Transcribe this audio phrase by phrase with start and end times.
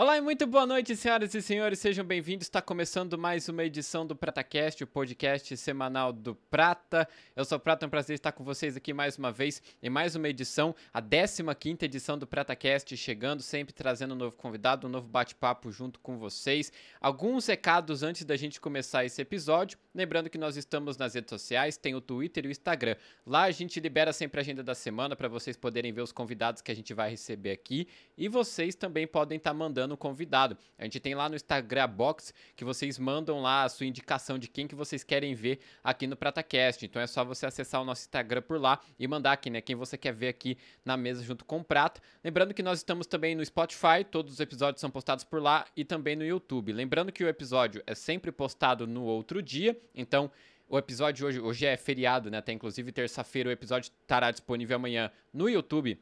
[0.00, 2.46] Olá e muito boa noite, senhoras e senhores, sejam bem-vindos.
[2.46, 7.06] Está começando mais uma edição do PrataCast, o podcast semanal do Prata.
[7.36, 9.90] Eu sou o Prata, é um prazer estar com vocês aqui mais uma vez em
[9.90, 14.90] mais uma edição, a 15 edição do PrataCast, chegando sempre trazendo um novo convidado, um
[14.90, 16.72] novo bate-papo junto com vocês.
[16.98, 19.78] Alguns recados antes da gente começar esse episódio.
[19.94, 22.96] Lembrando que nós estamos nas redes sociais, tem o Twitter e o Instagram.
[23.26, 26.62] Lá a gente libera sempre a agenda da semana para vocês poderem ver os convidados
[26.62, 27.86] que a gente vai receber aqui
[28.16, 30.56] e vocês também podem estar mandando no convidado.
[30.78, 34.48] A gente tem lá no Instagram Box que vocês mandam lá a sua indicação de
[34.48, 36.86] quem que vocês querem ver aqui no PrataCast.
[36.86, 39.76] Então é só você acessar o nosso Instagram por lá e mandar aqui, né, quem
[39.76, 42.00] você quer ver aqui na mesa junto com o Prata.
[42.24, 45.84] Lembrando que nós estamos também no Spotify, todos os episódios são postados por lá e
[45.84, 46.72] também no YouTube.
[46.72, 50.30] Lembrando que o episódio é sempre postado no outro dia, então
[50.68, 52.38] o episódio hoje, hoje é feriado, né?
[52.38, 56.00] Até inclusive terça-feira o episódio estará disponível amanhã no YouTube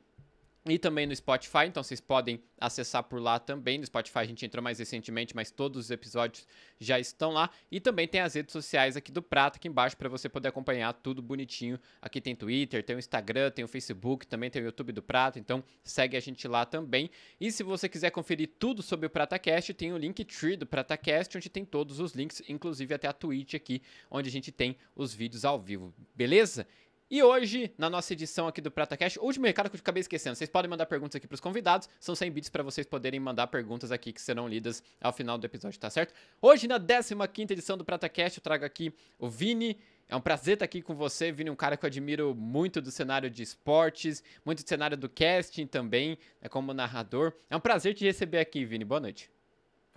[0.69, 3.79] e também no Spotify, então vocês podem acessar por lá também.
[3.79, 6.47] No Spotify a gente entrou mais recentemente, mas todos os episódios
[6.79, 7.51] já estão lá.
[7.71, 10.93] E também tem as redes sociais aqui do Prata aqui embaixo para você poder acompanhar
[10.93, 11.79] tudo bonitinho.
[12.03, 15.39] Aqui tem Twitter, tem o Instagram, tem o Facebook, também tem o YouTube do Prata,
[15.39, 17.11] então segue a gente lá também.
[17.41, 21.49] E se você quiser conferir tudo sobre o PrataCast, tem o Linktree do PrataCast, onde
[21.49, 25.45] tem todos os links, inclusive até a Twitch aqui, onde a gente tem os vídeos
[25.45, 25.95] ao vivo.
[26.15, 26.67] Beleza?
[27.11, 30.37] E hoje, na nossa edição aqui do Prata Cash, último recado que eu acabei esquecendo.
[30.37, 31.89] Vocês podem mandar perguntas aqui pros convidados.
[31.99, 35.47] São 100 bits para vocês poderem mandar perguntas aqui que serão lidas ao final do
[35.47, 36.13] episódio, tá certo?
[36.43, 39.79] Hoje, na 15 edição do Prata Cash, eu trago aqui o Vini.
[40.07, 42.91] É um prazer estar aqui com você, Vini, um cara que eu admiro muito do
[42.91, 47.33] cenário de esportes, muito do cenário do casting também, né, como narrador.
[47.49, 48.85] É um prazer te receber aqui, Vini.
[48.85, 49.31] Boa noite.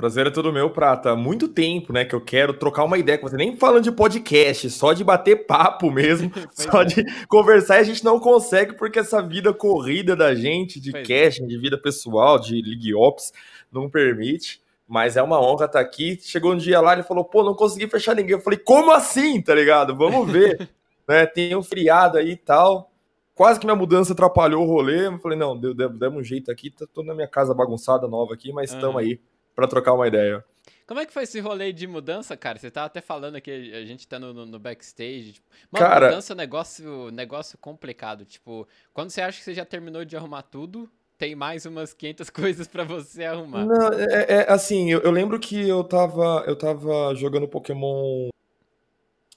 [0.01, 1.11] Prazer é todo meu, Prata.
[1.11, 3.37] Há muito tempo, né, que eu quero trocar uma ideia com você.
[3.37, 6.85] Nem falando de podcast, só de bater papo mesmo, só é.
[6.85, 7.77] de conversar.
[7.77, 11.25] E a gente não consegue porque essa vida corrida da gente, de pois é.
[11.25, 11.45] casting, é.
[11.45, 13.31] de vida pessoal, de League Ops,
[13.71, 14.59] não permite.
[14.87, 16.17] Mas é uma honra estar aqui.
[16.19, 18.31] Chegou um dia lá, ele falou, pô, não consegui fechar ninguém.
[18.31, 19.95] Eu falei, como assim, tá ligado?
[19.95, 20.67] Vamos ver.
[21.07, 22.91] né, tem um friado aí e tal.
[23.35, 25.05] Quase que minha mudança atrapalhou o rolê.
[25.05, 26.73] Eu falei, não, deu, deu, deu um jeito aqui.
[26.91, 29.01] Tô na minha casa bagunçada nova aqui, mas estamos uhum.
[29.01, 29.19] aí
[29.55, 30.43] para trocar uma ideia.
[30.87, 32.59] Como é que foi esse rolê de mudança, cara?
[32.59, 35.33] Você tava até falando que a gente tá no, no backstage.
[35.33, 38.25] Tipo, uma cara, mudança é um negócio, negócio complicado.
[38.25, 42.29] Tipo, quando você acha que você já terminou de arrumar tudo, tem mais umas 500
[42.33, 43.65] coisas para você arrumar.
[43.65, 48.29] Não, é, é, assim, eu, eu, lembro que eu tava, eu tava jogando Pokémon.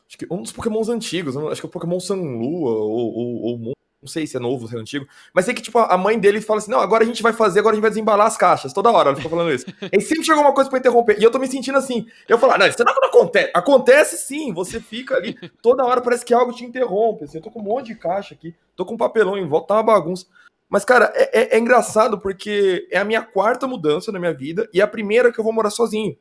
[0.08, 3.74] Acho que um dos Pokémons antigos, acho que é o Pokémon Sunlua ou, ou, ou
[4.04, 5.08] não sei se é novo, se é antigo.
[5.32, 7.60] Mas sei que, tipo, a mãe dele fala assim: não, agora a gente vai fazer,
[7.60, 8.72] agora a gente vai desembalar as caixas.
[8.72, 9.64] Toda hora ela fica falando isso.
[9.90, 11.18] e sempre chega uma coisa pra interromper.
[11.18, 12.06] E eu tô me sentindo assim.
[12.28, 13.50] Eu falo, ah, não, isso não acontece.
[13.54, 15.34] Acontece sim, você fica ali.
[15.62, 17.24] Toda hora parece que algo te interrompe.
[17.24, 19.68] Assim, eu tô com um monte de caixa aqui, tô com um papelão em volta,
[19.68, 20.26] tá uma bagunça.
[20.68, 24.68] Mas, cara, é, é, é engraçado porque é a minha quarta mudança na minha vida
[24.72, 26.14] e é a primeira que eu vou morar sozinho.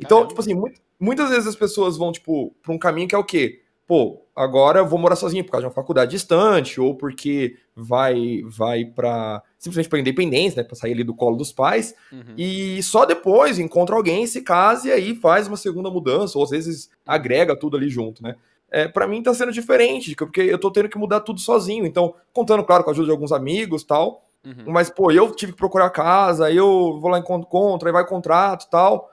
[0.00, 0.28] Então, Caramba.
[0.28, 3.60] tipo assim, muitas vezes as pessoas vão, tipo, pra um caminho que é o quê?
[3.90, 8.42] pô, agora eu vou morar sozinho por causa de uma faculdade distante, ou porque vai
[8.46, 12.34] vai para simplesmente para independência, né, para sair ali do colo dos pais, uhum.
[12.36, 16.50] e só depois encontra alguém, se casa e aí faz uma segunda mudança, ou às
[16.50, 18.36] vezes agrega tudo ali junto, né?
[18.72, 22.14] É, para mim tá sendo diferente, porque eu tô tendo que mudar tudo sozinho, então,
[22.32, 24.72] contando, claro, com a ajuda de alguns amigos tal, uhum.
[24.72, 28.70] mas, pô, eu tive que procurar casa, eu vou lá encontro, contra, aí vai contrato
[28.70, 29.10] tal,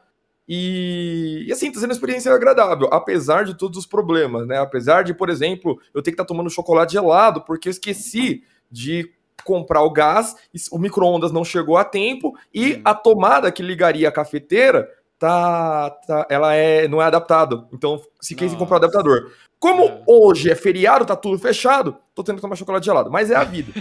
[0.47, 4.57] e, e, assim, tá sendo uma experiência agradável, apesar de todos os problemas, né?
[4.57, 8.43] Apesar de, por exemplo, eu ter que estar tá tomando chocolate gelado, porque eu esqueci
[8.71, 9.11] de
[9.43, 10.35] comprar o gás,
[10.71, 12.81] o micro-ondas não chegou a tempo, e hum.
[12.85, 17.67] a tomada que ligaria a cafeteira tá, tá ela é não é adaptada.
[17.73, 19.31] Então, se quis comprar o adaptador.
[19.59, 20.03] Como é.
[20.07, 23.43] hoje é feriado, tá tudo fechado, tô tendo que tomar chocolate gelado, mas é a
[23.43, 23.73] vida.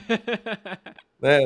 [1.21, 1.41] né?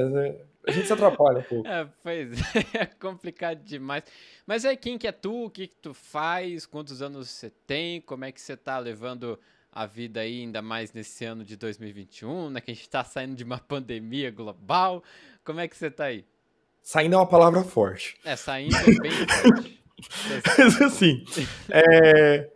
[0.66, 1.68] A gente se atrapalha um pouco.
[1.68, 4.04] É, pois é, é complicado demais.
[4.46, 5.46] Mas aí, quem que é tu?
[5.46, 6.66] O que que tu faz?
[6.66, 8.00] Quantos anos você tem?
[8.00, 9.38] Como é que você tá levando
[9.72, 12.60] a vida aí, ainda mais nesse ano de 2021, né?
[12.60, 15.02] Que a gente tá saindo de uma pandemia global.
[15.44, 16.24] Como é que você tá aí?
[16.82, 18.16] Saindo é uma palavra forte.
[18.24, 19.80] É, saindo é bem forte.
[20.58, 21.24] Mas assim,
[21.68, 22.50] é...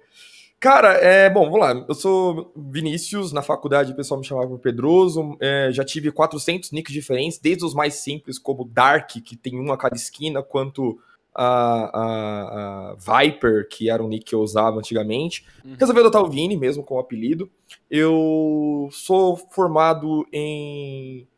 [0.64, 1.84] Cara, é bom, vamos lá.
[1.86, 5.36] Eu sou Vinícius, na faculdade o pessoal me chamava Pedroso.
[5.38, 9.70] É, já tive 400 nicks diferentes, desde os mais simples, como Dark, que tem um
[9.70, 10.98] a cada esquina, quanto
[11.34, 15.44] a, a, a Viper, que era um nick que eu usava antigamente.
[15.62, 15.76] Uhum.
[15.78, 17.50] Resolvi adotar o Vini mesmo com o apelido.
[17.90, 21.28] Eu sou formado em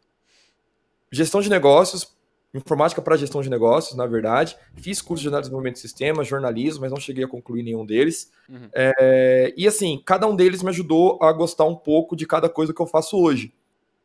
[1.10, 2.15] gestão de negócios
[2.56, 4.56] informática para gestão de negócios, na verdade.
[4.74, 7.84] Fiz curso de análise de desenvolvimento de sistemas, jornalismo, mas não cheguei a concluir nenhum
[7.84, 8.30] deles.
[8.48, 8.68] Uhum.
[8.74, 12.72] É, e assim, cada um deles me ajudou a gostar um pouco de cada coisa
[12.72, 13.52] que eu faço hoje.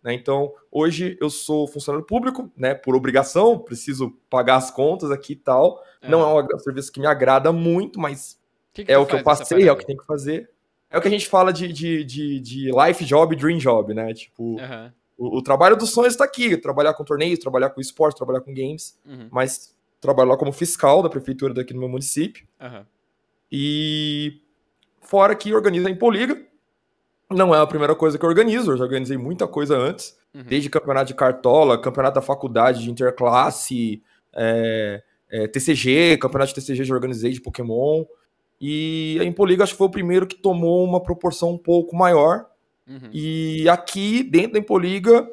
[0.04, 0.14] Né?
[0.14, 5.38] Então, hoje eu sou funcionário público, né, por obrigação, preciso pagar as contas aqui e
[5.38, 5.84] tal.
[6.02, 6.10] É.
[6.10, 8.40] Não é um serviço que me agrada muito, mas
[8.74, 10.50] que que é o que eu passei, é o que tem que fazer.
[10.90, 14.14] É o que a gente fala de, de, de, de life job, dream job, né?
[14.14, 14.92] Tipo, uhum.
[15.22, 16.58] O, o, trabalho dos sonhos está aqui.
[16.58, 19.00] Trabalhar com torneios, trabalhar com esporte, trabalhar com games.
[19.06, 19.28] Uhum.
[19.32, 22.48] Mas trabalho lá como fiscal da prefeitura daqui no meu município.
[22.60, 22.84] Uhum.
[23.52, 24.42] E
[25.00, 26.42] fora que organiza a Impoliga,
[27.30, 30.44] não é a primeira coisa que eu organizo, eu já organizei muita coisa antes, uhum.
[30.44, 34.02] desde campeonato de cartola, campeonato da faculdade de interclasse,
[34.34, 38.06] é, é, TCG, campeonato de TCG já organizei de Pokémon.
[38.60, 42.46] E a Impoliga acho que foi o primeiro que tomou uma proporção um pouco maior.
[42.88, 43.10] Uhum.
[43.12, 45.28] E aqui, dentro da Impoliga,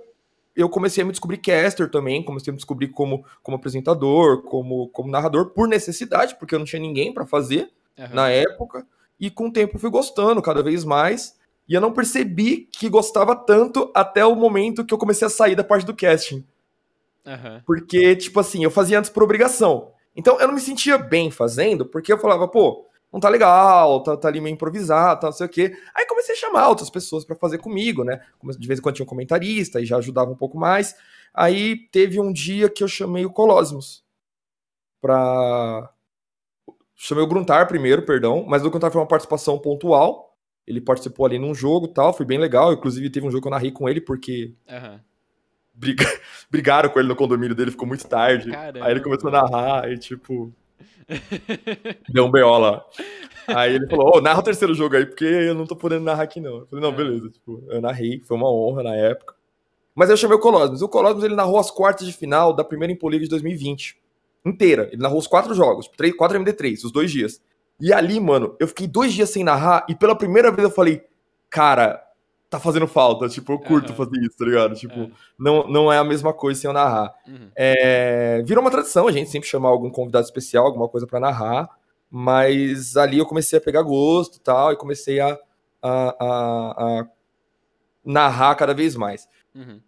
[0.54, 4.88] eu comecei a me descobrir caster também, comecei a me descobrir como, como apresentador, como,
[4.88, 8.08] como narrador, por necessidade, porque eu não tinha ninguém para fazer uhum.
[8.12, 8.86] na época.
[9.20, 11.38] E com o tempo fui gostando cada vez mais.
[11.68, 15.54] E eu não percebi que gostava tanto até o momento que eu comecei a sair
[15.54, 16.44] da parte do casting.
[17.26, 17.60] Uhum.
[17.66, 19.92] Porque, tipo assim, eu fazia antes por obrigação.
[20.16, 24.16] Então eu não me sentia bem fazendo, porque eu falava, pô, não tá legal, tá,
[24.16, 25.74] tá ali meio improvisado, tá, não sei o quê.
[25.94, 28.20] Aí comecei a chamar outras pessoas para fazer comigo, né?
[28.58, 30.94] De vez em quando tinha um comentarista e já ajudava um pouco mais.
[31.32, 34.04] Aí teve um dia que eu chamei o Colosmos
[35.00, 35.90] pra.
[36.94, 40.36] Chamei o Gruntar primeiro, perdão, mas o Gruntar foi uma participação pontual.
[40.66, 42.72] Ele participou ali num jogo tal, foi bem legal.
[42.72, 44.52] Inclusive, teve um jogo que eu narrei com ele, porque.
[44.68, 45.00] Uhum.
[45.72, 46.04] Briga...
[46.50, 48.50] Brigaram com ele no condomínio dele, ficou muito tarde.
[48.50, 48.84] Caramba.
[48.84, 50.52] Aí ele começou a narrar, e tipo.
[52.08, 52.84] Deu um BO lá.
[53.48, 56.04] Aí ele falou: Ô, oh, narra o terceiro jogo aí, porque eu não tô podendo
[56.04, 56.58] narrar aqui, não.
[56.58, 57.30] Eu falei, não, beleza.
[57.30, 59.34] Tipo, eu narrei, foi uma honra na época.
[59.94, 60.82] Mas eu chamei o Colosmos.
[60.82, 63.98] O Colosmos ele narrou as quartas de final da primeira Impoliga de 2020.
[64.44, 64.88] Inteira.
[64.92, 67.42] Ele narrou os quatro jogos, três, quatro MD3, os dois dias.
[67.80, 71.02] E ali, mano, eu fiquei dois dias sem narrar e pela primeira vez eu falei,
[71.50, 72.00] cara,
[72.48, 73.28] tá fazendo falta.
[73.28, 73.96] Tipo, eu curto uhum.
[73.96, 74.74] fazer isso, tá ligado?
[74.74, 75.10] Tipo, é.
[75.38, 77.14] não, não é a mesma coisa sem eu narrar.
[77.26, 77.50] Uhum.
[77.56, 81.68] É, virou uma tradição a gente sempre chamar algum convidado especial, alguma coisa para narrar.
[82.10, 85.38] Mas ali eu comecei a pegar gosto e tal, e comecei a,
[85.82, 87.06] a, a, a
[88.04, 89.28] narrar cada vez mais.
[89.54, 89.80] Uhum.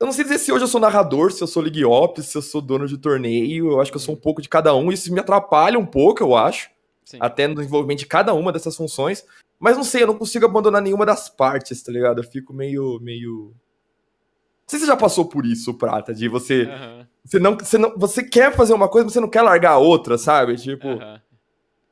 [0.00, 2.38] Eu não sei dizer se hoje eu sou narrador, se eu sou League Ops, se
[2.38, 3.72] eu sou dono de torneio.
[3.72, 4.22] Eu acho que eu sou um uhum.
[4.22, 4.90] pouco de cada um.
[4.90, 6.70] Isso me atrapalha um pouco, eu acho.
[7.08, 7.16] Sim.
[7.20, 9.24] até no desenvolvimento de cada uma dessas funções.
[9.58, 12.20] Mas não sei, eu não consigo abandonar nenhuma das partes, tá ligado?
[12.20, 12.98] Eu fico meio.
[13.00, 13.52] meio...
[13.52, 16.64] Não sei se você já passou por isso, Prata, de você.
[16.64, 17.06] Uhum.
[17.24, 17.98] Você, não, você não.
[17.98, 20.56] Você quer fazer uma coisa, mas você não quer largar a outra, sabe?
[20.56, 20.88] Tipo.
[20.88, 21.18] Uhum.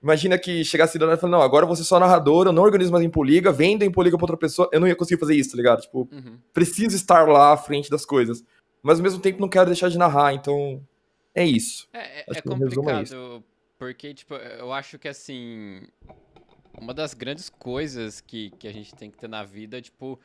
[0.02, 3.02] Imagina que chegasse a e falasse, não, agora você só narrador, eu não organizo mais
[3.02, 5.56] em poliga, vendo em poliga pra outra pessoa, eu não ia conseguir fazer isso, tá
[5.56, 5.80] ligado?
[5.80, 6.38] Tipo, uhum.
[6.52, 8.44] preciso estar lá à frente das coisas.
[8.82, 10.80] Mas ao mesmo tempo não quero deixar de narrar, então.
[11.34, 11.88] É isso.
[11.92, 13.42] É, é, é complicado
[13.78, 15.82] porque, tipo, eu acho que, assim,
[16.78, 20.20] uma das grandes coisas que, que a gente tem que ter na vida, tipo,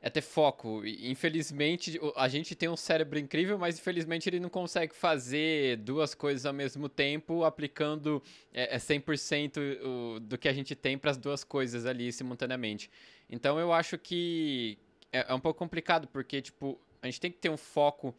[0.00, 0.82] é ter foco.
[0.84, 6.46] Infelizmente, a gente tem um cérebro incrível, mas infelizmente ele não consegue fazer duas coisas
[6.46, 8.22] ao mesmo tempo, aplicando
[8.52, 12.90] é, 100% é do que a gente tem para as duas coisas ali simultaneamente.
[13.28, 14.78] Então eu acho que
[15.12, 18.14] é, é, um pouco complicado, porque, tipo, a gente tem que ter um foco,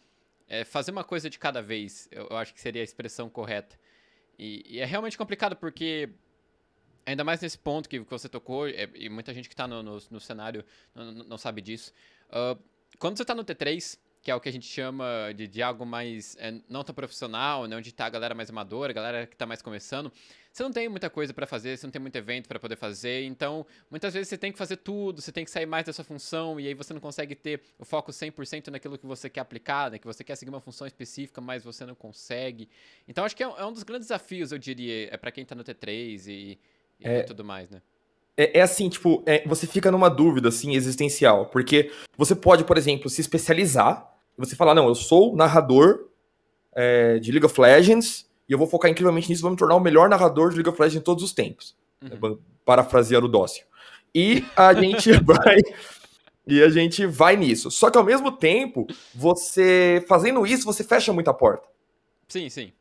[0.48, 3.80] é, fazer uma coisa de cada vez, eu, acho que seria a expressão correta.
[4.38, 6.10] E, e, é realmente complicado porque,
[7.10, 9.98] ainda mais nesse ponto que, você tocou, é, e muita gente que está no, no,
[10.10, 10.64] no, cenário
[10.94, 11.92] não, não, sabe disso.
[12.30, 12.62] Uh,
[12.98, 15.86] quando você está no T3, que é o que a gente chama de, de algo
[15.86, 19.34] mais é, não tão profissional, né, onde está a galera mais amadora, a galera que
[19.34, 20.12] está mais começando,
[20.52, 23.24] você não tem muita coisa para fazer, você não tem muito evento para poder fazer,
[23.24, 26.60] então muitas vezes você tem que fazer tudo, você tem que sair mais dessa função
[26.60, 29.98] e aí você não consegue ter o foco 100% naquilo que você quer aplicar, né,
[29.98, 32.70] que você quer seguir uma função específica, mas você não consegue.
[33.08, 35.56] Então acho que é, é um dos grandes desafios, eu diria, é para quem está
[35.56, 36.60] no T3 e,
[37.00, 37.24] e é...
[37.24, 37.82] tudo mais, né?
[38.40, 41.48] É, é, assim, tipo, é, você fica numa dúvida, assim, existencial.
[41.48, 44.10] Porque você pode, por exemplo, se especializar.
[44.38, 46.08] E você falar, não, eu sou narrador
[46.74, 49.80] é, de League of Legends e eu vou focar incrivelmente nisso, vou me tornar o
[49.82, 51.76] melhor narrador de League of Legends em todos os tempos.
[52.02, 52.40] Uhum.
[52.64, 53.66] Parafraseando o Dócio.
[54.16, 55.58] E a gente vai.
[56.48, 57.70] E a gente vai nisso.
[57.70, 61.68] Só que ao mesmo tempo, você fazendo isso, você fecha muita porta.
[62.30, 62.72] Sim, sim.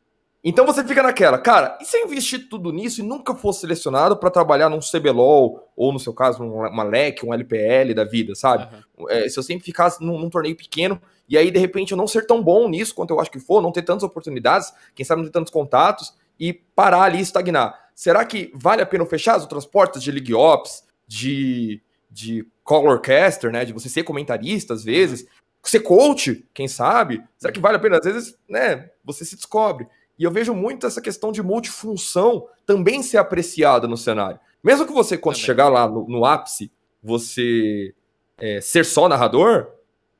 [0.41, 4.15] Então você fica naquela, cara, e se eu investir tudo nisso e nunca fosse selecionado
[4.15, 8.73] para trabalhar num CBLOL, ou no seu caso, uma LEC, um LPL da vida, sabe?
[8.97, 9.09] Uhum.
[9.09, 12.07] É, se eu sempre ficasse num, num, torneio pequeno, e aí de repente eu não
[12.07, 15.21] ser tão bom nisso quanto eu acho que for, não ter tantas oportunidades, quem sabe
[15.21, 17.89] não ter tantos contatos, e parar ali e estagnar.
[17.93, 23.51] Será que vale a pena fechar as outras portas de League Ops, de, de Colorcaster,
[23.51, 23.65] né?
[23.65, 25.27] De você ser comentarista às vezes,
[25.61, 27.21] ser coach, quem sabe?
[27.37, 27.97] Será que vale a pena?
[27.97, 29.87] Às vezes, né, você se descobre.
[30.19, 34.37] E eu vejo muito essa questão de multifunção também ser apreciada no cenário.
[34.61, 35.45] Mesmo que você, quando também.
[35.45, 36.69] chegar lá no, no ápice,
[37.01, 37.95] você
[38.37, 39.71] é, ser só narrador,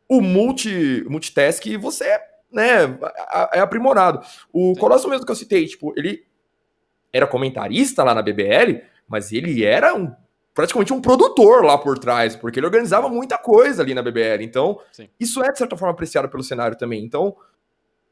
[0.07, 2.17] o multi, multitask você
[2.49, 2.97] né,
[3.51, 4.21] é aprimorado.
[4.53, 6.25] O Colosso mesmo que eu citei, tipo, ele
[7.11, 10.11] era comentarista lá na BBL, mas ele era um,
[10.53, 14.43] praticamente um produtor lá por trás, porque ele organizava muita coisa ali na BBL.
[14.43, 15.09] Então, Sim.
[15.19, 17.03] isso é, de certa forma, apreciado pelo cenário também.
[17.03, 17.35] Então,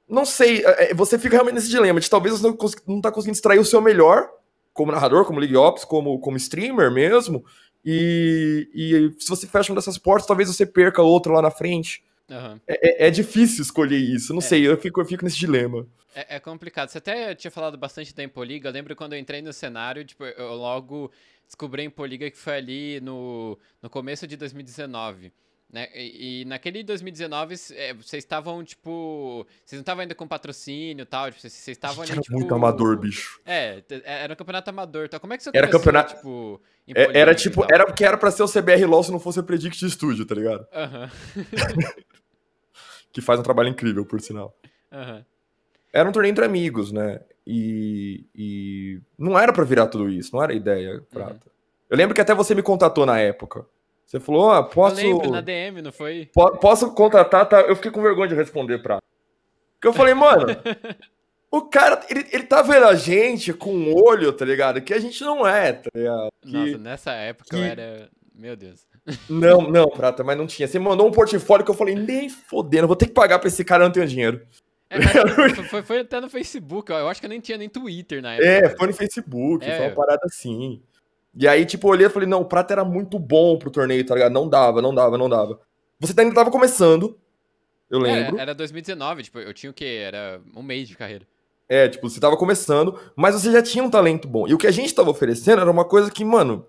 [0.10, 3.12] não sei, é, é, você fica realmente nesse dilema de talvez você não, não tá
[3.12, 4.30] conseguindo extrair o seu melhor
[4.74, 7.44] como narrador, como League Ops, como, como streamer mesmo,
[7.84, 12.04] e, e se você fecha uma dessas portas, talvez você perca outra lá na frente.
[12.30, 12.60] Uhum.
[12.68, 14.44] É, é, difícil escolher isso, não é.
[14.44, 15.88] sei, eu fico, eu fico nesse dilema.
[16.14, 16.90] É, é, complicado.
[16.90, 18.70] Você até tinha falado bastante da Impoliga.
[18.70, 21.12] Eu lembro quando eu entrei no cenário, tipo, eu logo
[21.46, 25.32] descobri a Impoliga que foi ali no, no começo de 2019.
[25.72, 25.90] Né?
[25.94, 29.46] E, e naquele 2019, é, vocês estavam, tipo.
[29.66, 31.30] Vocês não estavam ainda com patrocínio e tal.
[31.30, 32.12] Tipo, vocês estavam ali.
[32.14, 33.42] Era tipo, muito amador, bicho.
[33.46, 35.06] É, era um campeonato amador.
[35.06, 36.16] Então, como é que você era começou, campeonato...
[36.16, 36.62] tipo.
[36.96, 37.66] É, era tipo.
[37.70, 40.36] Era porque era pra ser o CBR LOL se não fosse o Predict Studio, tá
[40.36, 40.66] ligado?
[40.74, 41.12] Aham.
[43.12, 44.58] que faz um trabalho incrível, por sinal.
[44.90, 45.26] Aham.
[45.92, 47.20] Era um torneio entre amigos, né?
[47.46, 51.34] E, e não era para virar tudo isso, não era ideia, Prata.
[51.34, 51.52] Uhum.
[51.90, 53.66] Eu lembro que até você me contatou na época.
[54.08, 55.02] Você falou, ah, posso.
[55.02, 56.30] Eu lembro, na DM, não foi?
[56.34, 57.60] posso contratar, tá?
[57.60, 59.02] Eu fiquei com vergonha de responder pra.
[59.74, 60.46] Porque eu falei, mano,
[61.52, 64.82] o cara, ele, ele tá vendo a gente com um olho, tá ligado?
[64.82, 66.30] Que a gente não é, tá ligado?
[66.42, 67.56] Que, Nossa, nessa época que...
[67.58, 68.10] eu era.
[68.34, 68.88] Meu Deus.
[69.30, 70.68] Não, não, Prata, mas não tinha.
[70.68, 73.64] Você mandou um portfólio que eu falei, nem fodendo, vou ter que pagar pra esse
[73.64, 74.46] cara, eu não tenho dinheiro.
[74.90, 75.00] É,
[75.64, 78.50] foi, foi, até no Facebook, eu acho que eu nem tinha nem Twitter na época.
[78.50, 79.78] É, foi no Facebook, é.
[79.78, 80.82] foi uma parada assim.
[81.40, 84.04] E aí, tipo, eu olhei e falei, não, o Prata era muito bom pro torneio,
[84.06, 84.34] tá ligado?
[84.34, 85.60] Não dava, não dava, não dava.
[86.00, 87.18] Você ainda tava começando,
[87.90, 88.40] eu é, lembro.
[88.40, 90.02] É, era 2019, tipo, eu tinha o quê?
[90.04, 91.28] Era um mês de carreira.
[91.70, 94.48] É, tipo, você tava começando, mas você já tinha um talento bom.
[94.48, 96.66] E o que a gente tava oferecendo era uma coisa que, mano,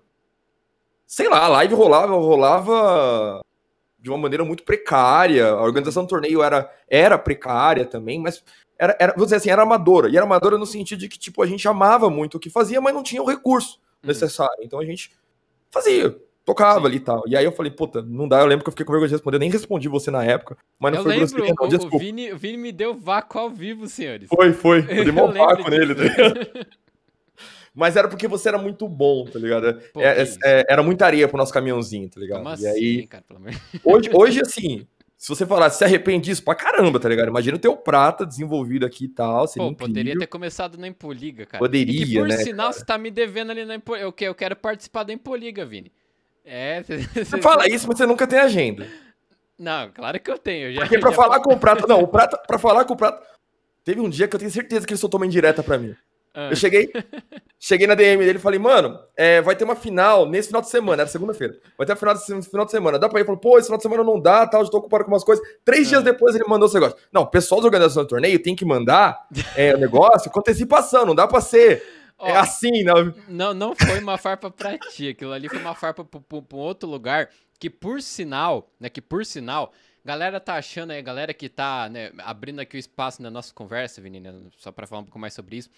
[1.07, 3.41] sei lá, a live rolava, rolava
[3.97, 5.47] de uma maneira muito precária.
[5.47, 8.43] A organização do torneio era, era precária também, mas
[8.77, 10.09] era, era, vou dizer assim, era amadora.
[10.09, 12.81] E era amadora no sentido de que, tipo, a gente amava muito o que fazia,
[12.81, 13.79] mas não tinha o recurso.
[14.03, 14.07] Uhum.
[14.07, 14.63] necessário.
[14.63, 15.11] Então a gente
[15.71, 16.15] fazia,
[16.45, 16.85] tocava Sim.
[16.87, 17.23] ali e tal.
[17.27, 18.39] E aí eu falei, puta, não dá.
[18.39, 19.37] Eu lembro que eu fiquei com vergonha de responder.
[19.37, 21.67] Eu nem respondi você na época, mas não eu foi lembro, grosseria, não.
[21.67, 21.95] Desculpa.
[21.95, 24.27] O Vini, o Vini me deu vácuo ao vivo, senhores.
[24.27, 24.79] Foi, foi.
[24.89, 26.03] Eu dei mó vácuo nele, tá
[27.75, 29.79] Mas era porque você era muito bom, tá ligado?
[29.93, 32.43] Pô, é, é, é, era muita areia pro nosso caminhãozinho, tá ligado?
[32.43, 33.39] Como e aí, assim, cara, pelo
[33.85, 34.87] hoje, hoje, assim,
[35.19, 37.27] se você falar, se arrepende disso, pra caramba, tá ligado?
[37.27, 39.45] Imagina o teu prata desenvolvido aqui e tal.
[39.47, 41.59] Seria Pô, poderia ter começado na Impoliga, cara.
[41.59, 42.71] Poderia, e que, por né, sinal, cara?
[42.71, 44.05] você tá me devendo ali na Impoliga.
[44.05, 45.91] Eu, eu quero participar da Impoliga, Vini.
[46.45, 48.87] É, você, você fala isso, mas você nunca tem agenda.
[49.59, 50.73] Não, claro que eu tenho.
[50.73, 51.15] Já, Porque pra já...
[51.17, 51.85] falar com o prata.
[51.85, 53.21] Não, o prata, pra falar com o prata.
[53.83, 55.93] Teve um dia que eu tenho certeza que ele soltou uma indireta pra mim.
[56.33, 56.49] Ah.
[56.49, 56.91] Eu cheguei,
[57.59, 60.69] cheguei na DM dele e falei, mano, é, vai ter uma final nesse final de
[60.69, 61.57] semana, era segunda-feira.
[61.77, 62.99] Vai ter uma final, desse, final de semana.
[62.99, 63.21] Dá pra ir?
[63.21, 65.23] Ele falou, pô, esse final de semana não dá, tal, já tô ocupado com umas
[65.23, 65.45] coisas.
[65.65, 65.89] Três ah.
[65.89, 66.97] dias depois ele mandou esse negócio.
[67.11, 71.05] Não, o pessoal da organização do torneio tem que mandar é, o negócio com antecipação,
[71.05, 71.83] não dá pra ser.
[72.17, 73.13] Ó, é assim, não.
[73.27, 75.09] Não, não foi uma farpa pra ti.
[75.09, 77.29] Aquilo ali foi uma farpa pra, pra, pra um outro lugar.
[77.57, 78.89] Que por sinal, né?
[78.89, 83.21] Que por sinal, galera tá achando aí, galera que tá né, abrindo aqui o espaço
[83.21, 85.69] na nossa conversa, Vini, né, só pra falar um pouco mais sobre isso.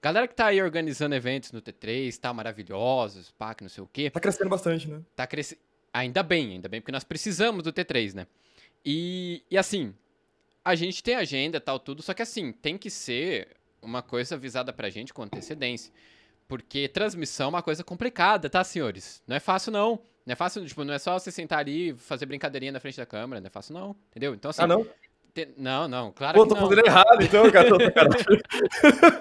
[0.00, 3.88] Galera que tá aí organizando eventos no T3, tá maravilhosos, pá, que não sei o
[3.92, 4.10] quê.
[4.10, 5.00] Tá crescendo bastante, né?
[5.16, 5.60] Tá crescendo.
[5.92, 8.26] Ainda bem, ainda bem, porque nós precisamos do T3, né?
[8.84, 9.92] E, e assim,
[10.64, 13.48] a gente tem agenda tal, tudo, só que assim, tem que ser
[13.82, 15.92] uma coisa avisada pra gente com antecedência.
[16.46, 19.22] Porque transmissão é uma coisa complicada, tá, senhores?
[19.26, 20.00] Não é fácil, não.
[20.24, 22.96] Não é fácil, tipo, não é só você sentar ali e fazer brincadeirinha na frente
[22.96, 23.96] da câmera, não é fácil, não.
[24.10, 24.34] Entendeu?
[24.34, 24.62] Então, assim.
[24.62, 24.86] Ah, não?
[25.56, 26.56] Não, não, claro Pô, que não.
[26.60, 27.68] tô fazendo errado, então, cara.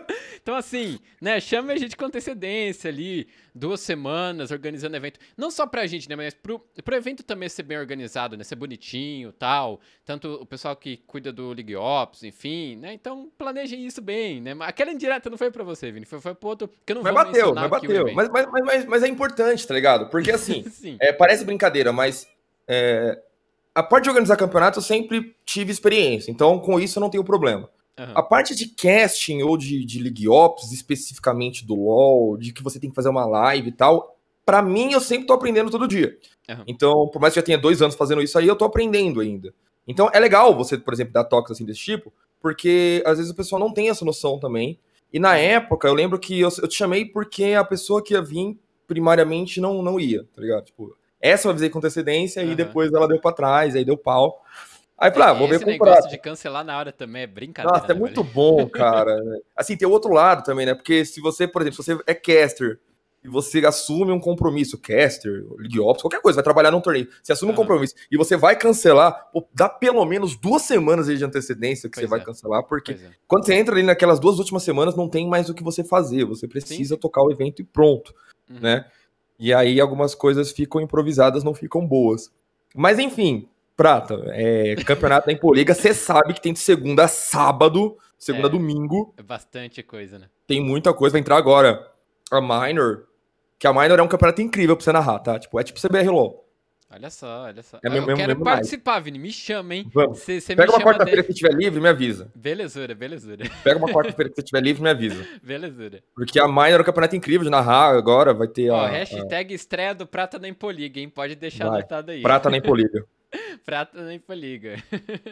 [0.48, 5.20] então, assim, né, chama a gente com antecedência ali, duas semanas, organizando evento.
[5.36, 8.56] Não só pra gente, né, mas pro, pro evento também ser bem organizado, né, ser
[8.56, 9.82] bonitinho tal.
[10.06, 14.56] Tanto o pessoal que cuida do League Ops, enfim, né, então planejem isso bem, né.
[14.62, 17.14] Aquela indireta não foi pra você, Vini, foi, foi pro outro, que eu não mas
[17.14, 20.10] vou bateu, mas bateu, mas, mas, mas, mas, é importante, tá ligado?
[20.10, 20.64] Porque, assim,
[21.02, 22.26] é, parece brincadeira, mas...
[22.66, 23.22] É,
[23.76, 27.24] a parte de organizar campeonato eu sempre tive experiência, então com isso eu não tenho
[27.24, 27.70] problema.
[27.98, 28.12] Uhum.
[28.14, 32.80] A parte de casting ou de, de League Ops, especificamente do LoL, de que você
[32.80, 36.18] tem que fazer uma live e tal, para mim eu sempre tô aprendendo todo dia.
[36.48, 36.64] Uhum.
[36.68, 39.54] Então, por mais que já tenha dois anos fazendo isso aí, eu tô aprendendo ainda.
[39.88, 43.36] Então é legal você, por exemplo, dar toques assim desse tipo, porque às vezes o
[43.36, 44.80] pessoal não tem essa noção também.
[45.12, 48.22] E na época, eu lembro que eu, eu te chamei porque a pessoa que ia
[48.22, 50.66] vir primariamente não, não ia, tá ligado?
[50.66, 52.52] Tipo, essa eu avisei com antecedência uhum.
[52.52, 54.44] e depois ela deu pra trás, aí deu pau.
[54.98, 56.10] Aí falei, ah, vou ver com o prato.
[56.10, 57.78] de cancelar na hora também é brincadeira.
[57.78, 59.16] Nossa, é né, muito bom, cara.
[59.56, 60.74] assim, tem o outro lado também, né?
[60.74, 62.80] Porque se você, por exemplo, se você é caster
[63.24, 67.32] e você assume um compromisso, caster, League Ops, qualquer coisa, vai trabalhar num torneio, você
[67.32, 67.54] assume uhum.
[67.54, 71.96] um compromisso e você vai cancelar, pô, dá pelo menos duas semanas de antecedência que
[71.96, 72.18] pois você é.
[72.18, 73.12] vai cancelar, porque é.
[73.28, 76.26] quando você entra ali naquelas duas últimas semanas, não tem mais o que você fazer,
[76.26, 77.00] você precisa Sim.
[77.00, 78.16] tocar o evento e pronto,
[78.50, 78.60] uhum.
[78.62, 78.86] né?
[79.38, 82.32] E aí algumas coisas ficam improvisadas, não ficam boas.
[82.74, 87.96] Mas enfim, Prata, é, campeonato da Impoliga, você sabe que tem de segunda a sábado,
[88.18, 89.14] segunda a é, domingo.
[89.16, 90.26] É bastante coisa, né?
[90.48, 91.88] Tem muita coisa, vai entrar agora
[92.32, 93.04] a Minor,
[93.60, 95.38] que a Minor é um campeonato incrível pra você narrar, tá?
[95.38, 96.44] Tipo, é tipo CBR LoL.
[96.90, 97.78] Olha só, olha só.
[97.84, 99.04] É mesmo, eu quero mesmo participar, mais.
[99.04, 99.20] Vini.
[99.20, 99.86] Me chama, hein?
[99.94, 100.20] Vamos.
[100.20, 102.32] Cê, cê Pega uma quarta-feira que estiver livre, me avisa.
[102.34, 103.46] Belezura, belezura.
[103.64, 105.24] Pega uma quarta-feira que você estiver livre, me avisa.
[105.44, 106.02] Belezura.
[106.16, 108.88] Porque a Minor é um campeonato incrível de narrar agora, vai ter Ó, a...
[108.88, 109.56] hashtag a...
[109.56, 111.10] estreia do Prata na Impoliga, hein?
[111.10, 111.80] Pode deixar vai.
[111.80, 112.22] anotado aí.
[112.24, 113.06] Prata na Impoliga.
[113.66, 114.82] Prata na Impoliga.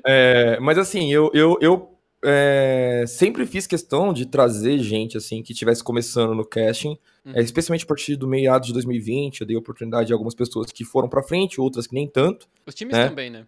[0.05, 5.53] é, mas assim, eu, eu, eu é, sempre fiz questão de trazer gente assim que
[5.53, 7.33] estivesse começando no casting, uhum.
[7.35, 9.41] é, especialmente a partir do meados de 2020.
[9.41, 12.47] Eu dei oportunidade a algumas pessoas que foram para frente, outras que nem tanto.
[12.65, 13.07] Os times né?
[13.07, 13.45] também, né?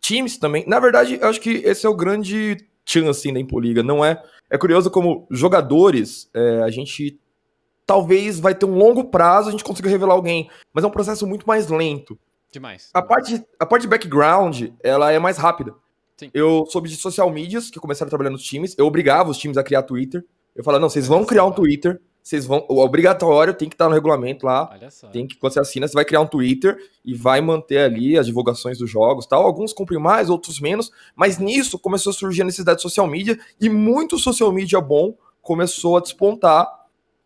[0.00, 0.64] Times também.
[0.66, 3.82] Na verdade, eu acho que esse é o grande chance assim, da Impoliga.
[3.82, 4.22] Não é.
[4.50, 7.18] É curioso como jogadores, é, a gente
[7.86, 11.26] talvez vai ter um longo prazo a gente consiga revelar alguém, mas é um processo
[11.26, 12.18] muito mais lento.
[12.54, 12.88] Demais.
[12.94, 15.74] A parte, a parte de background, ela é mais rápida.
[16.16, 16.30] Sim.
[16.32, 18.76] Eu soube de social medias que começaram a trabalhar nos times.
[18.78, 20.24] Eu obrigava os times a criar Twitter.
[20.54, 22.00] Eu falava, não, vocês vão criar um Twitter.
[22.22, 22.64] Vocês vão.
[22.68, 24.70] O obrigatório tem que estar no regulamento lá.
[25.12, 28.24] Tem que, quando você assina, você vai criar um Twitter e vai manter ali as
[28.24, 29.44] divulgações dos jogos tal.
[29.44, 30.92] Alguns cumprem mais, outros menos.
[31.16, 35.12] Mas nisso começou a surgir a necessidade de social media e muito social media bom
[35.42, 36.68] começou a despontar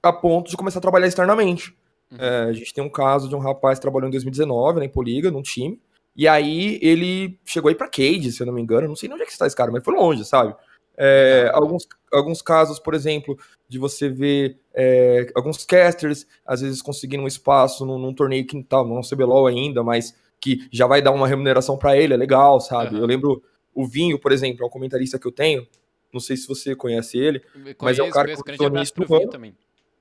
[0.03, 1.77] a ponto de começar a trabalhar externamente.
[2.11, 2.19] Uhum.
[2.19, 4.89] É, a gente tem um caso de um rapaz que trabalhou em 2019 né, em
[4.89, 5.81] Poliga, num time.
[6.17, 8.89] E aí ele chegou aí pra Cade, se eu não me engano.
[8.89, 10.55] Não sei onde é que está esse cara, mas foi longe, sabe?
[10.97, 13.39] É, alguns, alguns casos, por exemplo,
[13.69, 18.85] de você ver é, alguns casters, às vezes conseguindo um espaço num, num torneio quintal,
[18.85, 22.97] não CBLOL ainda, mas que já vai dar uma remuneração para ele, é legal, sabe?
[22.97, 23.03] Uhum.
[23.03, 25.65] Eu lembro o Vinho, por exemplo, é um comentarista que eu tenho,
[26.13, 29.15] não sei se você conhece ele, conheço, mas é um cara que começou nisso do
[29.15, 29.31] ano.
[29.31, 29.57] Também.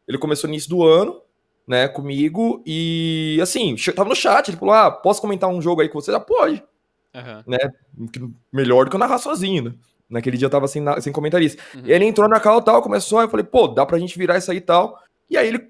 [0.08, 1.22] Ele começou nisso do ano,
[1.68, 5.90] né, comigo, e assim, tava no chat, ele falou, ah, posso comentar um jogo aí
[5.90, 6.12] com você?
[6.12, 6.64] Já pode,
[7.14, 7.44] uhum.
[7.46, 7.58] né,
[8.52, 9.74] melhor do que eu narrar sozinho, né,
[10.10, 11.62] naquele dia eu tava sem, sem comentarista.
[11.76, 11.82] Uhum.
[11.86, 14.50] E ele entrou na cal tal, começou, eu falei, pô, dá pra gente virar isso
[14.50, 14.98] aí e tal,
[15.30, 15.68] e aí ele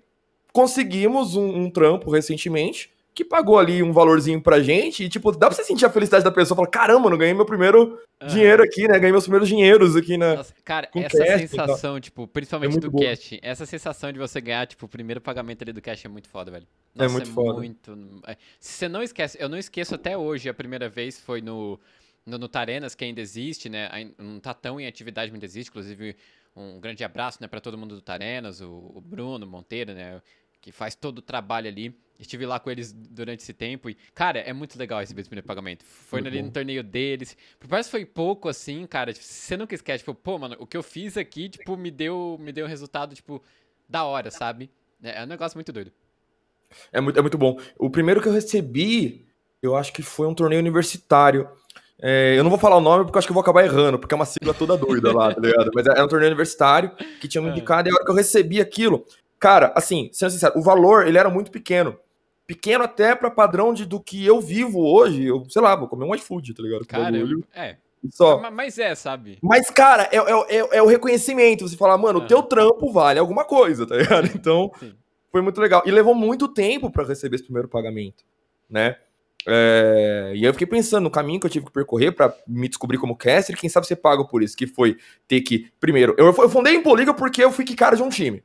[0.54, 5.48] conseguimos um, um trampo recentemente, que pagou ali um valorzinho pra gente, e tipo, dá
[5.48, 8.28] pra você sentir a felicidade da pessoa, falar, caramba, não ganhei meu primeiro uhum.
[8.28, 10.36] dinheiro aqui, né, ganhei meus primeiros dinheiros aqui, né.
[10.36, 12.00] Nossa, cara, essa cast, sensação, então.
[12.00, 13.04] tipo, principalmente é do boa.
[13.04, 16.30] cast, essa sensação de você ganhar, tipo, o primeiro pagamento ali do cast é muito
[16.30, 16.68] foda, velho.
[16.96, 17.54] É Nossa, é muito é foda.
[17.54, 18.22] Muito...
[18.60, 21.80] Se você não esquece, eu não esqueço até hoje, a primeira vez foi no,
[22.24, 26.16] no, no Tarenas, que ainda existe, né, não tá tão em atividade, mas existe, inclusive
[26.56, 30.22] um grande abraço, né, pra todo mundo do Tarenas, o, o Bruno Monteiro, né,
[30.68, 31.98] que faz todo o trabalho ali.
[32.20, 35.48] Estive lá com eles durante esse tempo e, cara, é muito legal receber esse primeiro
[35.48, 35.86] pagamento.
[35.86, 36.48] Foi muito ali bom.
[36.48, 37.38] no torneio deles.
[37.60, 40.66] Por mais que foi pouco assim, cara, tipo, você nunca esquece, tipo, pô, mano, o
[40.66, 43.42] que eu fiz aqui, tipo, me deu, me deu um resultado, tipo,
[43.88, 44.70] da hora, sabe?
[45.02, 45.92] É, é um negócio muito doido.
[46.92, 47.58] É muito, é muito bom.
[47.78, 49.26] O primeiro que eu recebi,
[49.62, 51.48] eu acho que foi um torneio universitário.
[52.02, 54.00] É, eu não vou falar o nome porque eu acho que eu vou acabar errando,
[54.00, 55.72] porque é uma sigla toda doida lá, tá ligado?
[55.74, 57.52] Mas era um torneio universitário que tinha me é.
[57.52, 59.06] indicado, e a hora que eu recebi aquilo,
[59.40, 61.98] cara, assim, sendo sincero, o valor ele era muito pequeno
[62.48, 65.26] pequeno até para padrão de, do que eu vivo hoje.
[65.26, 66.86] Eu, sei lá, vou comer um iFood, tá ligado?
[66.88, 67.18] Cara,
[67.54, 67.76] é.
[68.10, 68.50] Só.
[68.52, 69.38] Mas é, sabe?
[69.42, 71.68] Mas, cara, é, é, é, é o reconhecimento.
[71.68, 74.30] Você falar, mano, o teu trampo vale alguma coisa, tá ligado?
[74.34, 74.94] Então, Sim.
[75.32, 75.84] foi muito legal.
[75.86, 78.24] E levou muito tempo para receber esse primeiro pagamento,
[78.70, 78.96] né?
[79.50, 82.98] É, e eu fiquei pensando no caminho que eu tive que percorrer para me descobrir
[82.98, 84.98] como caster, quem sabe ser pago por isso, que foi
[85.28, 85.72] ter que.
[85.80, 88.44] Primeiro, eu, eu fundei em Poliga porque eu fui que cara de um time.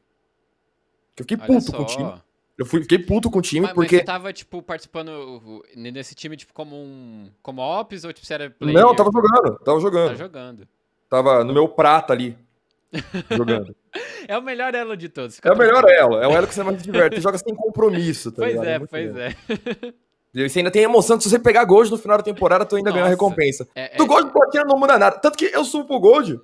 [1.17, 1.77] Eu fiquei Olha puto só.
[1.77, 2.15] com o time.
[2.59, 3.97] Eu fui, fiquei puto com o time mas, porque.
[3.97, 7.31] Mas você tava, tipo, participando nesse time, tipo, como um.
[7.43, 8.79] Como ops ou tipo, você era player?
[8.79, 10.07] Não, tava jogando, tava jogando.
[10.09, 10.69] Tava jogando.
[11.09, 12.37] Tava no meu prata ali.
[13.31, 13.75] jogando.
[14.29, 15.41] É o melhor elo de todos.
[15.43, 16.17] É o melhor elo.
[16.17, 17.17] É o elo que você mais se diverte.
[17.17, 18.67] Você joga sem compromisso, tá Pois ligado?
[18.67, 19.35] é, é pois é.
[20.35, 22.77] E você ainda tem emoção de se você pegar gold no final da temporada, tu
[22.77, 23.69] ainda ganha a recompensa.
[23.75, 25.19] É, do é, gold platina não muda nada.
[25.19, 26.41] Tanto que eu subo pro gold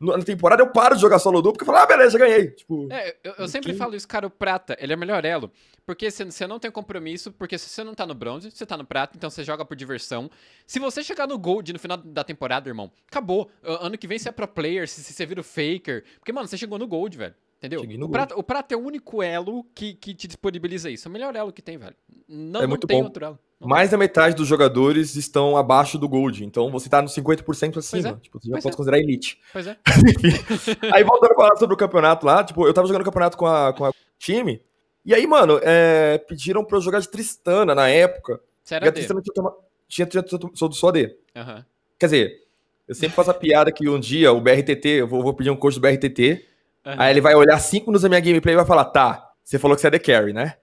[0.00, 2.50] na temporada eu paro de jogar solo duplo porque eu falo, ah, beleza, ganhei.
[2.50, 5.50] Tipo, é, eu, eu sempre falo isso, cara, o prata, ele é melhor elo.
[5.84, 8.84] Porque você não tem compromisso, porque se você não tá no bronze, você tá no
[8.84, 10.30] prata, então você joga por diversão.
[10.66, 13.50] Se você chegar no gold no final da temporada, irmão, acabou.
[13.62, 16.04] Ano que vem você é pro player, se, se você vira o faker.
[16.18, 17.34] Porque, mano, você chegou no gold, velho.
[17.58, 17.80] Entendeu?
[18.04, 21.08] O prata, o prata, é o único elo que, que te disponibiliza isso.
[21.08, 21.96] É o melhor elo que tem, velho.
[22.28, 23.04] Não, é muito não tem bom.
[23.04, 23.38] outro elo.
[23.58, 26.44] Mais da metade dos jogadores estão abaixo do Gold.
[26.44, 28.10] Então você tá no 50% acima.
[28.10, 28.14] É.
[28.14, 28.76] Tipo, você já pois pode é.
[28.76, 29.40] considerar elite.
[29.52, 29.76] Pois é.
[30.94, 33.72] Aí voltando a falar sobre o campeonato lá, tipo, eu tava jogando campeonato com a,
[33.72, 34.62] com a time.
[35.04, 38.40] E aí, mano, é, pediram pra eu jogar de Tristana na época.
[38.62, 38.92] Você E a.
[38.92, 39.56] Tristana tinha, toma-
[39.88, 41.16] tinha, tinha, sou do só D.
[41.34, 41.64] Aham.
[41.98, 42.44] Quer dizer,
[42.86, 45.56] eu sempre faço a piada que um dia o BRTT, eu vou, vou pedir um
[45.56, 46.46] curso do BRTT,
[46.88, 47.02] aham.
[47.02, 49.76] aí ele vai olhar cinco minutos da minha gameplay e vai falar, tá, você falou
[49.76, 50.56] que você é The Carry, né?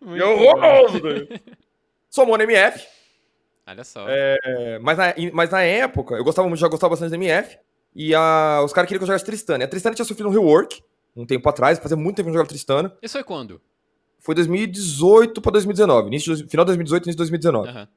[0.00, 1.00] Muito eu vou!
[2.10, 2.84] Sou mono MF,
[3.66, 4.04] Olha só.
[4.08, 7.58] é, mas, na, mas na época, eu gostava, muito- já gostava bastante da MF,
[7.94, 9.64] e a, os caras queriam que eu jogasse Tristana.
[9.64, 10.82] E a Tristana tinha sofrido um rework,
[11.16, 12.92] um tempo atrás, fazia muito tempo que eu não jogava Tristana.
[13.02, 13.60] Isso foi quando?
[14.18, 17.68] Foi 2018 pra 2019, início, final de 2018, início de 2019.
[17.68, 17.88] Aham.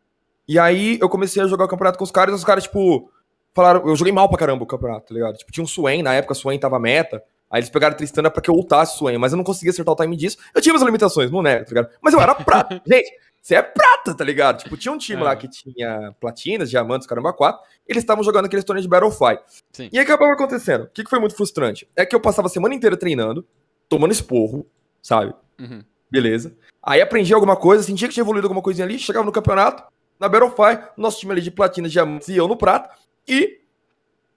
[0.47, 3.11] E aí eu comecei a jogar o campeonato com os caras, e os caras, tipo,
[3.55, 3.87] falaram.
[3.87, 5.37] Eu joguei mal pra caramba o campeonato, tá ligado?
[5.37, 7.23] Tipo, tinha um Swain, na época o Swain tava meta.
[7.49, 9.93] Aí eles pegaram Tristana pra que eu ultasse o Swain, mas eu não conseguia acertar
[9.93, 10.37] o time disso.
[10.53, 11.89] Eu tinha minhas limitações, não nego, tá ligado?
[12.01, 12.81] Mas eu era prata.
[12.85, 14.63] Gente, você é prata, tá ligado?
[14.63, 15.23] Tipo, tinha um time É.
[15.25, 17.61] lá que tinha platinas, diamantes, caramba, quatro.
[17.87, 19.39] Eles estavam jogando aqueles torneios de Battlefy.
[19.71, 19.89] Sim.
[19.93, 20.85] E aí acabava acontecendo.
[20.85, 21.87] O que, que foi muito frustrante?
[21.95, 23.45] É que eu passava a semana inteira treinando,
[23.87, 24.65] tomando esporro,
[25.01, 25.33] sabe?
[25.59, 25.83] Uhum.
[26.09, 26.55] Beleza.
[26.81, 29.83] Aí aprendi alguma coisa, sentia que tinha evoluído alguma coisinha ali, chegava no campeonato,
[30.19, 32.89] na Battlefy, nosso time ali de platina, diamantes e eu no prata,
[33.27, 33.61] e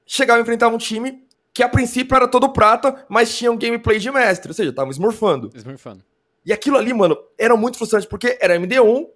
[0.06, 3.98] chegava a enfrentar um time que a princípio era todo prata, mas tinha um gameplay
[3.98, 5.50] de mestre, ou seja, tava smurfando.
[5.54, 6.04] Smurfando.
[6.46, 9.06] E aquilo ali, mano, era muito frustrante, porque era MD1,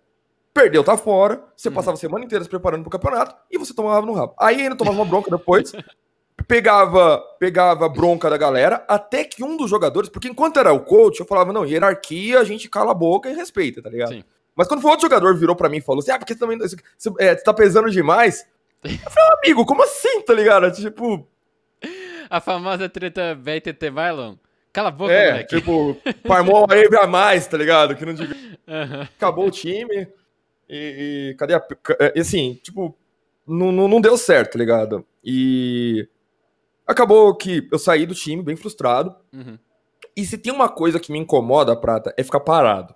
[0.53, 1.75] perdeu, tá fora, você Uhum.
[1.75, 4.35] passava a semana inteira se preparando pro campeonato, e você tomava no rabo.
[4.39, 5.73] Aí ainda tomava uma bronca depois,
[6.49, 11.21] pegava, pegava bronca da galera, até que um dos jogadores, porque enquanto era o coach,
[11.21, 14.11] eu falava, não, hierarquia, a gente cala a boca e respeita, tá ligado?
[14.11, 14.25] Sim.
[14.55, 16.59] Mas quando foi outro jogador virou pra mim e falou assim, ah, porque você também
[16.59, 16.77] você,
[17.19, 18.45] é, você tá pesando demais.
[18.85, 20.71] Eu falei, amigo, como assim, tá ligado?
[20.73, 21.27] Tipo,
[22.29, 24.37] A famosa treta BTT Vylon.
[24.73, 25.57] Cala a boca, é, moleque.
[25.57, 27.95] tipo, farmou a Eve a mais, tá ligado?
[27.95, 29.03] Que não devia Aham.
[29.03, 30.09] acabou o time
[30.69, 31.63] e, e cadê a.
[32.01, 32.97] é, E assim, tipo,
[33.47, 35.05] não, não, não deu certo, tá ligado?
[35.23, 36.09] E
[36.87, 39.15] acabou que eu saí do time bem frustrado.
[39.33, 39.59] Uhum.
[40.17, 42.95] E se tem uma coisa que me incomoda, Prata, é ficar parado.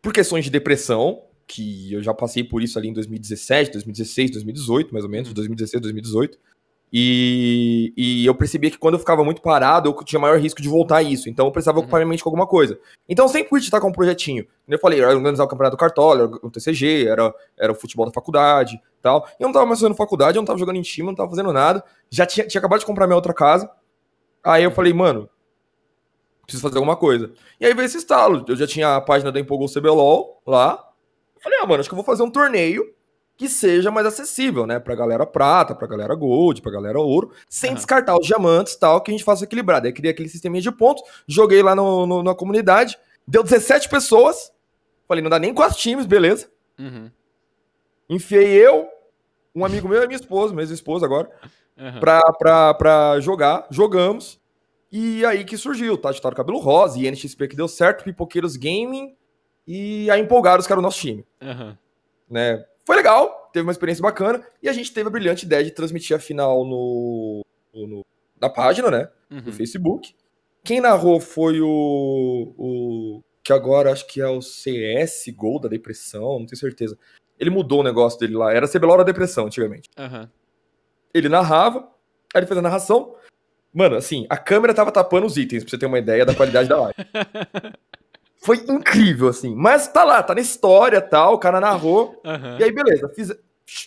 [0.00, 4.92] Por questões de depressão, que eu já passei por isso ali em 2017, 2016, 2018,
[4.92, 6.38] mais ou menos, 2016, 2018.
[6.90, 10.68] E, e eu percebia que quando eu ficava muito parado, eu tinha maior risco de
[10.68, 11.28] voltar a isso.
[11.28, 11.84] Então eu precisava Uhum.
[11.84, 12.78] ocupar minha mente com alguma coisa.
[13.08, 14.44] Então eu sempre fui estar com um projetinho.
[14.44, 17.74] Como eu falei, era organizar o campeonato do Cartola, era o TCG, era, era o
[17.74, 19.26] futebol da faculdade tal.
[19.38, 21.16] E eu não tava mais fazendo faculdade, eu não tava jogando em time, eu não
[21.16, 21.84] tava fazendo nada.
[22.10, 23.70] Já tinha, tinha acabado de comprar minha outra casa.
[24.42, 25.28] Aí eu falei, mano,
[26.46, 27.32] preciso fazer alguma coisa.
[27.60, 28.44] E aí veio esse estalo.
[28.48, 30.87] Eu já tinha a página da Empolgou CBLOL lá.
[31.42, 32.94] Falei, ah, mano, acho que eu vou fazer um torneio
[33.36, 34.80] que seja mais acessível, né?
[34.80, 39.00] Pra galera prata, pra galera gold, pra galera ouro, sem descartar os diamantes e tal,
[39.00, 39.86] que a gente faça equilibrado.
[39.86, 44.52] Aí criei aquele sisteminha de pontos, joguei lá no, no- na comunidade, deu 17 pessoas.
[45.06, 46.50] Falei, não dá nem quatro times, beleza.
[46.78, 47.10] Uhum.
[48.10, 48.88] Enfiei eu,
[49.54, 51.30] um amigo meu e minha esposa, minha ex-esposa agora,
[51.78, 52.00] Aham.
[52.00, 53.66] pra, pra, pra jogar.
[53.70, 54.40] Jogamos.
[54.90, 56.12] E aí que surgiu, tá?
[56.12, 59.14] Titaram Cabelo Rosa, INXP que deu certo, Pipoqueiros Gaming
[59.70, 61.76] e a Empolgados, que era o nosso time, Aham.
[62.30, 62.64] né?
[62.86, 66.16] Foi legal, teve uma experiência bacana e a gente teve a brilhante ideia de transmitir
[66.16, 68.06] a final no, no- no-
[68.40, 69.08] na página, né?
[69.28, 69.52] No Uhum.
[69.52, 70.14] Facebook.
[70.64, 73.22] Quem narrou foi o, o.
[73.44, 76.98] que agora acho que é o CS Gol da Depressão, não tenho certeza.
[77.38, 79.88] Ele mudou o negócio dele lá, era CBLOL da Depressão antigamente.
[79.98, 80.30] Aham.
[81.14, 81.80] Ele narrava,
[82.34, 83.14] aí ele fez a narração.
[83.72, 86.68] Mano, assim, a câmera tava tapando os itens, pra você ter uma ideia da qualidade
[86.68, 86.94] da live.
[88.40, 89.54] Foi incrível, assim.
[89.54, 92.20] Mas tá lá, tá na história tal, o cara narrou.
[92.24, 92.56] Aham.
[92.58, 93.08] E aí, beleza.
[93.08, 93.32] Fiz...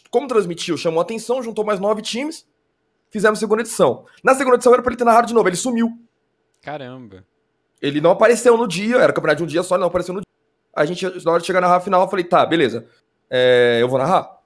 [0.09, 2.45] Como transmitiu, chamou a atenção, juntou mais nove times.
[3.09, 4.05] Fizemos segunda edição.
[4.23, 5.91] Na segunda edição era pra ele ter narrado de novo, ele sumiu.
[6.61, 7.25] Caramba.
[7.81, 10.21] Ele não apareceu no dia, era campeonato de um dia só, ele não apareceu no
[10.21, 10.27] dia.
[10.73, 12.85] A gente, na hora de chegar na narrar a final, eu falei, tá, beleza.
[13.29, 14.39] É, eu vou narrar.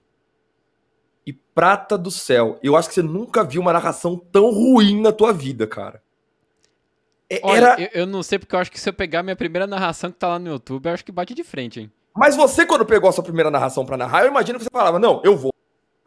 [1.28, 5.12] E prata do céu, eu acho que você nunca viu uma narração tão ruim na
[5.12, 6.02] tua vida, cara.
[7.30, 7.82] É- Olha, Era...
[7.82, 10.18] eu, eu não sei porque eu acho que se eu pegar minha primeira narração que
[10.20, 11.92] tá lá no YouTube, eu acho que bate de frente, hein?
[12.16, 15.00] Mas você, quando pegou a sua primeira narração pra narrar, eu imagino que você falava,
[15.00, 15.52] não, eu vou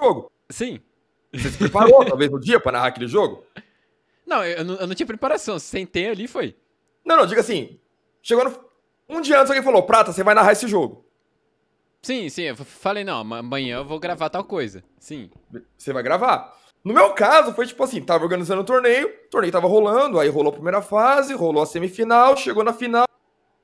[0.01, 0.31] jogo.
[0.49, 0.81] Sim.
[1.35, 3.45] Você se preparou, talvez, no dia pra narrar aquele jogo?
[4.27, 5.59] Não, eu, não, eu não tinha preparação.
[5.59, 6.57] Sentei ali e foi.
[7.05, 7.79] Não, não, diga assim.
[8.23, 8.69] Chegou no...
[9.09, 11.05] Um dia antes alguém falou, Prata, você vai narrar esse jogo.
[12.03, 12.43] Sim, sim.
[12.43, 14.85] Eu falei, não, ama- amanhã eu vou gravar tal coisa.
[14.99, 15.31] Sim.
[15.77, 16.58] Você vai gravar.
[16.85, 20.29] No meu caso, foi tipo assim, tava organizando o torneio, o torneio tava rolando, aí
[20.29, 23.07] rolou a primeira fase, rolou a semifinal, chegou na final,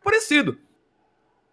[0.03, 0.59] parecido.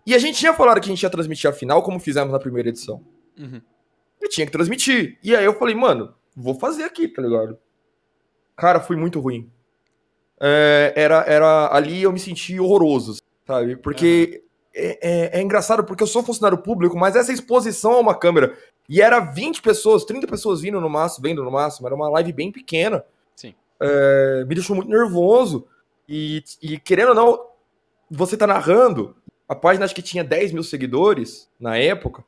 [0.06, 2.40] E a gente tinha falado que a gente ia transmitir a final, como fizemos na
[2.40, 3.04] primeira edição.
[3.38, 3.62] Uhum.
[4.22, 5.18] E tinha que transmitir.
[5.24, 7.58] E aí eu falei, mano, vou fazer aqui, tá ligado?
[8.58, 9.50] Cara, foi muito ruim.
[10.40, 13.76] É, era, era ali eu me senti horroroso, sabe?
[13.78, 14.44] Porque
[14.74, 14.98] é,
[15.36, 18.58] é- é engraçado porque eu sou funcionário público, mas essa exposição a uma câmera
[18.90, 22.34] e era 20 pessoas, 30 pessoas vindo no máximo, vendo no máximo, era uma live
[22.34, 23.04] bem pequena.
[23.36, 23.56] Sim.
[23.80, 25.66] é, me deixou muito nervoso.
[26.08, 27.46] E, e, querendo ou não,
[28.10, 29.16] você tá narrando,
[29.48, 32.24] a página acho que tinha 10 mil seguidores na época.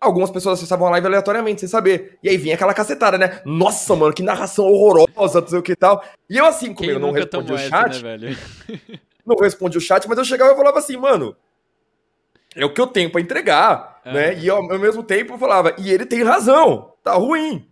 [0.00, 2.18] Algumas pessoas acessavam a live aleatoriamente, sem saber.
[2.20, 3.40] E aí vinha aquela cacetada, né?
[3.44, 6.02] Nossa, mano, que narração horrorosa, não sei o que e tal.
[6.28, 7.96] E eu, assim, como eu não respondi o chat.
[7.96, 8.36] Essa, né,
[9.24, 11.36] não respondi o chat, mas eu chegava e falava assim, mano.
[12.56, 14.12] É o que eu tenho para entregar, é.
[14.12, 14.38] né?
[14.38, 17.68] E ao, ao mesmo tempo eu falava, e ele tem razão, tá ruim.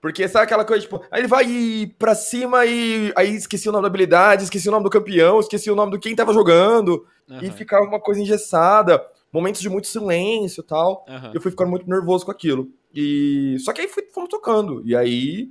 [0.00, 3.82] Porque sabe aquela coisa, tipo, aí ele vai pra cima e aí esqueci o nome
[3.82, 7.40] da habilidade, esqueci o nome do campeão, esqueci o nome do quem tava jogando, uhum.
[7.42, 11.04] e ficava uma coisa engessada, momentos de muito silêncio e tal.
[11.08, 11.32] Uhum.
[11.34, 12.68] Eu fui ficando muito nervoso com aquilo.
[12.94, 14.80] E só que aí fui, fomos tocando.
[14.86, 15.50] E aí,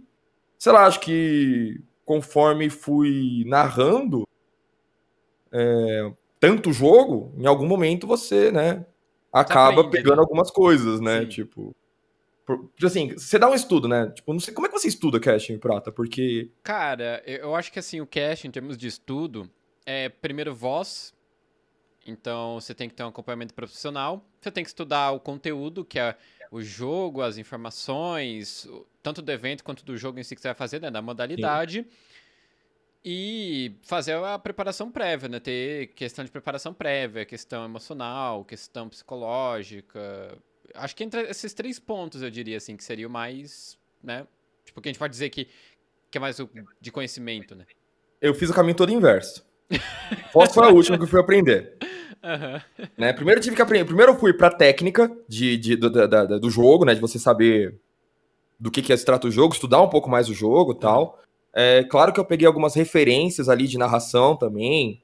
[0.57, 4.27] sei lá, acho que conforme fui narrando
[5.51, 8.85] é, tanto jogo, em algum momento você, né,
[9.41, 10.21] acaba aprende, pegando né?
[10.21, 11.21] algumas coisas, né?
[11.21, 11.27] Sim.
[11.27, 11.75] Tipo,
[12.83, 14.11] Assim, você dá um estudo, né?
[14.11, 16.51] Tipo, não sei como é que você estuda casting, Prata, porque.
[16.61, 19.49] Cara, eu acho que assim, o casting, em termos de estudo,
[19.83, 21.13] é primeiro voz.
[22.05, 24.23] Então você tem que ter um acompanhamento profissional.
[24.39, 26.15] Você tem que estudar o conteúdo, que é
[26.51, 28.69] o jogo, as informações,
[29.01, 30.91] tanto do evento quanto do jogo em si que você vai fazer, né?
[30.91, 31.81] Da modalidade.
[31.81, 31.89] Sim.
[33.07, 35.39] E fazer a preparação prévia, né?
[35.39, 40.35] Ter questão de preparação prévia, questão emocional, questão psicológica,
[40.73, 44.25] acho que entre esses três pontos, eu diria assim, que seria o mais, né?
[44.65, 45.47] Tipo, que a gente pode dizer que,
[46.09, 46.49] que é mais o,
[46.81, 47.65] de conhecimento, né?
[48.19, 49.45] Eu fiz o caminho todo inverso.
[50.31, 51.77] Foz foi a última que eu fui aprender.
[52.25, 52.87] Uhum.
[52.97, 53.13] Né?
[53.13, 53.85] Primeiro eu tive que aprender.
[53.85, 56.95] Primeiro eu fui pra técnica de, de, do, da, do jogo, né?
[56.95, 57.79] De você saber
[58.59, 60.79] do que, que é se trata o jogo, estudar um pouco mais o jogo e
[60.79, 61.21] tal.
[61.55, 65.01] É, claro que eu peguei algumas referências ali de narração também.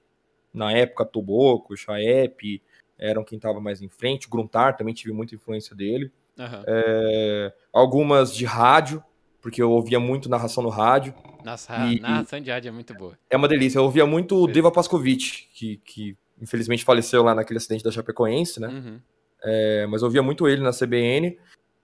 [0.54, 2.62] Na época, Toboco, Chaep,
[3.00, 4.30] eram quem estava mais em frente.
[4.30, 6.12] Gruntar também tive muita influência dele.
[6.38, 6.64] Uhum.
[6.68, 9.02] É, algumas de rádio,
[9.42, 11.14] porque eu ouvia muito narração no rádio.
[11.44, 13.18] Nossa, e, narração de rádio é muito boa.
[13.30, 13.80] É uma delícia.
[13.80, 18.60] Eu ouvia muito o Deva Pascovitch, que, que infelizmente faleceu lá naquele acidente da Chapecoense,
[18.60, 18.68] né?
[18.68, 19.00] Uhum.
[19.44, 21.40] É, mas eu ouvia muito ele na CBN.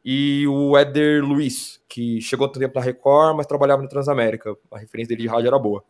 [0.09, 4.55] E o Éder Luiz, que chegou tanto tempo na Record, mas trabalhava no Transamérica.
[4.71, 5.83] A referência dele de rádio era boa.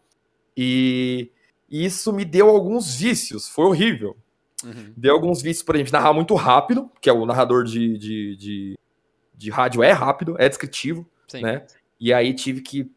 [0.57, 1.29] E
[1.69, 3.47] isso me deu alguns vícios.
[3.47, 4.17] Foi horrível.
[4.65, 4.91] Uhum.
[4.97, 8.79] Deu alguns vícios, por exemplo, narrar muito rápido, que é o narrador de, de, de,
[9.35, 11.41] de rádio é rápido, é descritivo, Sim.
[11.41, 11.67] né?
[11.99, 12.91] E aí tive que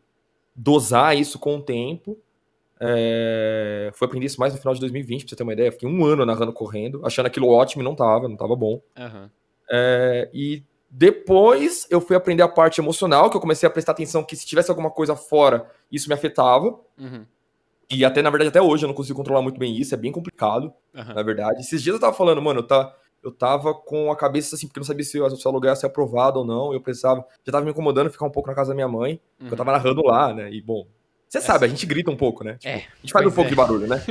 [0.57, 2.19] dosar isso com o tempo.
[2.81, 3.91] É...
[3.93, 5.71] Foi aprender isso mais no final de 2020, pra você ter uma ideia.
[5.71, 8.81] Fiquei um ano narrando correndo, achando aquilo ótimo e não tava, não tava bom.
[8.97, 9.29] Uhum.
[9.71, 10.31] É...
[10.33, 14.35] E depois eu fui aprender a parte emocional, que eu comecei a prestar atenção que
[14.35, 16.79] se tivesse alguma coisa fora, isso me afetava.
[16.99, 17.25] Uhum.
[17.89, 20.11] E até, na verdade, até hoje eu não consigo controlar muito bem isso, é bem
[20.11, 21.15] complicado, uhum.
[21.15, 21.61] na verdade.
[21.61, 24.79] Esses dias eu tava falando, mano, eu, tá, eu tava com a cabeça assim, porque
[24.79, 27.65] eu não sabia se, o aluguel ia ser aprovado ou não, eu precisava, já tava
[27.65, 29.49] me incomodando ficar um pouco na casa da minha mãe, uhum.
[29.49, 30.87] eu tava narrando lá, né, e bom,
[31.29, 32.55] você é sabe, a gente grita um pouco, né?
[32.55, 33.51] Tipo, é, a gente faz um pouco é.
[33.51, 34.03] de barulho, né?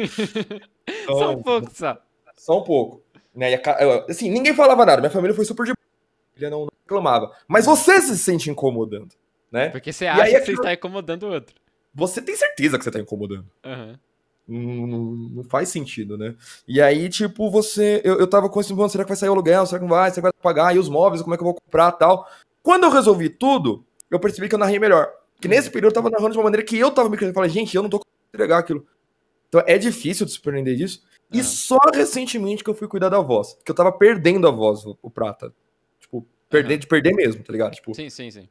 [1.04, 1.98] Então, só um pouco, só.
[2.38, 3.04] Só um pouco.
[3.36, 3.62] Né?
[4.08, 5.74] assim, ninguém falava nada, minha família foi super de
[6.46, 7.32] ele não reclamava.
[7.48, 9.14] Mas você se sente incomodando,
[9.52, 9.70] né?
[9.70, 11.56] Porque você acha aí, que você está incomodando o outro
[11.94, 13.46] você tem certeza que você tá incomodando.
[13.66, 13.96] Uhum.
[14.48, 16.36] Não, não, faz sentido, né?
[16.68, 18.02] E aí, tipo, você.
[18.04, 19.66] Eu, eu tava com esse mano, será que vai sair o aluguel?
[19.66, 20.10] Será que não vai?
[20.10, 20.76] Será que vai pagar?
[20.76, 22.28] E os móveis, como é que eu vou comprar tal?
[22.64, 25.12] Quando eu resolvi tudo, eu percebi que eu narrei melhor.
[25.40, 25.54] Que uhum.
[25.54, 27.76] nesse período eu tava narrando de uma maneira que eu tava me Eu falei, gente,
[27.76, 28.86] eu não tô conseguindo entregar aquilo.
[29.48, 31.04] Então é difícil de surpreender disso.
[31.32, 33.56] E só recentemente que eu fui cuidar da voz.
[33.64, 35.54] Que eu tava perdendo a voz, o prata.
[36.50, 37.74] Perder, de perder mesmo, tá ligado?
[37.74, 38.50] Tipo, sim, sim, sim.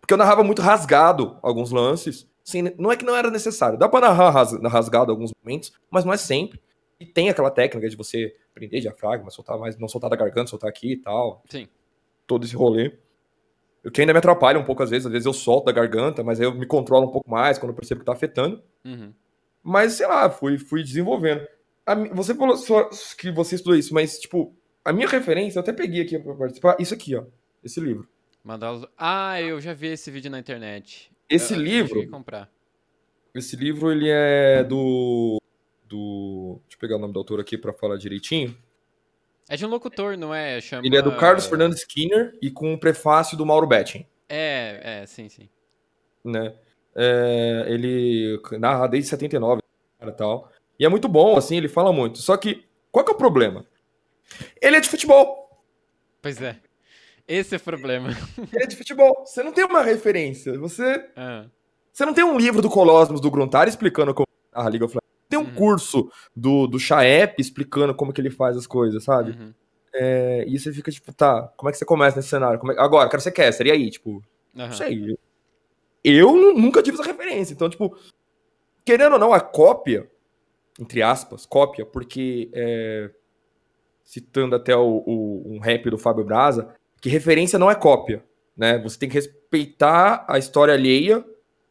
[0.00, 2.28] Porque eu narrava muito rasgado alguns lances.
[2.44, 3.78] Sim, não é que não era necessário.
[3.78, 6.60] Dá para narrar ras, rasgado alguns momentos, mas não é sempre.
[6.98, 10.70] E tem aquela técnica de você prender diafragma, soltar mais, não soltar da garganta, soltar
[10.70, 11.42] aqui e tal.
[11.48, 11.68] Sim.
[12.26, 12.92] Todo esse rolê.
[13.84, 15.06] O que ainda me atrapalha um pouco às vezes.
[15.06, 17.70] Às vezes eu solto da garganta, mas aí eu me controlo um pouco mais quando
[17.70, 18.62] eu percebo que tá afetando.
[18.84, 19.12] Uhum.
[19.62, 21.46] Mas, sei lá, fui, fui desenvolvendo.
[21.86, 22.56] A, você falou
[23.18, 26.76] que você estudou isso, mas, tipo, a minha referência, eu até peguei aqui pra participar,
[26.78, 27.24] isso aqui, ó.
[27.62, 28.08] Esse livro.
[28.42, 31.10] Mandar Ah, eu já vi esse vídeo na internet.
[31.28, 32.02] Esse eu, livro.
[32.02, 32.50] Eu comprar.
[33.34, 35.38] Esse livro ele é do
[35.92, 38.56] do, deixa eu pegar o nome do autor aqui para falar direitinho.
[39.48, 40.60] É de um locutor, não é?
[40.60, 40.86] Chama...
[40.86, 44.06] Ele é do Carlos Fernando Skinner e com um prefácio do Mauro Betting.
[44.28, 45.48] É, é, sim, sim.
[46.24, 46.54] Né?
[46.94, 49.60] É, ele narra desde 79
[50.00, 50.50] e tal.
[50.78, 52.18] E é muito bom, assim, ele fala muito.
[52.18, 53.66] Só que, qual que é o problema?
[54.60, 55.62] Ele é de futebol.
[56.20, 56.58] Pois é.
[57.26, 58.10] Esse é o problema.
[58.52, 59.24] Ele é de futebol.
[59.24, 60.58] Você não tem uma referência.
[60.58, 61.08] Você.
[61.16, 61.46] Ah.
[61.92, 64.96] Você não tem um livro do Colosmos do Gruntar explicando como a Liga of
[65.28, 65.54] Tem um uhum.
[65.54, 69.32] curso do, do Chaep explicando como que ele faz as coisas, sabe?
[69.32, 69.52] Uhum.
[69.94, 72.58] É, e você fica tipo, tá, como é que você começa nesse cenário?
[72.70, 72.80] É...
[72.80, 73.90] Agora, quero ser caster, e aí?
[73.90, 74.22] Tipo, uhum.
[74.54, 75.16] não sei.
[76.02, 77.52] eu nunca tive essa referência.
[77.52, 77.94] Então, tipo,
[78.84, 80.10] querendo ou não, a cópia,
[80.80, 83.10] entre aspas, cópia, porque é,
[84.12, 86.68] citando até o, o, um rap do Fábio Braza,
[87.00, 88.22] que referência não é cópia,
[88.54, 88.78] né?
[88.82, 91.24] Você tem que respeitar a história alheia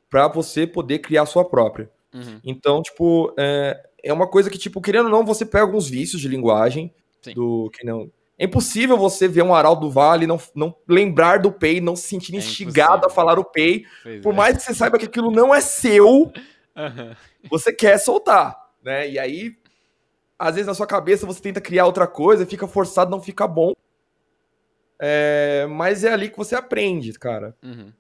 [0.10, 1.92] para você poder criar a sua própria.
[2.12, 2.40] Uhum.
[2.44, 6.20] Então, tipo, é, é uma coisa que, tipo, querendo ou não, você pega alguns vícios
[6.20, 7.36] de linguagem Sim.
[7.36, 8.12] do que não.
[8.40, 12.08] É impossível você ver um Araldo do Vale não, não lembrar do Pay, não se
[12.08, 13.08] sentir é instigado impossível.
[13.08, 13.46] a falar o.
[13.46, 13.86] Pois
[14.24, 14.36] por é.
[14.36, 16.08] mais que você saiba que aquilo não é seu,
[16.76, 17.16] uhum.
[17.52, 19.08] você quer soltar, né?
[19.08, 19.61] E aí,
[20.42, 23.74] às vezes na sua cabeça você tenta criar outra coisa, fica forçado, não fica bom.
[25.00, 27.56] É, mas é ali que você aprende, cara.
[27.62, 27.94] Uhum.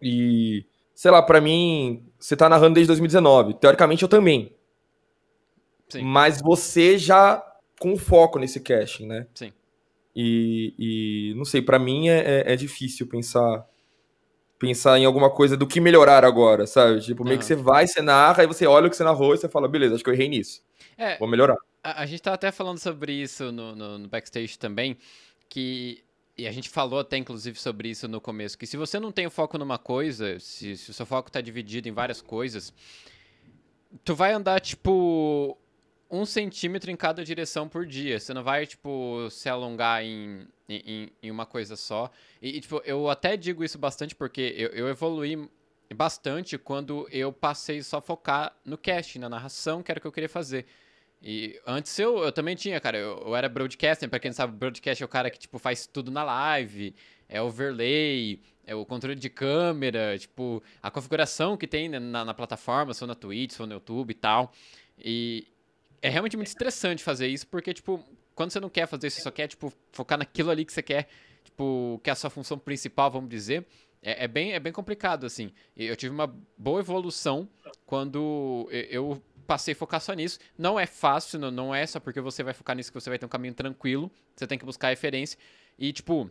[0.00, 3.54] E, sei lá, para mim, você tá narrando desde 2019.
[3.54, 4.54] Teoricamente eu também.
[5.88, 6.02] Sim.
[6.02, 7.42] Mas você já
[7.78, 9.26] com foco nesse casting, né?
[9.34, 9.50] Sim.
[10.14, 13.66] E, e não sei, para mim é, é, é, difícil pensar
[14.58, 17.00] pensar em alguma coisa do que melhorar agora, sabe?
[17.00, 17.38] Tipo, meio uhum.
[17.38, 19.66] que você vai, você narra, aí você olha o que você narrou e você fala,
[19.66, 20.62] beleza, acho que eu errei nisso.
[20.98, 21.56] É, Vou melhorar.
[21.82, 24.96] A, a gente tava até falando sobre isso no, no, no backstage também,
[25.48, 26.04] que
[26.36, 29.26] e a gente falou até inclusive sobre isso no começo, que se você não tem
[29.26, 32.72] o foco numa coisa, se, se o seu foco está dividido em várias coisas,
[34.04, 35.58] tu vai andar, tipo,
[36.10, 38.18] um centímetro em cada direção por dia.
[38.18, 42.10] Você não vai, tipo, se alongar em, em, em uma coisa só.
[42.40, 45.48] E, e, tipo, eu até digo isso bastante porque eu, eu evoluí
[45.94, 50.06] bastante quando eu passei só a focar no cast, na narração, que era o que
[50.06, 50.66] eu queria fazer.
[51.22, 54.56] E antes eu, eu também tinha, cara, eu, eu era broadcaster, pra quem não sabe,
[54.56, 56.94] broadcast é o cara que, tipo, faz tudo na live,
[57.28, 62.32] é overlay, é o controle de câmera, tipo, a configuração que tem né, na, na
[62.32, 64.52] plataforma, se for na Twitch, se for no YouTube e tal.
[64.98, 65.46] E,
[66.00, 68.02] é realmente muito estressante fazer isso, porque, tipo,
[68.34, 70.82] quando você não quer fazer isso, você só quer, tipo, focar naquilo ali que você
[70.82, 71.08] quer,
[71.44, 73.66] tipo, que é a sua função principal, vamos dizer,
[74.02, 75.52] é, é bem, é bem complicado, assim.
[75.76, 77.48] Eu tive uma boa evolução
[77.84, 80.38] quando eu passei a focar só nisso.
[80.56, 83.26] Não é fácil, não, é só porque você vai focar nisso que você vai ter
[83.26, 85.36] um caminho tranquilo, você tem que buscar referência.
[85.76, 86.30] E, tipo,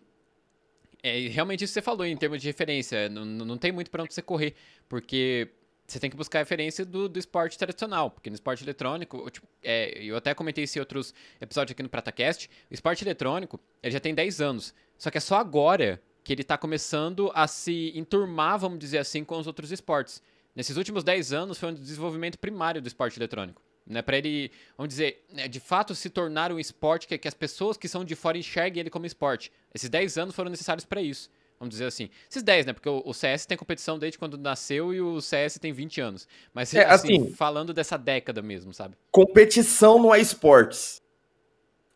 [1.04, 3.10] é realmente isso que você falou em termos de referência.
[3.10, 4.56] Não, não tem muito para onde você correr,
[4.88, 5.50] porque
[5.86, 10.02] você tem que buscar referência do, do esporte tradicional, porque no esporte eletrônico, tipo, é,
[10.02, 14.00] eu até comentei isso em outros episódios aqui no PrataCast, o esporte eletrônico, ele já
[14.00, 18.60] tem 10 anos, só que é só agora que ele está começando a se enturmar,
[18.60, 20.22] vamos dizer assim, com os outros esportes.
[20.60, 23.62] Nesses últimos 10 anos foi um desenvolvimento primário do esporte eletrônico.
[23.88, 27.34] Né, para ele, vamos dizer, né, de fato se tornar um esporte que, que as
[27.34, 29.54] pessoas que são de fora enxerguem ele como esporte.
[29.74, 31.30] Esses 10 anos foram necessários para isso.
[31.58, 32.10] Vamos dizer assim.
[32.30, 32.74] Esses 10, né?
[32.74, 36.28] Porque o, CS tem competição desde quando nasceu e o CS tem 20 anos.
[36.54, 38.98] Mas, é, assim, assim, falando dessa década mesmo, sabe?
[39.12, 41.02] Competição não é esportes.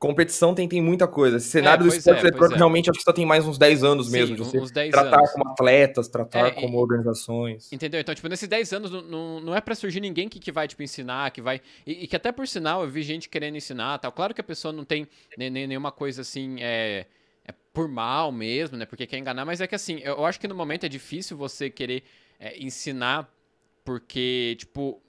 [0.03, 1.37] Competição tem, tem muita coisa.
[1.37, 2.57] Esse cenário é, do esporte é, eletrônico é.
[2.57, 4.35] realmente acho que só tem mais uns 10 anos Sim, mesmo.
[4.35, 5.31] De você uns 10 tratar anos.
[5.31, 7.71] como atletas, tratar é, como organizações.
[7.71, 8.01] Entendeu?
[8.01, 10.83] Então, tipo, nesses 10 anos não, não é para surgir ninguém que, que vai, tipo,
[10.83, 11.61] ensinar, que vai.
[11.87, 14.11] E, e, que até por sinal eu vi gente querendo ensinar tal.
[14.11, 16.57] Claro que a pessoa não tem nem, nem nenhuma coisa assim.
[16.59, 17.05] É
[17.45, 18.85] é por mal mesmo, né?
[18.85, 21.69] Porque quer enganar, mas é que assim, eu acho que no momento é difícil você
[21.69, 22.03] querer
[22.39, 23.29] é, ensinar,
[23.83, 25.01] porque, tipo,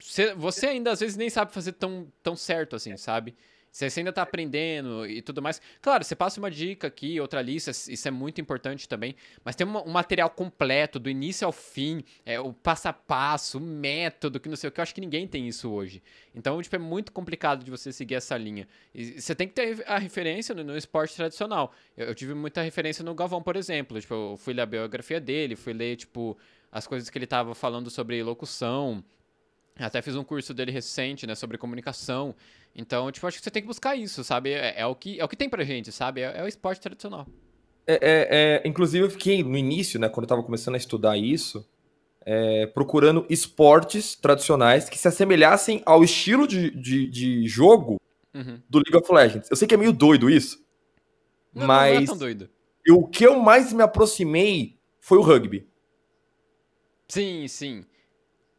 [0.00, 3.34] você, você ainda às vezes nem sabe fazer tão, tão certo assim, sabe?
[3.72, 5.60] Você ainda está aprendendo e tudo mais.
[5.80, 9.16] Claro, você passa uma dica aqui, outra ali, isso é, é muito importante também.
[9.42, 13.60] Mas tem um material completo, do início ao fim, é, o passo a passo, o
[13.60, 14.78] método, que não sei o que.
[14.78, 16.02] Eu acho que ninguém tem isso hoje.
[16.34, 18.68] Então, tipo, é muito complicado de você seguir essa linha.
[18.94, 21.72] E você tem que ter a referência no, no esporte tradicional.
[21.96, 23.98] Eu, eu, tive muita referência no Galvão, por exemplo.
[23.98, 26.36] Tipo, eu fui ler a biografia dele, fui ler, tipo,
[26.70, 29.02] as coisas que ele estava falando sobre locução.
[29.78, 32.34] Até fiz um curso dele recente, né, sobre comunicação.
[32.74, 34.50] Então, tipo, acho que você tem que buscar isso, sabe?
[34.52, 36.20] É, é o, que, é o que tem pra gente, sabe?
[36.20, 37.26] É, é o esporte tradicional.
[37.86, 38.28] É, é,
[38.64, 41.66] é, inclusive, eu fiquei no início, né, quando eu tava começando a estudar isso,
[42.24, 48.00] é, procurando esportes tradicionais que se assemelhassem ao estilo de, de, de jogo
[48.32, 48.60] uhum.
[48.68, 49.50] do League of Legends.
[49.50, 50.64] Eu sei que é meio doido isso,
[51.52, 52.50] não, mas não é tão doido.
[52.84, 55.66] Eu, o que eu mais me aproximei foi o rugby.
[57.08, 57.84] Sim, sim.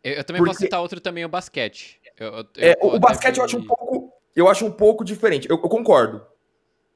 [0.03, 0.51] Eu, eu também Porque...
[0.51, 1.99] posso citar outro também, o basquete.
[2.19, 5.47] Eu, é, o basquete eu acho um pouco, eu acho um pouco diferente.
[5.49, 6.25] Eu, eu concordo.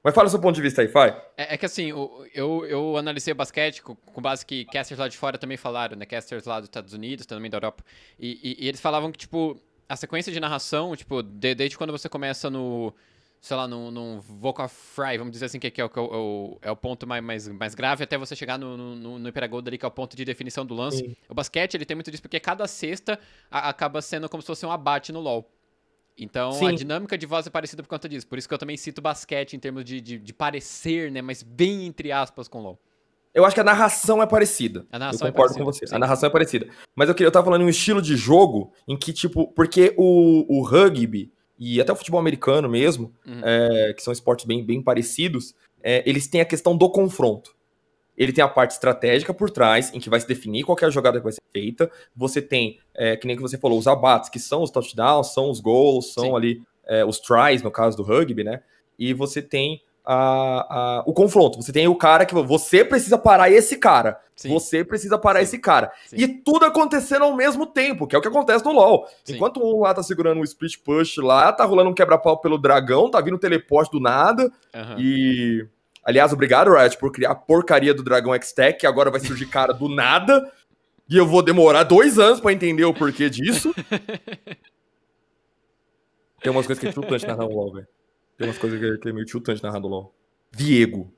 [0.03, 1.21] Mas fala o seu ponto de vista aí, Fai.
[1.35, 1.89] É, é, que assim,
[2.33, 5.97] eu, eu analisei o basquete com, com, base que casters lá de fora também falaram,
[5.97, 6.05] né?
[6.05, 7.83] Casters lá dos Estados Unidos, também da Europa.
[8.17, 9.59] E, e, e eles falavam que, tipo,
[9.89, 12.93] a sequência de narração, tipo, de, desde quando você começa no,
[13.39, 16.01] sei lá, num, num vocal fry, vamos dizer assim, que, que, é, o, que é,
[16.01, 19.67] o, é o ponto mais, mais, mais grave, até você chegar no, no, no Hypergold
[19.69, 20.97] ali, que é o ponto de definição do lance.
[20.97, 21.15] Sim.
[21.29, 23.19] O basquete, ele tem muito disso, porque cada cesta
[23.49, 25.49] a, acaba sendo como se fosse um abate no LoL.
[26.17, 26.69] Então, Sim.
[26.69, 28.27] a dinâmica de voz é parecida por conta disso.
[28.27, 31.21] Por isso que eu também cito basquete em termos de, de, de parecer, né?
[31.21, 32.79] Mas bem entre aspas com LoL.
[33.35, 34.87] Eu acho que a narração é parecida.
[34.91, 35.85] A narração eu concordo é com você.
[35.85, 35.93] sim.
[35.95, 36.67] A narração é parecida.
[36.95, 39.93] Mas eu, queria, eu tava falando em um estilo de jogo em que, tipo, porque
[39.95, 43.41] o, o rugby e até o futebol americano mesmo, Uhum.
[43.43, 47.55] é, que são esportes bem, bem parecidos, é, eles têm a questão do confronto.
[48.17, 50.89] Ele tem a parte estratégica por trás, em que vai se definir qual é a
[50.89, 51.89] jogada que vai ser feita.
[52.15, 55.51] Você tem, é, que nem que você falou, os abates, que são os touchdowns, são
[55.51, 56.35] os gols, são Sim.
[56.35, 58.61] ali é, os tries, no caso do rugby, né?
[58.97, 61.61] E você tem a, a- o confronto.
[61.61, 64.19] Você tem o cara que você precisa parar esse cara.
[64.35, 64.49] Sim.
[64.49, 65.43] Você precisa parar Sim.
[65.43, 65.91] esse cara.
[66.07, 66.15] Sim.
[66.17, 69.05] E tudo acontecendo ao mesmo tempo, que é o que acontece no LoL.
[69.27, 73.11] Enquanto um lá tá segurando um split push lá, tá rolando um quebra-pau pelo dragão,
[73.11, 74.51] tá vindo teleporte do nada.
[74.73, 74.95] Aham.
[74.97, 75.67] E.
[76.03, 79.73] Aliás, obrigado, Riot, por criar a porcaria do Dragão X-Tech, que agora vai surgir cara
[79.73, 80.49] do nada.
[81.09, 83.73] E eu vou demorar dois anos pra entender o porquê disso.
[86.41, 87.87] Tem umas coisas que é chutante narrar o LoL, velho.
[88.37, 90.13] Tem umas coisas que é- que é meio chutante narrar do LoL.
[90.51, 91.11] Viego.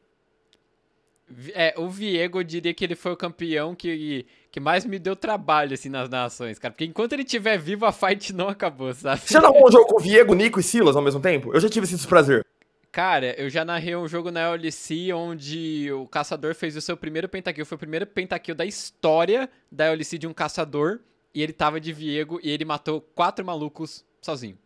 [1.28, 4.98] Vi- É, o Viego, eu diria que ele foi o campeão que, que mais me
[4.98, 6.72] deu trabalho, assim, nas nações, cara.
[6.72, 9.22] Porque enquanto ele estiver vivo, a fight não acabou, sabe?
[9.22, 11.54] Você já narrou um jogo com Viego, Nico e Silas ao mesmo tempo?
[11.54, 12.44] Eu já tive esse desprazer.
[12.92, 17.30] Cara, eu já narrei um jogo na LC onde o caçador fez o seu primeiro
[17.30, 17.64] pentakill.
[17.66, 21.00] Foi o primeiro pentakill da história da LC de um caçador.
[21.32, 24.58] E ele tava de Viego e ele matou quatro malucos sozinho.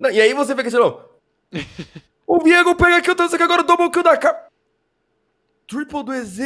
[0.00, 1.11] Não, e aí você fica assim, não.
[2.26, 4.50] O Viego pega aqui, tô aqui agora o double kill da capa.
[5.66, 6.40] Triple do EZ.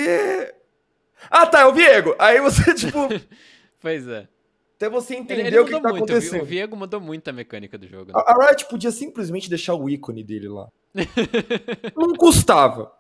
[1.30, 2.14] Ah, tá, é o Viego.
[2.18, 2.98] Aí você, tipo,
[3.80, 4.28] Pois é.
[4.76, 6.02] até você Ele, entender ele o que, que tá muito.
[6.02, 6.44] o Vi- O acontecendo.
[6.44, 8.06] Viego mudou muito a mecânica do jogo.
[8.06, 8.12] né?
[8.14, 10.68] A, a Riot podia simplesmente deixar o ícone dele lá.
[11.96, 12.92] Não custava.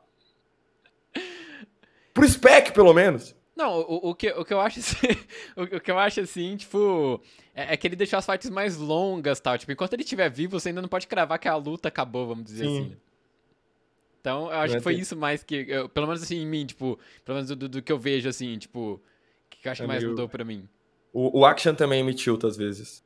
[2.14, 3.34] Pro spec, pelo menos.
[3.54, 4.96] Não, o, o, que, o que eu acho assim,
[5.56, 7.20] o, o que eu acho assim, tipo,
[7.56, 10.60] é, é que ele deixou as fights mais longas, tal, tipo, enquanto ele estiver vivo,
[10.60, 12.78] você ainda não pode cravar que a luta acabou, vamos dizer Sim.
[12.80, 12.88] assim.
[12.90, 12.96] né?
[14.20, 16.46] Então, eu acho Vai que foi ter- isso mais que, eu- pelo menos assim, em
[16.46, 19.00] mim, tipo, pelo menos do, do- que eu vejo, assim, tipo,
[19.48, 20.68] que eu acho É que mais meio- mudou pra mim.
[21.12, 23.02] O, o Action também me tilta às vezes.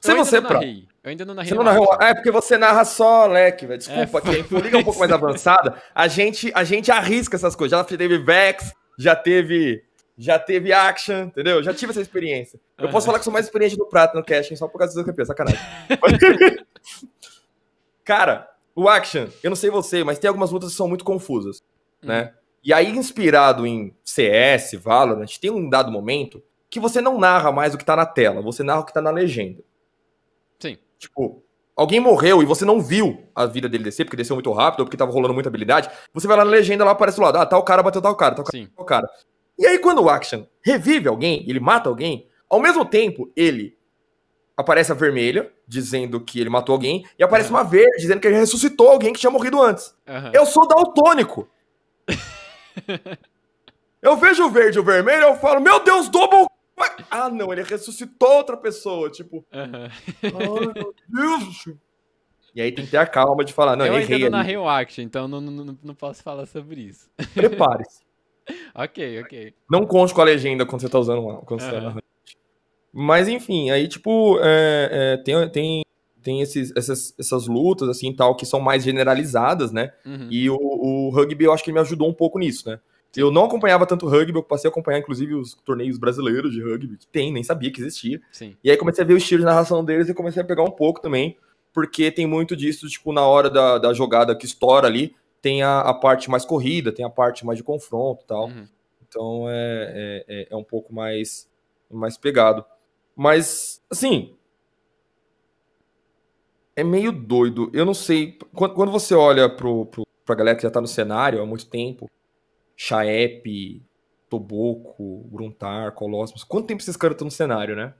[0.00, 0.64] Se você, não pra...
[0.64, 1.88] eu ainda não narrei Você não narrou.
[2.00, 3.76] Ah, é porque você narra só leque, velho.
[3.78, 5.82] Desculpa, É, que a foi- Infoliga é um pouco mais avançada.
[5.92, 7.76] A gente, a gente arrisca essas coisas.
[7.76, 9.82] Já teve Vex, já teve.
[10.22, 11.62] Já teve Action, entendeu?
[11.62, 12.60] Já tive essa experiência.
[12.76, 12.92] Eu Aham.
[12.92, 15.26] posso falar que sou mais experiente no Prata no casting só por causa dos campeões,
[15.28, 15.58] sacanagem.
[18.04, 21.62] Cara, o Action, eu não sei você, mas tem algumas lutas que são muito confusas,
[22.02, 22.08] Hum.
[22.08, 22.34] né?
[22.62, 27.72] E aí, inspirado em CS, Valorant, tem um dado momento que você não narra mais
[27.74, 29.62] o que tá na tela, você narra o que tá na legenda.
[30.58, 30.76] Sim.
[30.98, 31.42] Tipo,
[31.74, 34.84] alguém morreu e você não viu a vida dele descer, porque desceu muito rápido, ou
[34.86, 37.46] porque tava rolando muita habilidade, você vai lá na legenda, lá aparece do lado, ah,
[37.46, 38.68] tal cara bateu tal cara, tal cara, Sim.
[38.76, 39.08] tal cara.
[39.60, 43.76] E aí, quando o Action revive alguém, ele mata alguém, ao mesmo tempo, ele
[44.56, 47.58] aparece a vermelha, dizendo que ele matou alguém, e aparece Aham.
[47.58, 49.94] uma verde, dizendo que ele ressuscitou alguém que tinha morrido antes.
[50.08, 50.32] Aham.
[50.34, 51.46] Eu sou daltônico.
[54.02, 56.46] eu vejo o verde e o vermelho, eu falo, meu Deus, double.
[57.10, 59.10] Ah, não, ele ressuscitou outra pessoa.
[59.10, 59.90] Tipo, Aham.
[60.24, 60.30] ai,
[60.74, 61.68] meu Deus.
[62.54, 64.24] E aí tem que ter a calma de falar, não, eu eu ainda errei.
[64.24, 67.08] não narrei o Action, então não, não- não posso falar sobre isso.
[67.34, 68.00] Prepare-se.
[68.74, 69.54] ok, ok.
[69.70, 71.36] Não conte com a legenda quando você tá usando lá.
[71.38, 71.96] Quando você tá.
[72.92, 75.84] Mas enfim, aí tipo, é, é, tem, tem,
[76.22, 79.92] tem esses, essas, essas lutas assim tal que são mais generalizadas, né?
[80.04, 80.28] Uhum.
[80.30, 82.80] E o, o rugby eu acho que me ajudou um pouco nisso, né?
[83.16, 86.96] Eu não acompanhava tanto rugby, eu passei a acompanhar inclusive os torneios brasileiros de rugby,
[86.96, 88.20] que tem, nem sabia que existia.
[88.30, 88.56] Sim.
[88.62, 90.70] E aí comecei a ver o estilo de narração deles e comecei a pegar um
[90.70, 91.36] pouco também,
[91.72, 95.80] porque tem muito disso, tipo, na hora da, da jogada que estoura ali, tem a,
[95.80, 98.46] a parte mais corrida, tem a parte mais de confronto e tal.
[98.46, 98.68] Uhum.
[99.08, 101.48] Então é, é, é- é um pouco mais,
[101.90, 102.64] mais pegado.
[103.16, 104.36] Mas, assim.
[106.76, 107.70] É meio doido.
[107.74, 108.38] Eu não sei.
[108.54, 111.68] Quando, quando você olha pro, pro, pra galera que já tá no cenário há muito
[111.68, 112.08] tempo,
[112.76, 113.82] Chaep,
[114.28, 117.94] Toboco, Gruntar, Colossus, quanto tempo esses caras estão no cenário, né?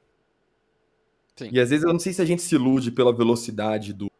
[1.36, 1.50] Sim.
[1.52, 4.10] E às vezes eu não sei se a gente se ilude pela velocidade do,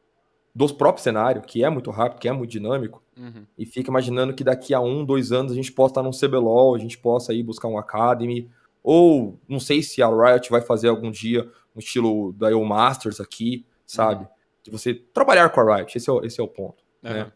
[0.55, 3.45] dos próprios cenários, que é muito rápido, que é muito dinâmico Uhum.
[3.59, 6.75] e fica imaginando que daqui a um, dois anos a gente possa estar num CBLOL,
[6.75, 8.51] a gente possa ir buscar um Academy,
[8.83, 13.21] ou não sei se a Riot vai fazer algum dia um estilo da EU Masters
[13.21, 14.27] aqui, sabe?
[14.63, 16.83] De você trabalhar com a Riot, esse é o, esse é o ponto.
[17.03, 17.11] né?
[17.23, 17.33] Aham.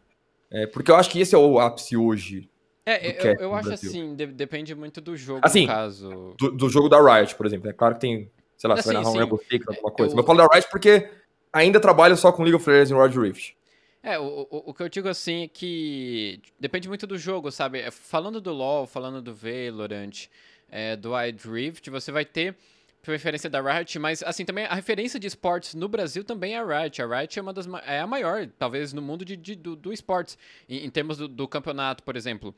[0.51, 2.49] É, porque eu acho que esse é o ápice hoje
[2.85, 3.89] É, do eu, eu acho Brasil.
[3.89, 6.35] assim, de- depende muito do jogo, Assim, no caso.
[6.37, 7.69] do, do jogo da Riot, por exemplo.
[7.69, 9.17] É claro que tem, sei lá, você vai Assim, narrar um sim.
[9.19, 10.13] Rainbow Six, alguma coisa.
[10.13, 11.09] eu- Mas eu falo da Riot porque
[11.55, 13.55] ainda trabalho só com League of Legends e World Rift.
[14.03, 17.79] É, o, o, o que eu digo assim é que depende muito do jogo, sabe?
[17.79, 20.27] É, Falando do LoL, falando do Valorant,
[20.69, 22.55] é, do Wild Rift, você vai ter
[23.01, 26.63] preferência da Riot, mas assim, também a referência de esportes no Brasil também é a
[26.81, 27.01] Riot.
[27.01, 29.93] A Riot é uma das é a maior, talvez, no mundo de, de- do, do
[29.93, 30.37] esportes.
[30.67, 32.53] Em, em termos do, do campeonato, por exemplo.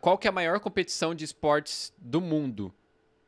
[0.00, 2.72] qual que é a maior competição de esportes do mundo?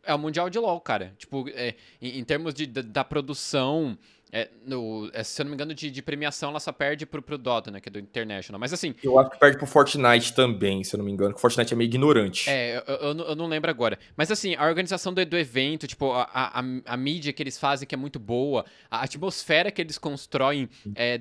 [0.07, 1.15] É o Mundial de LoL, cara.
[1.19, 3.99] Tipo, é, em, em, termos de, da, da produção,
[4.33, 7.23] é, no, é, se eu não me engano, de, de, premiação, ela só perde pro,
[7.23, 7.81] pro Dota, né?
[7.81, 8.59] Que é do International.
[8.59, 8.93] Mas assim.
[9.03, 11.73] Eu acho que perde pro Fortnite também, se eu não me engano, que o Fortnite
[11.73, 12.51] é meio ignorante.
[12.51, 13.97] É, eu, eu, eu não lembro agora.
[14.17, 17.87] Mas assim, a organização do, do evento, tipo, a, a, a, mídia que eles fazem,
[17.87, 21.21] que é muito boa, a atmosfera que eles constroem, é,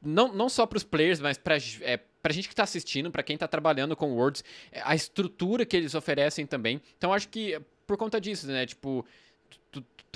[0.00, 1.56] não, não só pros players, mas pra.
[1.80, 4.42] É, pra gente que tá assistindo, para quem tá trabalhando com Worlds,
[4.72, 6.80] é, a estrutura que eles oferecem também.
[6.96, 8.66] Então acho que por conta disso, né?
[8.66, 9.04] Tipo,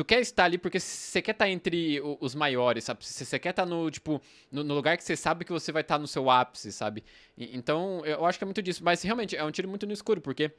[0.01, 3.05] tu quer estar ali porque você quer estar entre os maiores, sabe?
[3.05, 4.19] Você quer estar no, tipo,
[4.51, 7.05] no, no, lugar que você sabe que você vai estar no seu ápice, sabe?
[7.37, 8.83] E, então, eu acho que é muito disso.
[8.83, 10.51] Mas realmente, é um tiro muito no escuro, porque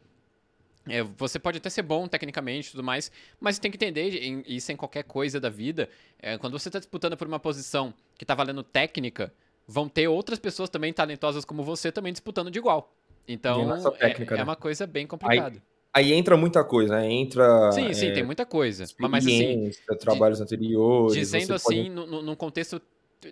[0.88, 4.56] é, você pode até ser bom tecnicamente e tudo mais, mas tem que entender, e
[4.56, 5.90] isso em qualquer coisa da vida,
[6.20, 9.34] é, quando você está disputando por uma posição que está valendo técnica,
[9.68, 12.94] vão ter outras pessoas também talentosas como você também disputando de igual.
[13.28, 14.42] Então, é, técnica, é, né?
[14.42, 15.56] é, uma coisa bem complicada.
[15.56, 17.12] Aí Aí entra muita coisa, né?
[17.12, 17.72] Entra.
[17.72, 18.86] Sim, sim, é, tem muita coisa.
[18.98, 19.72] Mas assim.
[20.00, 21.14] Trabalhos de, anteriores.
[21.16, 22.24] Dizendo assim, pode...
[22.24, 22.82] num contexto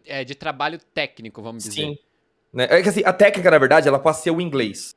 [0.05, 1.81] é, de trabalho técnico, vamos dizer.
[1.81, 1.97] Sim.
[2.53, 2.67] Né?
[2.69, 4.95] É que assim, a técnica, na verdade, ela passa a ser o inglês.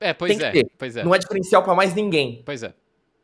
[0.00, 1.04] É, pois é, pois é.
[1.04, 2.42] Não é diferencial para mais ninguém.
[2.44, 2.74] Pois é.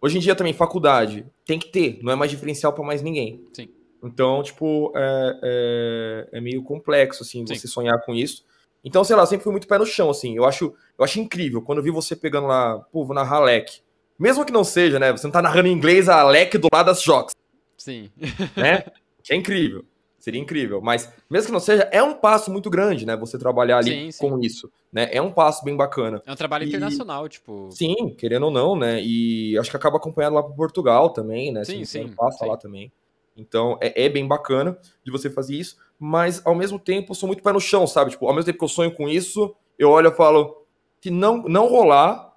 [0.01, 3.44] Hoje em dia também, faculdade, tem que ter, não é mais diferencial para mais ninguém.
[3.53, 3.68] Sim.
[4.03, 7.55] Então, tipo, é, é, é meio complexo, assim, Sim.
[7.55, 8.44] você sonhar com isso.
[8.84, 10.36] Então, sei lá, sempre fui muito pé no chão, assim.
[10.36, 13.80] Eu acho, eu acho incrível quando eu vi você pegando lá, pô, vou narrar Alec.
[14.18, 15.12] Mesmo que não seja, né?
[15.12, 17.34] Você não tá narrando em inglês a Alec do lado das Jocks.
[17.76, 18.10] Sim.
[18.56, 18.84] Né?
[19.22, 19.84] Que é incrível.
[20.18, 20.80] Seria incrível.
[20.80, 23.16] Mas, mesmo que não seja, é um passo muito grande, né?
[23.16, 24.18] Você trabalhar ali sim, sim.
[24.18, 24.70] com isso.
[24.92, 25.08] Né?
[25.12, 26.20] É um passo bem bacana.
[26.26, 26.68] É um trabalho e...
[26.68, 27.68] internacional, tipo.
[27.70, 29.00] Sim, querendo ou não, né?
[29.02, 31.64] E acho que acaba acompanhando lá para Portugal também, né?
[31.64, 32.08] Sim, sim.
[32.08, 32.46] Passa sim.
[32.46, 32.92] lá também.
[33.36, 37.26] Então, é, é, bem bacana de você fazer isso, mas ao mesmo tempo eu sou
[37.26, 38.12] muito pé no chão, sabe?
[38.12, 40.66] Tipo, ao mesmo tempo que eu sonho com isso, eu olho e falo,
[41.01, 42.36] se não, não rolar,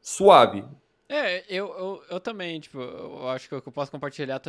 [0.00, 0.64] suave.
[1.08, 4.40] É, eu, eu, eu também, tipo, eu acho que eu posso compartilhar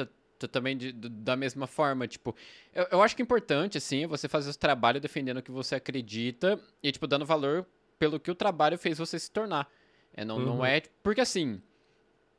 [0.52, 2.36] também de, de, da mesma forma, tipo,
[2.74, 5.76] eu, eu acho que é importante, assim, você fazer o trabalho defendendo o que você
[5.76, 7.66] acredita e, tipo, dando valor
[7.98, 9.70] pelo que o trabalho fez você se tornar.
[10.14, 10.46] É, não, uhum.
[10.46, 11.62] não é, porque assim,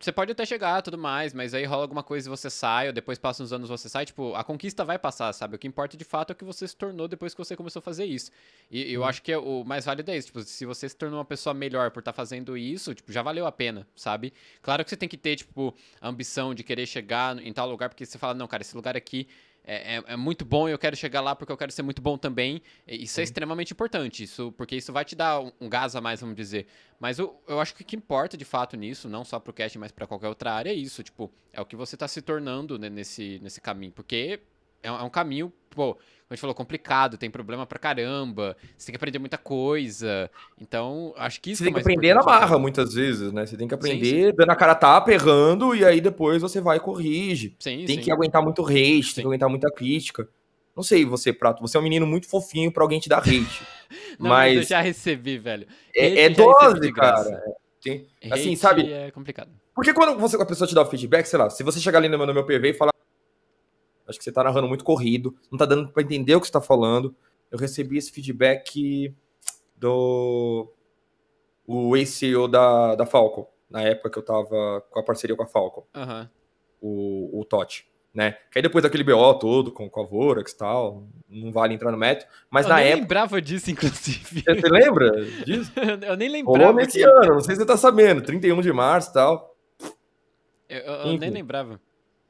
[0.01, 2.92] você pode até chegar tudo mais, mas aí rola alguma coisa e você sai, ou
[2.92, 5.57] depois passa uns anos você sai, tipo, a conquista vai passar, sabe?
[5.57, 7.80] O que importa de fato é o que você se tornou depois que você começou
[7.80, 8.30] a fazer isso.
[8.70, 9.07] E eu uhum.
[9.07, 11.53] acho que é o mais válido é isso, tipo, se você se tornou uma pessoa
[11.53, 14.32] melhor por estar tá fazendo isso, tipo, já valeu a pena, sabe?
[14.62, 17.90] Claro que você tem que ter, tipo, a ambição de querer chegar em tal lugar,
[17.90, 19.28] porque você fala, não, cara, esse lugar aqui
[19.70, 22.02] é, é, é, muito bom e eu quero chegar lá porque eu quero ser muito
[22.02, 22.60] bom também.
[22.88, 26.20] Isso é extremamente importante, isso, porque isso vai te dar um, um gás a mais,
[26.20, 26.66] vamos dizer.
[26.98, 29.78] Mas eu, eu acho que o que importa de fato nisso, não só pro cast,
[29.78, 31.04] mas para qualquer outra área, é isso.
[31.04, 33.92] Tipo, é o que você tá se tornando né, nesse, nesse caminho.
[33.92, 34.40] Porque
[34.82, 35.96] é, é um caminho, pô,
[36.28, 40.30] a gente falou, complicado, tem problema pra caramba, você tem que aprender muita coisa.
[40.60, 43.44] Então, acho que isso Você tem que aprender na marra, muitas vezes, né?
[43.44, 44.32] Você tem que aprender sim, sim.
[44.36, 47.56] dando a cara tapa, errando, e aí depois você vai e corrige.
[47.58, 50.28] Sim, tem que aguentar muito hate, tem que aguentar muita crítica.
[50.76, 53.66] Não sei você, Prato, você é um menino muito fofinho pra alguém te dar hate.
[54.16, 54.56] Não, mas...
[54.56, 55.66] eu já recebi, velho.
[55.94, 57.42] É, é dose, cara.
[57.82, 58.92] Tem, assim, sabe?
[58.92, 59.50] É complicado.
[59.74, 62.08] Porque quando você, a pessoa te dá o feedback, sei lá, se você chegar ali
[62.08, 62.89] no meu, no meu PV e falar
[64.11, 66.52] Acho que você tá narrando muito corrido, não tá dando para entender o que você
[66.52, 67.14] tá falando.
[67.50, 69.14] Eu recebi esse feedback
[69.76, 70.70] do
[71.66, 75.46] o ex-CEO da, da Falcon, na época que eu tava com a parceria com a
[75.46, 75.86] Falcon.
[75.94, 76.28] Uhum.
[76.80, 78.32] O, o Totti, né?
[78.50, 81.92] Que aí depois daquele BO todo com, com a Vorax e tal, não vale entrar
[81.92, 82.28] no método.
[82.50, 82.96] Mas eu na época.
[82.96, 84.42] Eu lembrava disso, inclusive.
[84.42, 85.70] Você lembra disso?
[86.04, 86.58] eu nem lembrava.
[86.58, 87.04] Rolou nesse que...
[87.04, 89.56] ano, não sei se você tá sabendo, 31 de março e tal.
[90.68, 91.80] Eu, eu, eu nem lembrava.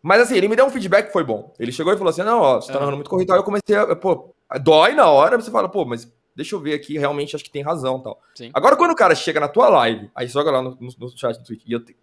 [0.03, 1.53] Mas assim, ele me deu um feedback que foi bom.
[1.59, 3.32] Ele chegou e falou assim: não, ó, você tá narrando muito corrido.
[3.32, 3.94] Aí eu comecei a.
[3.94, 7.51] Pô, dói na hora, você fala, pô, mas deixa eu ver aqui, realmente acho que
[7.51, 8.20] tem razão tal.
[8.34, 8.51] Sim.
[8.55, 11.36] Agora, quando o cara chega na tua live, aí joga lá no, no, no chat
[11.38, 11.96] do Twitch, e eu te...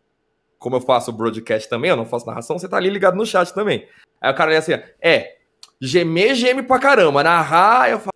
[0.59, 3.53] como eu faço broadcast também, eu não faço narração, você tá ali ligado no chat
[3.53, 3.87] também.
[4.21, 5.37] Aí o cara é assim, é,
[5.81, 8.11] gemer, geme pra caramba, narrar, eu falo.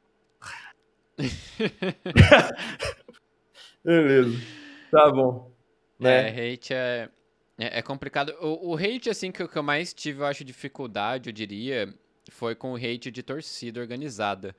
[3.84, 4.40] Beleza.
[4.92, 5.52] Tá bom.
[6.00, 6.30] Né?
[6.30, 7.10] É, hate é.
[7.62, 8.34] É, é complicado.
[8.42, 11.94] O, o, hate, assim, que, que eu mais tive, eu acho, dificuldade, eu diria,
[12.32, 14.56] foi com o hate de torcida organizada.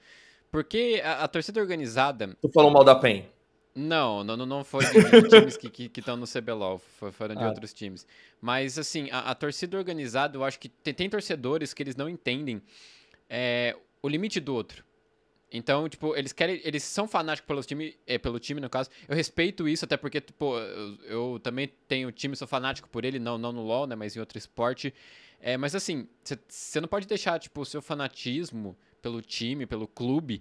[0.53, 2.37] Porque a, a torcida organizada.
[2.41, 3.27] Tu falou mal da PEN?
[3.75, 4.93] Não, não, não foi de,
[5.29, 6.79] times que estão no CBLOL,
[7.11, 7.49] foram de ah.
[7.49, 8.07] outros times.
[8.41, 12.09] Mas, assim, a, a, torcida organizada, eu acho que tem, tem torcedores que eles não
[12.09, 12.63] entendem
[13.29, 14.85] é, o limite do outro.
[15.53, 16.61] Então, tipo, eles querem.
[16.65, 18.89] Eles são fanáticos pelo time, é, pelo time, no caso.
[19.07, 23.19] Eu respeito isso, até porque, tipo, eu, eu também tenho time, sou fanático por ele,
[23.19, 23.95] não, não no LoL, né?
[23.95, 24.95] Mas em outro esporte.
[25.41, 26.09] É, mas assim,
[26.49, 30.41] você não pode deixar, tipo, o seu fanatismo pelo time, pelo clube,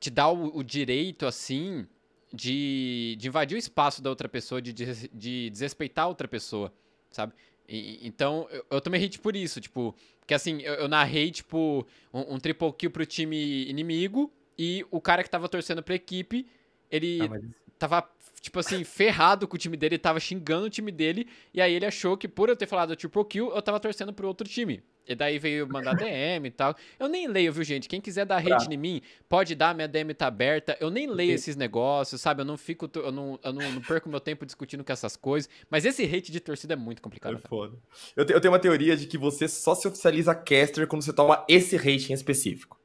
[0.00, 1.86] te dar o, o direito, assim,
[2.32, 6.72] de, de invadir o espaço da outra pessoa, de, de, de desrespeitar a outra pessoa,
[7.10, 7.34] sabe?
[7.68, 9.94] E, então, eu, eu tomei hit por isso, tipo,
[10.26, 15.00] que assim, eu, eu narrei, tipo, um, um, triple kill pro time inimigo e o
[15.00, 16.46] cara que tava torcendo pra equipe,
[16.90, 17.44] ele ah, mas...
[17.78, 18.08] tava,
[18.40, 21.86] tipo assim, ferrado com o time dele, tava xingando o time dele, e aí ele
[21.86, 24.82] achou que por eu ter falado triple kill, eu tava torcendo pro outro time.
[25.08, 26.76] E daí veio mandar DM e tal.
[26.98, 27.88] Eu nem leio, viu, gente?
[27.88, 30.76] Quem quiser dar hate em mim, pode dar, minha DM tá aberta.
[30.78, 32.42] Eu nem leio esses negócios, sabe?
[32.42, 35.48] Eu não fico, eu não, eu não, não perco meu tempo discutindo com essas coisas.
[35.70, 37.36] Mas esse hate de torcida é muito complicado.
[37.42, 37.78] É foda.
[38.14, 41.12] Eu, te, eu tenho uma teoria de que você só se oficializa caster quando você
[41.12, 42.77] toma esse hate em específico.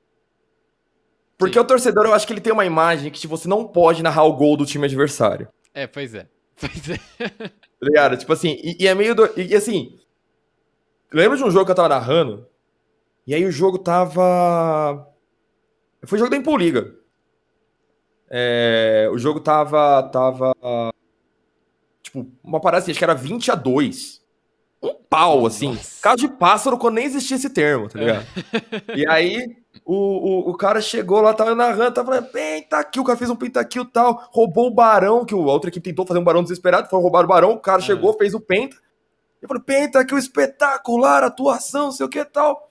[1.44, 1.64] Porque Sim.
[1.64, 4.34] o torcedor, eu acho que ele tem uma imagem que você não pode narrar o
[4.34, 5.48] gol do time adversário.
[5.74, 6.28] É, pois é.
[6.56, 6.98] Pois é.
[7.20, 7.50] Tá
[7.82, 8.16] ligado?
[8.16, 9.14] Tipo assim, e, e é meio.
[9.14, 9.26] Do...
[9.36, 10.00] E, e assim,
[11.14, 12.48] Lembra de um jogo que eu tava narrando?
[13.28, 15.08] E aí o jogo tava.
[16.06, 16.96] Foi jogo da Impoliga.
[18.28, 19.08] É...
[19.14, 20.02] O jogo tava.
[20.12, 20.54] tava.
[22.02, 24.23] Tipo, uma parada assim, acho que era 20 a 2.
[24.84, 25.70] Um pau, assim.
[25.70, 26.02] Nossa.
[26.02, 28.26] Caso de pássaro, quando nem existia esse termo, tá ligado?
[28.90, 28.98] É.
[28.98, 29.56] E aí,
[29.86, 33.36] o, o, o, cara chegou lá, tava narrando, tava falando, pentakill, o cara fez um
[33.36, 36.90] pentakill e tal, roubou o barão, que a outra equipe tentou fazer um barão desesperado,
[36.90, 37.86] foi roubar o barão, o cara é.
[37.86, 38.76] chegou, fez o penta,
[39.42, 42.70] eu falei, que o espetacular atuação, sei o que tal.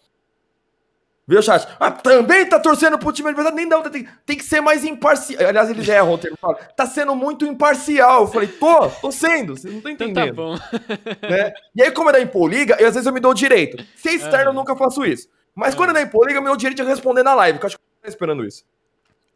[1.32, 1.66] Viu, chat?
[1.80, 3.56] Ah, também tá torcendo pro time adversário?
[3.56, 5.48] Nem não, tem, tem que ser mais imparcial.
[5.48, 6.36] Aliás, eles erram o termo.
[6.76, 8.24] Tá sendo muito imparcial.
[8.24, 10.28] Eu falei, tô, tô sendo, vocês não estão entendendo.
[10.28, 10.86] Então tá bom.
[11.26, 11.54] Né?
[11.74, 13.82] E aí, como é da Impoliga, eu, às vezes eu me dou o direito.
[13.96, 15.26] Se é externo, eu nunca faço isso.
[15.54, 17.68] Mas quando é da Impoliga, eu me dou direito de responder na live, que eu
[17.68, 18.62] acho que eu tô esperando isso.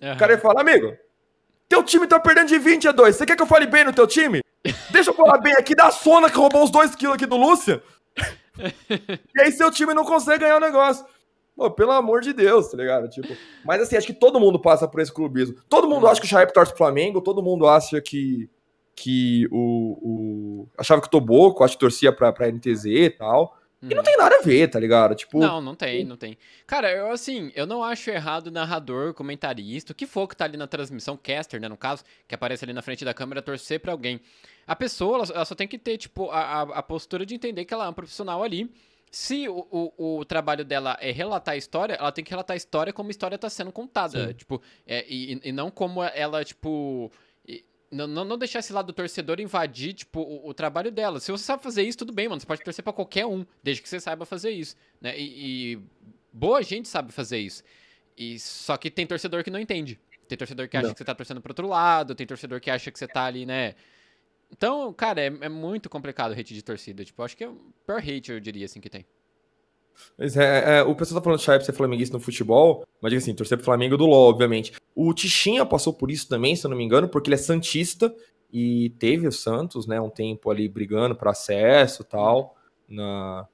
[0.02, 0.12] Uhum.
[0.12, 0.94] O cara ia falar, amigo,
[1.66, 3.16] teu time tá perdendo de 20 a 2.
[3.16, 4.42] Você quer que eu fale bem no teu time?
[4.90, 7.82] Deixa eu falar bem aqui da Sona que roubou uns 2kg aqui do Lúcia.
[9.34, 11.06] e aí seu time não consegue ganhar o negócio.
[11.56, 13.08] Pô, pelo amor de Deus, tá ligado?
[13.08, 13.34] Tipo,
[13.64, 15.56] mas assim, acho que todo mundo passa por esse clubismo.
[15.68, 18.50] Todo mundo acha que o Chaep torce pro Flamengo, todo mundo acha que,
[18.94, 20.68] que o, o.
[20.76, 23.56] Achava que o Toboco, acho que torcia pra, pra NTZ e tal.
[23.82, 24.02] E não uhum.
[24.02, 25.14] tem nada a ver, tá ligado?
[25.14, 25.38] Tipo.
[25.38, 26.36] Não, não tem, não tem.
[26.66, 30.56] Cara, eu assim, eu não acho errado narrador, comentarista, o que for que tá ali
[30.56, 33.92] na transmissão, caster, né, no caso, que aparece ali na frente da câmera, torcer pra
[33.92, 34.20] alguém.
[34.66, 37.86] A pessoa, ela, só tem que ter, tipo, a, a postura de entender que ela
[37.86, 38.70] é um profissional ali.
[39.10, 42.56] Se o, o, o, trabalho dela é relatar a história, ela tem que relatar a
[42.56, 44.28] história como a história tá sendo contada.
[44.28, 44.34] Sim.
[44.34, 47.10] Tipo, é, e, e não como ela, tipo
[47.90, 51.20] não, não, não, deixar esse lado do torcedor invadir, tipo, o, o, trabalho dela.
[51.20, 52.40] Se você sabe fazer isso, tudo bem, mano.
[52.40, 54.76] Você pode torcer para qualquer um, desde que você saiba fazer isso.
[55.00, 55.18] Né?
[55.18, 55.78] E, e,
[56.32, 57.62] boa gente sabe fazer isso.
[58.16, 60.00] E, só que tem torcedor que não entende.
[60.28, 60.94] Tem torcedor que acha não.
[60.94, 63.46] que você tá torcendo pro outro lado, tem torcedor que acha que você tá ali,
[63.46, 63.74] né?
[64.50, 67.04] Então, cara, é, é muito complicado o hate de torcida.
[67.04, 69.04] Tipo, acho que é o pior hate, eu diria, assim, que tem.
[70.16, 73.34] Mas é, é, o pessoal tá falando de ser flamenguista no futebol, mas diga assim,
[73.34, 74.72] torcer pro Flamengo do LoL, obviamente.
[74.94, 78.14] O Tichinha passou por isso também, se eu não me engano, porque ele é santista
[78.52, 82.56] e teve o Santos, né, um tempo ali brigando para acesso e tal,
[82.88, 83.46] na,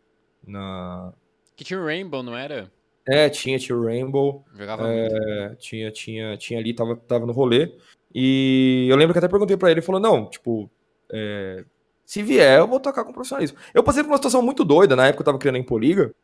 [0.46, 1.12] na...
[1.56, 2.70] Que tinha o Rainbow, não era?
[3.06, 4.44] É, tinha, tinha o Rainbow.
[4.54, 5.56] Jogava é, muito.
[5.56, 7.74] Tinha, tinha, tinha ali, tava, tava no rolê.
[8.14, 10.70] E eu lembro que até perguntei para ele, ele falou, não, tipo,
[11.12, 11.64] é,
[12.04, 13.58] se vier, eu vou tocar com profissionalismo.
[13.72, 16.14] Eu passei por uma situação muito doida, na época eu tava criando a Impoliga,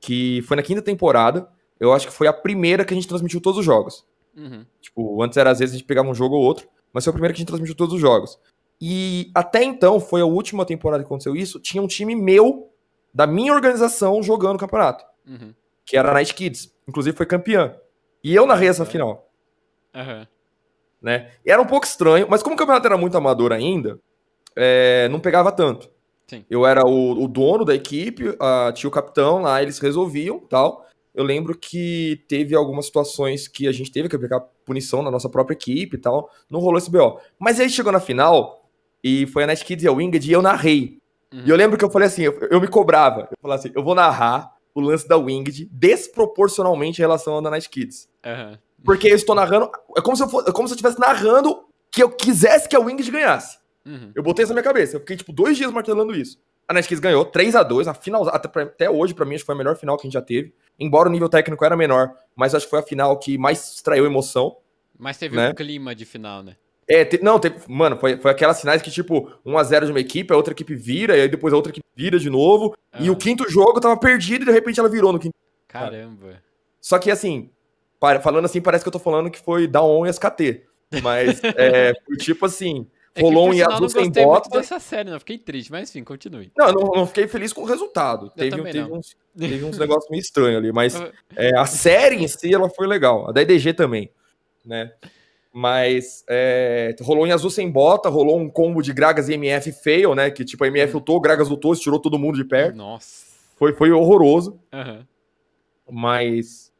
[0.00, 1.48] que foi na quinta temporada.
[1.80, 4.06] Eu acho que foi a primeira que a gente transmitiu todos os jogos.
[4.36, 4.64] Uhum.
[4.80, 7.14] Tipo, antes era às vezes a gente pegava um jogo ou outro, mas foi a
[7.14, 8.38] primeira que a gente transmitiu todos os jogos.
[8.80, 12.70] E até então, foi a última temporada que aconteceu isso, tinha um time meu,
[13.14, 15.04] da minha organização, jogando o campeonato.
[15.26, 15.54] Uhum.
[15.84, 16.74] Que era a Night Kids.
[16.88, 17.76] Inclusive foi campeã.
[18.24, 19.30] E eu narrei essa final.
[19.94, 20.26] Uhum.
[21.00, 21.32] Né?
[21.44, 24.00] E era um pouco estranho, mas como o campeonato era muito amador ainda,
[24.56, 25.90] é, não pegava tanto.
[26.26, 26.44] Sim.
[26.48, 30.86] Eu era o, o, dono da equipe, uh, tinha o capitão lá, eles resolviam tal.
[31.14, 35.28] Eu lembro que teve algumas situações que a gente teve que aplicar punição na nossa
[35.28, 36.30] própria equipe e tal.
[36.48, 37.20] Não rolou esse BO.
[37.38, 38.66] Mas aí chegou na final,
[39.04, 40.98] e foi a Night Kids e a Winged, e eu narrei.
[41.32, 41.42] Uhum.
[41.44, 43.28] E eu lembro que eu falei assim, eu, eu me cobrava.
[43.30, 47.50] Eu falei assim, eu vou narrar o lance da Winged desproporcionalmente em relação ao da
[47.50, 48.08] Night Kids.
[48.24, 48.56] Uhum.
[48.84, 49.70] Porque eu estou narrando.
[49.96, 52.80] É como se eu é como se eu estivesse narrando que eu quisesse que a
[52.80, 53.58] Winged ganhasse.
[53.84, 54.12] Uhum.
[54.14, 54.96] Eu botei isso na minha cabeça.
[54.96, 56.40] Eu fiquei, tipo, dois dias martelando isso.
[56.68, 59.46] A Netkiss ganhou 3 a 2 a final, até, até hoje, para mim, acho que
[59.46, 60.54] foi a melhor final que a gente já teve.
[60.78, 64.06] Embora o nível técnico era menor, mas acho que foi a final que mais extraiu
[64.06, 64.56] emoção.
[64.98, 65.50] Mas teve né?
[65.50, 66.56] um clima de final, né?
[66.88, 70.32] É, te, não, teve, mano, foi, foi aquelas finais que, tipo, 1x0 de uma equipe,
[70.32, 72.76] a outra equipe vira, e aí depois a outra equipe vira de novo.
[72.92, 72.98] Ah.
[73.00, 75.34] E o quinto jogo tava perdido e de repente ela virou no quinto.
[75.66, 76.42] Caramba.
[76.80, 77.50] Só que, assim,
[78.22, 80.64] falando assim, parece que eu tô falando que foi Down e SKT.
[81.02, 84.48] Mas, é, tipo assim, é Rolou um Yasu sem bota.
[84.50, 85.18] dessa série, não.
[85.18, 86.50] Fiquei triste, mas enfim, continue.
[86.56, 88.32] Não, eu não, não fiquei feliz com o resultado.
[88.36, 90.94] Eu teve, teve uns, teve uns negócios meio estranhos ali, mas
[91.36, 93.28] é, a série em si ela foi legal.
[93.28, 94.10] A da EDG também,
[94.64, 94.92] né?
[95.52, 100.14] Mas é, rolou em azul sem bota, rolou um combo de Gragas e MF fail,
[100.14, 100.30] né?
[100.30, 102.76] Que tipo, a MF lutou, Gragas lutou, tirou todo mundo de perto.
[102.76, 103.26] Nossa.
[103.56, 104.58] Foi, foi horroroso.
[104.72, 105.06] Aham.
[105.90, 106.72] Mas.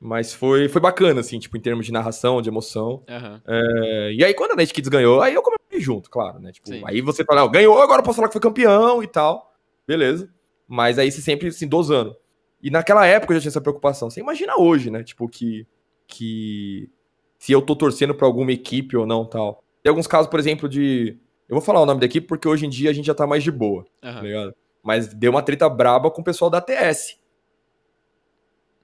[0.00, 3.02] Mas foi, foi bacana, assim, tipo, em termos de narração, de emoção.
[3.08, 3.42] Aham.
[3.44, 5.42] É, e aí, quando a Night Kids ganhou, aí eu
[5.80, 6.52] junto, claro, né?
[6.52, 6.82] Tipo, Sim.
[6.84, 9.52] aí você fala, não, ganhou, agora eu posso falar que foi campeão e tal.
[9.86, 10.28] Beleza.
[10.66, 12.14] Mas aí você sempre, assim, dosando.
[12.62, 14.10] E naquela época eu já tinha essa preocupação.
[14.10, 15.02] Você imagina hoje, né?
[15.02, 15.66] Tipo, que.
[16.06, 16.90] que
[17.38, 19.62] se eu tô torcendo pra alguma equipe ou não tal.
[19.82, 21.16] Tem alguns casos, por exemplo, de.
[21.48, 23.26] Eu vou falar o nome da equipe porque hoje em dia a gente já tá
[23.26, 24.22] mais de boa, tá Aham.
[24.22, 24.54] ligado?
[24.82, 27.16] Mas deu uma treta braba com o pessoal da TS.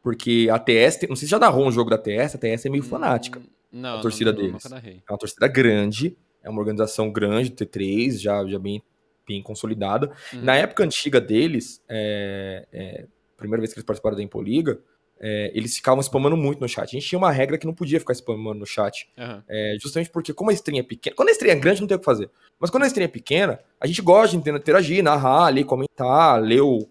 [0.03, 2.71] Porque a TS, não sei se já narrou um jogo da TS, a TS é
[2.71, 3.39] meio fanática.
[3.41, 4.65] Hum, Não, a torcida não, não, deles.
[4.65, 5.03] Nunca narrei.
[5.09, 8.83] É uma torcida grande, é uma organização grande, T3, já, já bem,
[9.27, 10.13] bem consolidada.
[10.33, 10.43] Uhum.
[10.43, 14.79] Na época antiga deles, é, é, primeira vez que eles participaram da Impoliga,
[15.19, 16.83] é, eles ficavam spamando muito no chat.
[16.83, 19.09] A gente tinha uma regra que não podia ficar spamando no chat.
[19.17, 19.43] Aham.
[19.49, 21.17] É, justamente porque, como a stream é pequena.
[21.17, 22.31] Quando a stream é grande, não tem o que fazer.
[22.61, 26.61] Mas quando a stream é pequena, a gente gosta de interagir, narrar, ler, comentar, ler
[26.61, 26.87] o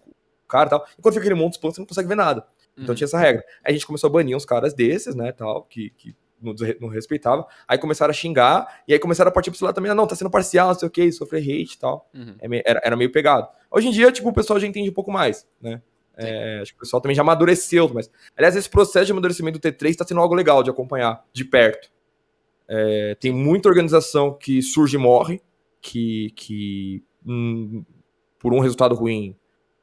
[0.48, 0.86] cara e tal.
[0.98, 2.44] E quando fica aquele monte de spam, você não consegue ver nada.
[2.76, 2.94] Então Uhum.
[2.96, 3.44] tinha essa regra.
[3.64, 6.88] Aí a gente começou a banir uns caras desses, né, tal, que, que não, não
[6.88, 7.46] respeitava.
[7.66, 10.14] Aí começaram a xingar, e aí começaram a partir pro lado também, ah, não, tá
[10.14, 12.08] sendo parcial, não sei o que, sofrer hate e tal.
[12.14, 12.36] Uhum.
[12.40, 13.48] É era, era meio pegado.
[13.70, 15.82] Hoje em dia, tipo, o pessoal já entende um pouco mais, né?
[16.16, 18.08] É, acho que o pessoal também já amadureceu, mas...
[18.36, 21.90] Aliás, esse processo de amadurecimento do T3 tá sendo algo legal de acompanhar, de perto.
[22.68, 25.42] É, tem muita organização que surge e morre,
[25.80, 27.84] que, que hum,
[28.38, 29.36] por um resultado ruim,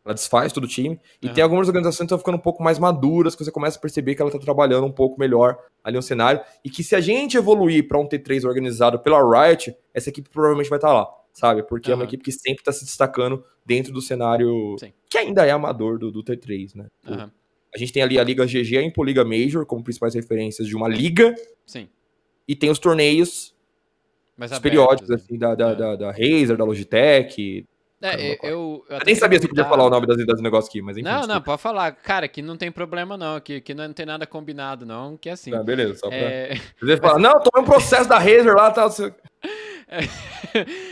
[0.03, 0.99] ela desfaz todo o time.
[1.21, 3.81] E tem algumas organizações que estão ficando um pouco mais maduras, que você começa a
[3.81, 6.41] perceber que ela tá trabalhando um pouco melhor ali no cenário.
[6.65, 10.69] E que se a gente evoluir para um T3 organizado pela Riot, essa equipe provavelmente
[10.69, 11.61] vai estar lá, sabe?
[11.63, 14.91] Porque é uma equipe que sempre tá se destacando dentro do cenário Sim.
[15.09, 16.87] que ainda é amador do, do T3, né?
[17.07, 17.31] Aham.
[17.73, 20.75] A gente tem ali a Liga GG e a Impoliga Major como principais referências de
[20.75, 21.33] uma liga,
[21.65, 21.87] Sim.
[22.45, 23.55] e tem os torneios
[24.35, 25.15] Mas os abertos, periódicos, né?
[25.15, 25.75] assim, da, da, É.
[25.75, 27.65] da, da Razer, da Logitech.
[28.01, 30.81] É, eu, eu, eu nem sabia se podia falar o nome das, das negócios aqui,
[30.81, 31.03] mas enfim.
[31.05, 31.45] Não, não, desculpa.
[31.45, 31.91] pode falar.
[31.91, 35.33] Cara, que não tem problema não, que, que não tem nada combinado não, que é
[35.33, 35.51] assim.
[35.51, 36.17] Tá, beleza, só pra...
[36.17, 38.89] É, Você fala, não, tomei um processo da Razer lá, tal.
[38.89, 39.13] Você...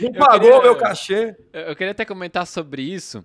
[0.00, 1.34] Não pagou queria- meu cachê.
[1.52, 3.24] Eu eu queria até comentar sobre isso,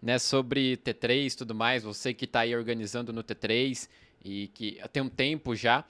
[0.00, 0.18] né?
[0.18, 1.82] Sobre T3 e tudo mais.
[1.82, 3.88] Você que tá aí organizando no T3
[4.24, 5.84] e que tem um tempo já.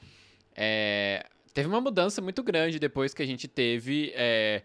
[0.55, 1.25] é,
[1.55, 4.63] teve uma mudança muito grande depois que a gente teve é,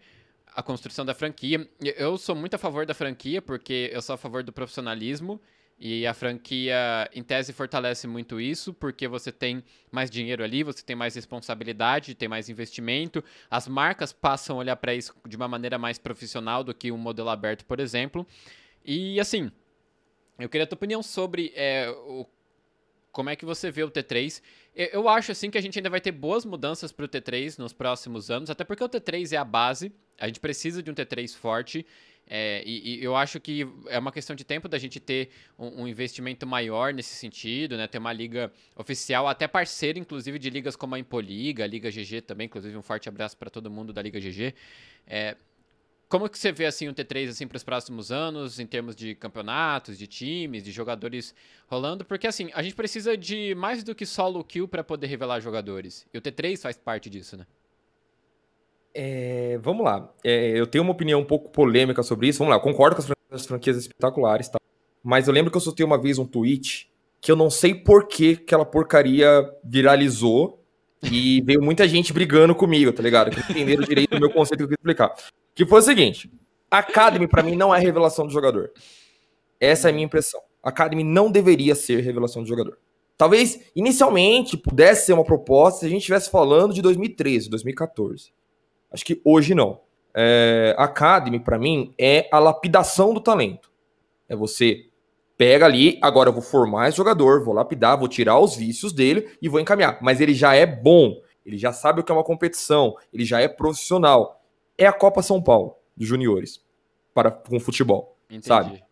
[0.54, 1.68] a construção da franquia.
[1.80, 5.40] Eu sou muito a favor da franquia, porque eu sou a favor do profissionalismo.
[5.84, 10.80] E a franquia, em tese, fortalece muito isso, porque você tem mais dinheiro ali, você
[10.80, 13.24] tem mais responsabilidade, tem mais investimento.
[13.50, 16.98] As marcas passam a olhar para isso de uma maneira mais profissional do que um
[16.98, 18.24] modelo aberto, por exemplo.
[18.84, 19.50] E assim,
[20.38, 22.26] eu queria a tua opinião sobre é, o,
[23.10, 24.40] como é que você vê o T3.
[24.74, 27.58] Eu, eu acho assim que a gente ainda vai ter boas mudanças para o T3
[27.58, 29.92] nos próximos anos, até porque o T3 é a base.
[30.22, 31.84] A gente precisa de um T3 forte.
[32.28, 35.82] é, e, e eu acho que é uma questão de tempo da gente ter um,
[35.82, 37.88] um investimento maior nesse sentido, né?
[37.88, 42.22] Ter uma liga oficial, até parceira, inclusive, de ligas como a Impoliga, a Liga GG
[42.22, 44.54] também, inclusive um forte abraço para todo mundo da Liga GG.
[45.08, 45.36] É,
[46.08, 49.16] como que você vê assim o T3 assim para os próximos anos em termos de
[49.16, 51.34] campeonatos, de times, de jogadores
[51.66, 52.04] rolando?
[52.04, 56.06] Porque assim, a gente precisa de mais do que solo kill para poder revelar jogadores.
[56.14, 57.44] E o T3 faz parte disso, né?
[58.94, 60.12] É, vamos lá.
[60.24, 62.38] É, eu tenho uma opinião um pouco polêmica sobre isso.
[62.38, 64.58] Vamos lá, eu concordo com as fran- as franquias espetaculares, tá?
[65.02, 66.90] Mas eu lembro que eu soltei uma vez um tweet
[67.20, 70.62] que eu não sei por que aquela porcaria viralizou
[71.02, 73.30] e veio muita gente brigando comigo, tá ligado?
[73.30, 75.12] Que entenderam direito o meu conceito que eu quis explicar.
[75.54, 76.30] Que foi o seguinte:
[76.70, 78.70] Academy, pra mim, não é revelação do jogador.
[79.60, 80.40] Essa é a minha impressão.
[80.62, 82.78] Academy não deveria ser revelação do jogador.
[83.16, 88.32] Talvez, inicialmente, pudesse ser uma proposta se a gente estivesse falando de 2013, 2014.
[88.92, 89.80] Acho que hoje não.
[90.14, 93.70] É, Academy, pra mim, é a lapidação do talento.
[94.28, 94.86] É você
[95.36, 99.36] pega ali, agora eu vou formar esse jogador, vou lapidar, vou tirar os vícios dele
[99.40, 99.98] e vou encaminhar.
[100.00, 103.40] Mas ele já é bom, ele já sabe o que é uma competição, ele já
[103.40, 104.42] é profissional.
[104.76, 106.62] É a Copa São Paulo, dos juniores,
[107.14, 108.16] para, com futebol.
[108.28, 108.46] Entendi.
[108.46, 108.84] Sabe?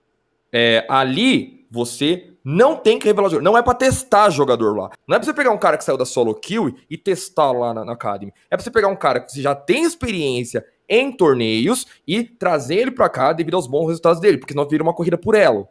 [0.52, 3.44] É, ali você não tem que revelar jogador.
[3.44, 4.90] Não é pra testar jogador lá.
[5.06, 7.74] Não é pra você pegar um cara que saiu da solo kill e testar lá
[7.74, 8.32] na, na Academy.
[8.50, 12.90] É pra você pegar um cara que já tem experiência em torneios e trazer ele
[12.90, 15.68] pra cá devido aos bons resultados dele, porque senão vira uma corrida por elo.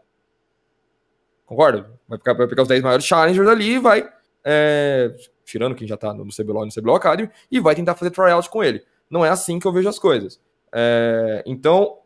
[1.46, 1.92] Concorda?
[2.08, 4.08] Vai vai pegar os 10 maiores challengers ali e vai.
[4.46, 5.14] é,
[5.44, 8.64] tirando quem já tá no CBLOL no CBLOL Academy, e vai tentar fazer tryout com
[8.64, 8.84] ele.
[9.10, 10.40] Não é assim que eu vejo as coisas.
[10.72, 11.98] É, então,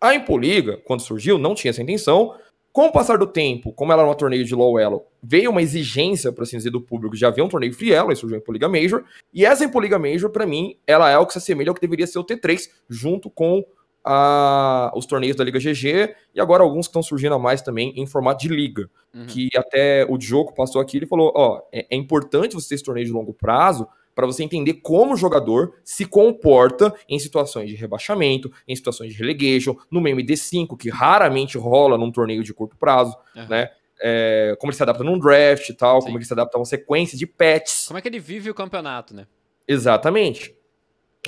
[0.00, 2.36] a Impoliga, quando surgiu, não tinha essa intenção.
[2.72, 5.60] Com o passar do tempo, como ela era um torneio de low elo, veio uma
[5.60, 8.40] exigência, por assim dizer, do público já ver um torneio free elo, e surgiu a
[8.40, 11.74] Impoliga Major, e essa Impoliga Major, para mim, ela é o que se assemelha ao
[11.74, 13.62] que deveria ser o T3, junto com
[14.02, 17.92] a, os torneios da Liga GG, e agora alguns que estão surgindo a mais também
[17.94, 19.26] em formato de liga, uhum.
[19.26, 22.84] que até o Diogo passou aqui, ele falou, ó, é, é importante você ter esse
[22.84, 27.76] torneio de longo prazo, para você entender como o jogador se comporta em situações de
[27.76, 33.16] rebaixamento, em situações de relegation, no MD5, que raramente rola num torneio de curto prazo,
[33.34, 33.48] uhum.
[33.48, 33.70] né?
[34.04, 36.06] É, como ele se adapta num draft e tal, Sim.
[36.06, 37.86] como ele se adapta a uma sequência de patches.
[37.86, 39.26] Como é que ele vive o campeonato, né?
[39.66, 40.56] Exatamente.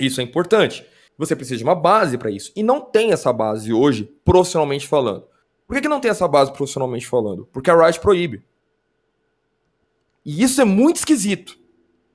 [0.01, 0.85] Isso é importante.
[1.17, 2.53] Você precisa de uma base para isso.
[2.57, 5.25] E não tem essa base hoje, profissionalmente falando.
[5.69, 7.49] Por que, que não tem essa base profissionalmente falando?
[7.53, 8.43] Porque a Riot proíbe.
[10.25, 11.57] E isso é muito esquisito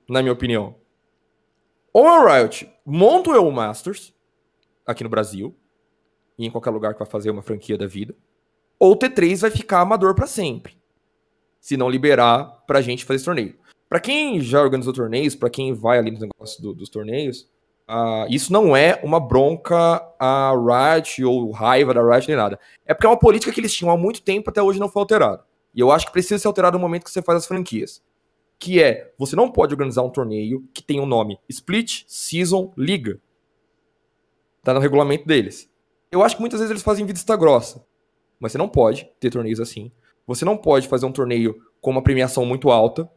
[0.10, 0.76] na minha opinião.
[1.94, 4.14] Ou a Riot monta o Masters
[4.86, 5.56] aqui no Brasil
[6.38, 8.16] e em qualquer lugar que vai fazer uma franquia da vida,
[8.80, 10.78] ou o T3 vai ficar amador para sempre.
[11.60, 13.56] Se não liberar pra gente fazer esse torneio.
[13.90, 17.50] Para quem já organizou torneios, para quem vai ali no negócio do, dos torneios,
[17.90, 22.58] uh, isso não é uma bronca a Riot ou raiva da Riot nem nada.
[22.86, 25.02] É porque é uma política que eles tinham há muito tempo até hoje não foi
[25.02, 25.44] alterada.
[25.76, 28.02] E eu acho que precisa ser alterado no momento que você faz as franquias
[28.60, 32.74] que é você não pode organizar um torneio que tem o um nome Split Season
[32.78, 33.20] Liga.
[34.62, 35.70] Tá no regulamento deles.
[36.12, 37.86] Eu acho que muitas vezes eles fazem vista grossa,
[38.40, 39.92] mas você não pode ter torneios assim.
[40.28, 43.10] Você não pode fazer um torneio com uma premiação muito alta.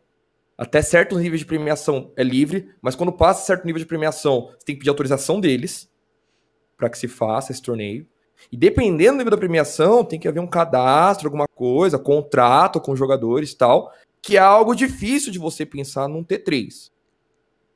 [0.56, 4.64] Até certos níveis de premiação é livre, mas quando passa certo nível de premiação, você
[4.64, 5.90] tem que pedir autorização deles
[6.76, 8.06] para que se faça esse torneio.
[8.50, 12.94] E dependendo do nível da premiação, tem que haver um cadastro, alguma coisa, contrato com
[12.94, 13.92] jogadores e tal
[14.22, 16.90] que é algo difícil de você pensar num T3.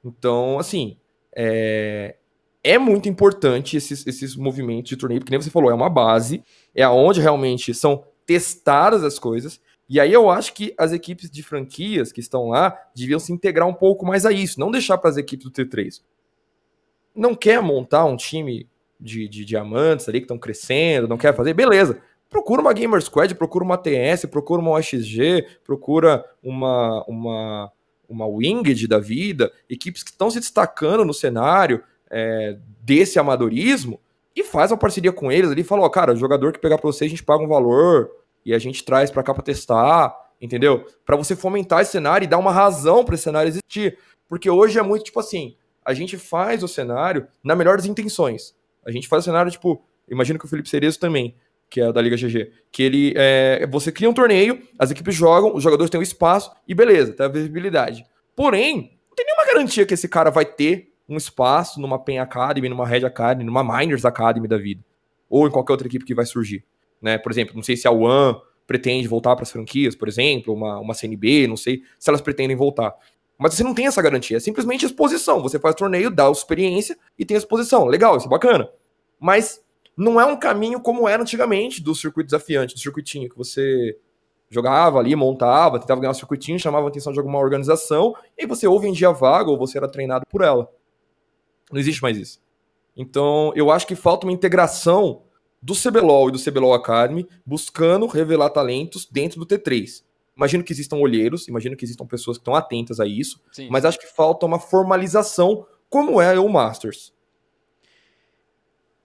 [0.05, 0.97] Então, assim,
[1.34, 2.14] é,
[2.62, 6.44] é muito importante esses, esses movimentos de torneio, porque nem você falou, é uma base,
[6.72, 9.61] é aonde realmente são testadas as coisas.
[9.88, 13.66] E aí eu acho que as equipes de franquias que estão lá deviam se integrar
[13.66, 16.01] um pouco mais a isso, não deixar para as equipes do T3.
[17.14, 18.68] Não quer montar um time
[19.01, 23.35] de, de diamantes ali que estão crescendo, não quer fazer, beleza procura uma Gamer Squad,
[23.35, 27.72] procura uma TS, procura uma OXG, procura uma, uma,
[28.09, 34.01] uma Winged da vida, equipes que estão se destacando no cenário é, desse amadorismo
[34.35, 36.77] e faz uma parceria com eles ali e fala, ó, cara, o jogador que pegar
[36.77, 38.11] pra você, a gente paga um valor
[38.45, 40.87] e a gente traz pra cá pra testar, entendeu?
[41.05, 43.99] Para você fomentar esse cenário e dar uma razão para esse cenário existir.
[44.29, 48.55] Porque hoje é muito tipo assim, a gente faz o cenário na melhor das intenções.
[48.85, 51.35] A gente faz o cenário, tipo, imagino que o Felipe Cerezo também
[51.68, 55.54] que é da Liga GG, que ele é, você cria um torneio, as equipes jogam,
[55.54, 58.04] os jogadores têm um espaço e beleza, tem a visibilidade.
[58.34, 62.68] Porém, não tem nenhuma garantia que esse cara vai ter um espaço numa Pen Academy,
[62.68, 64.84] numa Red Academy, numa Miners Academy da vida,
[65.28, 66.64] ou em qualquer outra equipe que vai surgir,
[67.00, 67.18] né?
[67.18, 70.78] Por exemplo, não sei se a One pretende voltar para as franquias, por exemplo, uma,
[70.78, 72.94] uma CNB, não sei se elas pretendem voltar.
[73.38, 75.42] Mas você não tem essa garantia, é simplesmente exposição.
[75.42, 77.84] Você faz torneio, dá experiência e tem exposição.
[77.84, 78.68] Legal, isso é bacana.
[79.20, 79.60] Mas
[79.97, 83.97] não é um caminho como era antigamente do circuito desafiante, do circuitinho, que você
[84.51, 88.47] jogava ali, montava, tentava ganhar um circuitinho, chamava a atenção de alguma organização, e aí
[88.47, 90.70] você ou vendia vaga ou você era treinado por ela.
[91.72, 92.40] Não existe mais isso.
[92.97, 95.22] Então, eu acho que falta uma integração
[95.61, 100.05] do CBLOL e do CBLOL Academy buscando revelar talentos dentro do T3.
[100.36, 103.68] Imagino que existam olheiros, imagino que existam pessoas que estão atentas a isso, Sim.
[103.70, 107.12] mas acho que falta uma formalização como é o Masters.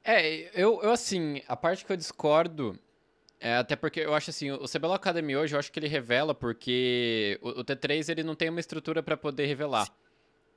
[0.03, 2.77] É, eu, eu assim, a parte que eu discordo
[3.43, 6.35] é, até porque eu acho assim, o CBLOL Academy hoje, eu acho que ele revela
[6.35, 9.89] porque o, o T3 ele não tem uma estrutura para poder revelar.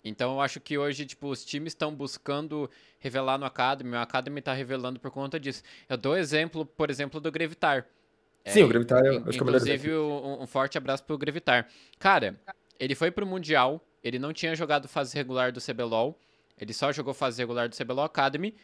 [0.05, 4.43] Então eu acho que hoje, tipo, os times estão buscando revelar no Academy, o Academy
[4.43, 5.63] tá revelando por conta disso.
[5.89, 7.87] Eu dou exemplo, por exemplo, do Grevitar.
[8.45, 11.67] Sim, é, o Grevitar é, acho Inclusive, um, um, forte abraço pro Grevitar.
[11.99, 12.39] Cara,
[12.79, 16.21] ele foi pro Mundial, ele não tinha jogado fase regular do CBLOL,
[16.61, 18.55] ele só jogou fase regular do CBLOL Academy,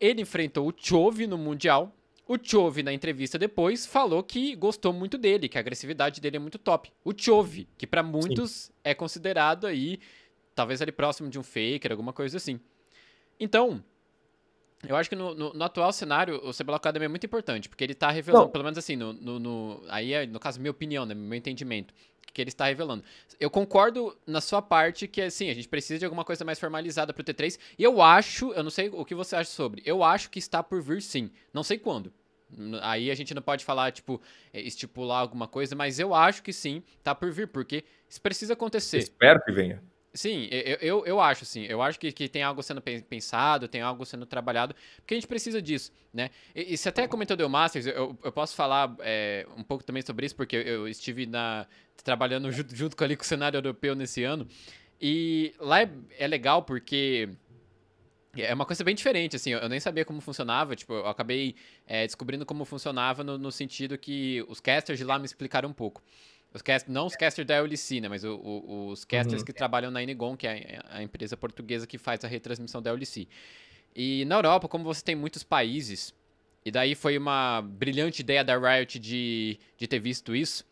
[0.00, 1.94] ele enfrentou o Chove no Mundial.
[2.26, 6.40] O Chove, na entrevista depois, falou que gostou muito dele, que a agressividade dele é
[6.40, 6.90] muito top.
[7.04, 8.72] O Chove, que para muitos Sim.
[8.84, 10.00] é considerado aí,
[10.54, 12.60] talvez ali próximo de um faker, alguma coisa assim.
[13.38, 13.82] Então,
[14.88, 17.82] eu acho que no, no, no, atual cenário, o CBLOL Academy é muito importante, porque
[17.82, 18.50] ele tá revelando, Não.
[18.50, 21.92] pelo menos assim, no, no, aí é, no caso, minha opinião, né, meu entendimento
[22.32, 23.04] que ele está revelando.
[23.38, 27.12] Eu concordo na sua parte que, assim, a gente precisa de alguma coisa mais formalizada
[27.12, 27.58] para o T3.
[27.78, 30.62] E eu acho, eu não sei o que você acha sobre, eu acho que está
[30.62, 31.30] por vir sim.
[31.52, 32.12] Não sei quando.
[32.82, 34.20] Aí a gente não pode falar, tipo,
[34.52, 38.54] é, estipular alguma coisa, mas eu acho que sim, tá por vir, porque isso precisa
[38.54, 38.98] acontecer.
[38.98, 39.82] espero que venha.
[40.12, 41.64] Sim, eu, eu, eu acho, sim.
[41.66, 45.28] Eu acho que, que tem algo sendo pensado, tem algo sendo trabalhado, porque a gente
[45.28, 46.30] precisa disso, né?
[46.54, 50.02] E, e você até comentou do Masters, eu, eu posso falar é, um pouco também
[50.02, 51.64] sobre isso, porque eu, eu estive na,
[52.02, 54.48] trabalhando junto, junto com, ali, com o cenário europeu nesse ano,
[55.00, 57.28] e lá é, é legal porque
[58.36, 61.54] é uma coisa bem diferente, assim, eu nem sabia como funcionava, tipo, eu acabei
[61.86, 65.72] é, descobrindo como funcionava no, no, sentido que os casters de lá me explicaram um
[65.72, 66.02] pouco.
[66.52, 69.46] Os cast, não os casters da Eulicina, mas o, o, os casters uhum.
[69.46, 73.28] que trabalham na Inigon, que é a, empresa portuguesa que faz a retransmissão da Eolici.
[73.94, 76.12] E na Europa, como você tem muitos países,
[76.64, 80.64] e daí foi uma brilhante ideia da Riot de, de ter visto isso,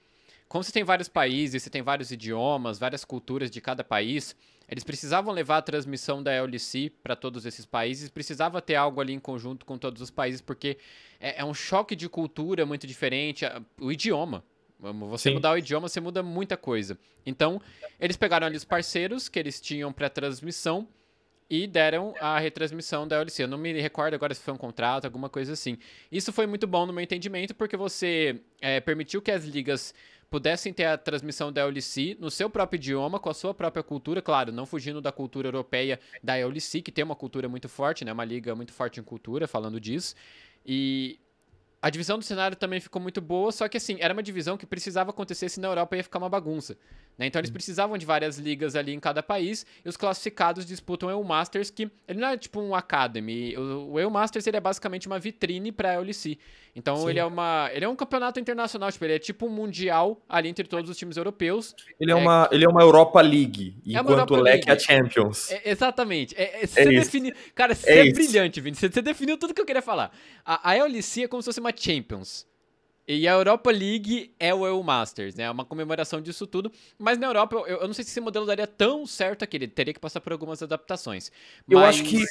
[0.49, 4.35] como você tem vários países, você tem vários idiomas, várias culturas de cada país,
[4.67, 9.13] eles precisavam levar a transmissão da LC para todos esses países, precisava ter algo ali
[9.13, 10.79] em conjunto com todos os países, porque
[11.21, 13.45] é, é um choque de cultura muito diferente,
[13.79, 14.43] o idioma.
[14.81, 15.35] Você Sim.
[15.35, 16.99] mudar o idioma, você muda muita coisa.
[17.27, 17.61] Então,
[17.99, 20.87] eles pegaram ali os parceiros que eles tinham para transmissão
[21.51, 23.45] e deram a retransmissão da LC.
[23.45, 25.79] Eu não me recordo agora se foi um contrato, alguma coisa assim.
[26.13, 29.95] Isso foi muito bom no meu entendimento, porque você é, permitiu que as ligas
[30.31, 34.21] pudessem ter a transmissão da LC no seu próprio idioma, com a sua própria cultura,
[34.21, 38.13] claro, não fugindo da cultura europeia da LC, que tem uma cultura muito forte, né,
[38.13, 40.15] uma liga muito forte em cultura, falando disso.
[40.67, 41.19] E
[41.81, 44.67] a divisão do cenário também ficou muito boa, só que assim, era uma divisão que
[44.67, 46.77] precisava acontecer, se na Europa ia ficar uma bagunça.
[47.17, 47.27] Né?
[47.27, 51.13] Então eles precisavam de várias ligas ali em cada país, e os classificados disputam o
[51.13, 53.57] EU Masters, que ele não é tipo um Academy.
[53.57, 56.39] O, o EU Masters ele é basicamente uma vitrine para a LC.
[56.75, 57.11] Então Sim.
[57.11, 57.69] ele é uma.
[57.73, 60.97] Ele é um campeonato internacional, tipo, ele é tipo um mundial ali entre todos os
[60.97, 61.75] times europeus.
[61.99, 64.79] Ele é, é uma, ele é uma Europa League, é enquanto o LEC é a
[64.79, 65.51] Champions.
[65.51, 66.37] É, exatamente.
[66.37, 67.35] É, é você defini...
[67.55, 68.77] Cara, você é, é brilhante, Vini.
[68.77, 70.13] Você, você definiu tudo que eu queria falar.
[70.45, 72.47] A, a LC é como se fosse uma Champions.
[73.07, 75.45] E a Europa League é o EU Masters, né?
[75.45, 76.71] É uma comemoração disso tudo.
[76.99, 79.57] Mas na Europa, eu, eu, não sei se esse modelo daria tão certo aqui.
[79.57, 81.33] Ele teria que passar por algumas adaptações.
[81.69, 82.23] Eu acho que.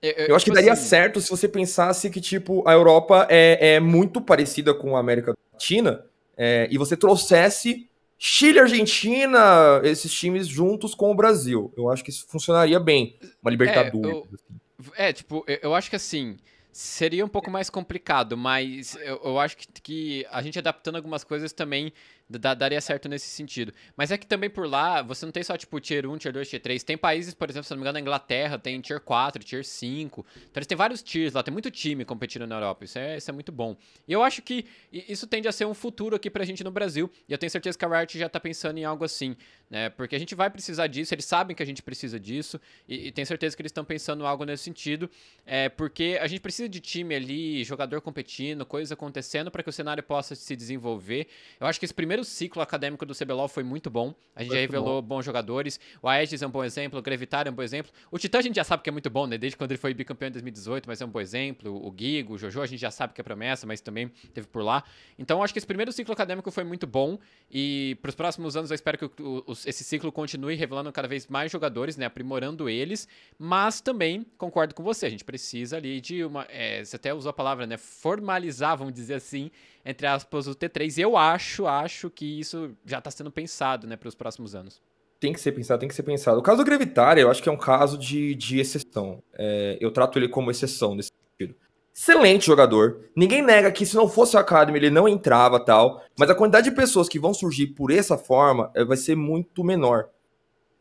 [0.00, 3.26] Eu, eu acho que tipo daria assim, certo se você pensasse que, tipo, a Europa
[3.30, 6.04] é, é muito parecida com a América Latina
[6.36, 11.72] é, e você trouxesse Chile e Argentina, esses times juntos com o Brasil.
[11.76, 13.18] Eu acho que isso funcionaria bem.
[13.42, 14.08] Uma Libertadores.
[14.08, 14.90] É, eu, assim.
[14.96, 16.36] é tipo, eu acho que assim.
[16.76, 21.22] Seria um pouco mais complicado, mas eu, eu acho que, que, a gente adaptando algumas
[21.22, 21.92] coisas também
[22.28, 23.72] daria certo nesse sentido.
[23.96, 26.48] Mas é que também por lá, você não tem só, tipo, Tier 1, Tier 2,
[26.48, 26.82] Tier 3.
[26.82, 30.26] Tem países, por exemplo, se não me engano, na Inglaterra tem Tier 4, Tier 5.
[30.36, 32.84] Então eles têm vários tiers lá, tem muito time competindo na Europa.
[32.84, 33.76] Isso é, isso é muito bom.
[34.08, 37.10] E eu acho que isso tende a ser um futuro aqui pra gente no Brasil.
[37.28, 39.36] E eu tenho certeza que a Riot já tá pensando em algo assim,
[39.68, 39.90] né?
[39.90, 42.60] Porque a gente vai precisar disso, eles sabem que a gente precisa disso.
[42.88, 45.10] E, e tenho certeza que eles estão pensando algo nesse sentido.
[45.44, 49.72] É, porque a gente precisa de time ali, jogador competindo, coisas acontecendo para que o
[49.72, 51.28] cenário possa se desenvolver.
[51.60, 54.14] Eu acho que esse primeiro primeiro ciclo acadêmico do CBLOL foi muito bom.
[54.36, 55.16] A gente já revelou bom.
[55.16, 55.80] bons jogadores.
[56.00, 57.90] O Aegis é um bom exemplo, o Gravitar é um bom exemplo.
[58.10, 59.36] O Titã a gente já sabe que é muito bom, né?
[59.36, 61.72] Desde quando ele foi bicampeão em 2018, mas é um bom exemplo.
[61.72, 64.62] O Gigo, o Jojo, a gente já sabe que é promessa, mas também teve por
[64.62, 64.84] lá.
[65.18, 67.18] Então acho que esse primeiro ciclo acadêmico foi muito bom.
[67.50, 71.08] E para os próximos anos eu espero que o, o, esse ciclo continue revelando cada
[71.08, 72.06] vez mais jogadores, né?
[72.06, 73.08] Aprimorando eles.
[73.36, 76.46] Mas também concordo com você, a gente precisa ali de uma.
[76.48, 77.76] É, você até usou a palavra, né?
[77.76, 79.50] Formalizar, vamos dizer assim
[79.84, 80.98] entre aspas, o T3.
[80.98, 84.80] E eu acho, acho que isso já está sendo pensado, né, para os próximos anos.
[85.20, 86.38] Tem que ser pensado, tem que ser pensado.
[86.38, 89.22] O caso do Gravitária, eu acho que é um caso de, de exceção.
[89.32, 91.56] É, eu trato ele como exceção nesse sentido.
[91.94, 93.00] Excelente jogador.
[93.16, 96.02] Ninguém nega que se não fosse a Academy ele não entrava tal.
[96.18, 99.64] Mas a quantidade de pessoas que vão surgir por essa forma é, vai ser muito
[99.64, 100.08] menor.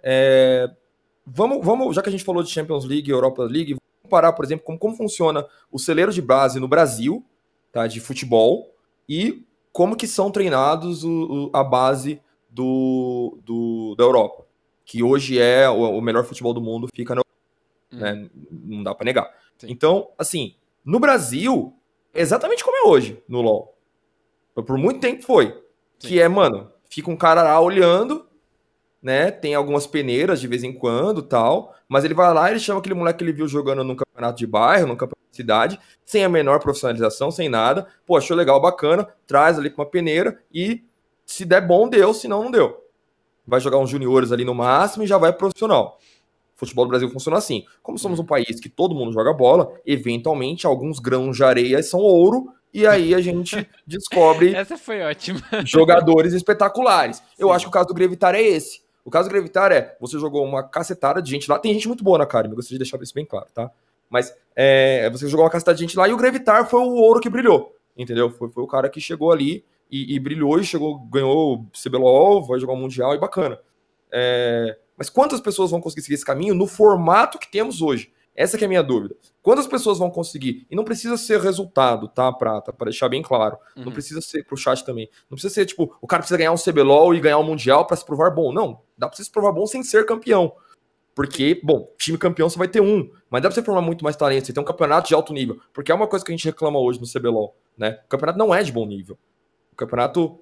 [0.02, 0.70] É,
[1.26, 4.44] vamos, vamos, já que a gente falou de Champions League Europa League, vamos comparar, por
[4.44, 7.26] exemplo, como, como funciona o celeiro de base no Brasil,
[7.72, 8.76] tá, de futebol,
[9.08, 14.46] e como que são treinados o, o, a base do, do, da Europa,
[14.86, 17.32] que hoje é o, o melhor futebol do mundo, fica na Europa,
[17.92, 18.30] né?
[18.34, 18.48] Hum.
[18.52, 19.34] Não dá para negar.
[19.58, 19.68] Sim.
[19.70, 20.56] Então, assim,
[20.86, 21.74] no Brasil,
[22.14, 23.76] exatamente como é hoje no LoL.
[24.54, 25.48] Por muito tempo foi.
[25.98, 26.08] Sim.
[26.08, 28.28] Que é, mano, fica um cara lá olhando,
[29.04, 29.30] né?
[29.30, 32.80] Tem algumas peneiras de vez em quando tal, mas ele vai lá e ele chama
[32.80, 36.30] aquele moleque que ele viu jogando num campeonato de bairro, num campeonato cidade, sem a
[36.30, 37.88] menor profissionalização, sem nada.
[38.06, 40.84] Pô, achou legal, bacana, traz ali com uma peneira e
[41.26, 42.82] se der bom, deu, se não, não deu.
[43.46, 46.00] Vai jogar uns juniores ali no máximo e já vai profissional.
[46.56, 47.66] O futebol do Brasil funciona assim.
[47.82, 52.00] Como somos um país que todo mundo joga bola, eventualmente alguns grãos de areia são
[52.00, 55.42] ouro e aí a gente descobre Essa foi ótima.
[55.66, 57.18] jogadores espetaculares.
[57.18, 57.24] Sim.
[57.38, 58.84] Eu acho que o caso do Grevitar é esse.
[59.06, 62.04] O caso do Grevitar é, você jogou uma cacetada de gente lá, tem gente muito
[62.04, 63.70] boa na Academy, gostaria de deixar isso bem claro, tá?
[64.10, 67.20] Mas é, você jogou uma casta de gente lá e o Grevitar foi o ouro
[67.20, 67.76] que brilhou.
[67.98, 68.30] Entendeu?
[68.30, 72.44] Foi, foi o cara que chegou ali e, e brilhou e chegou, ganhou o CBLOL,
[72.44, 73.60] vai jogar o Mundial e bacana.
[74.12, 78.13] É, Mas quantas pessoas vão conseguir seguir esse caminho no formato que temos hoje?
[78.36, 79.16] Essa é a minha dúvida.
[79.42, 80.66] Quantas pessoas vão conseguir?
[80.70, 82.74] E não precisa ser resultado, tá, Prata?
[82.74, 83.58] Para deixar bem claro.
[83.76, 83.86] Uhum.
[83.86, 85.08] Não precisa ser pro chat também.
[85.30, 87.96] Não precisa ser, tipo, o cara precisa ganhar um CBLOL e ganhar um Mundial para
[87.96, 88.52] se provar bom.
[88.52, 88.82] Não.
[88.98, 90.54] Dá pra você se provar bom sem ser campeão.
[91.14, 93.12] Porque, bom, time campeão você vai ter um.
[93.30, 94.48] Mas dá pra você formar muito mais talento.
[94.48, 95.60] Você tem um campeonato de alto nível.
[95.72, 98.00] Porque é uma coisa que a gente reclama hoje no CBLOL, né?
[98.06, 99.18] O campeonato não é de bom nível.
[99.72, 100.40] O campeonato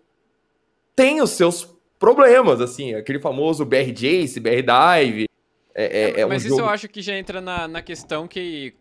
[0.95, 1.67] tem os seus
[1.99, 2.93] problemas, assim.
[2.95, 5.30] Aquele famoso BR Jace, BR Dive
[5.75, 6.61] é, é, é, é mas um isso jogo...
[6.61, 8.73] eu acho que já entra na, na questão que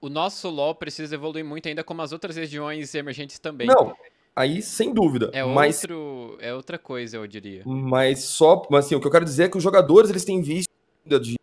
[0.00, 3.66] o nosso LoL precisa evoluir muito ainda como as outras regiões emergentes também.
[3.66, 3.96] Não,
[4.36, 5.30] aí sem dúvida.
[5.32, 7.62] É, mas, outro, é outra coisa, eu diria.
[7.64, 10.42] Mas só, mas assim, o que eu quero dizer é que os jogadores eles têm
[10.42, 10.70] visto
[11.06, 11.36] de,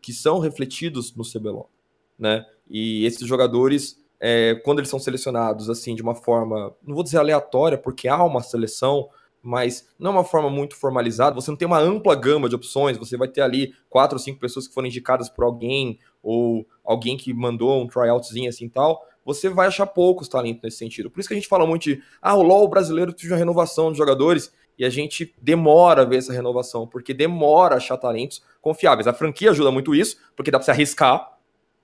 [0.00, 1.70] que são refletidos no CBLOL,
[2.18, 2.44] né?
[2.68, 7.18] E esses jogadores, é, quando eles são selecionados assim de uma forma, não vou dizer
[7.18, 9.08] aleatória, porque há uma seleção,
[9.42, 11.34] mas não é uma forma muito formalizada.
[11.34, 12.96] Você não tem uma ampla gama de opções.
[12.96, 17.16] Você vai ter ali quatro ou cinco pessoas que foram indicadas por alguém, ou alguém
[17.16, 19.04] que mandou um tryoutzinho assim e tal.
[19.24, 21.10] Você vai achar poucos talentos nesse sentido.
[21.10, 23.90] Por isso que a gente fala muito de ah, o LoL brasileiro de uma renovação
[23.90, 24.52] de jogadores.
[24.78, 29.06] E a gente demora a ver essa renovação, porque demora a achar talentos confiáveis.
[29.06, 31.36] A franquia ajuda muito isso, porque dá pra se arriscar.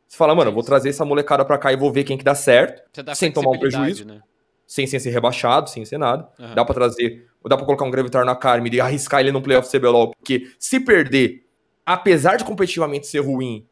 [0.07, 2.25] Você fala, mano, eu vou trazer essa molecada pra cá e vou ver quem que
[2.25, 2.83] dá certo,
[3.15, 4.07] sem tomar um prejuízo.
[4.07, 4.23] Né?
[4.69, 6.29] Sem, sem ser rebaixado, sem ser nada.
[6.39, 6.55] Uhum.
[6.55, 9.71] Dá para trazer dá pra colocar um Gravitar na Carme e arriscar ele no playoff
[9.71, 11.47] CBLOL, porque se perder,
[11.85, 13.67] apesar de competitivamente ser ruim,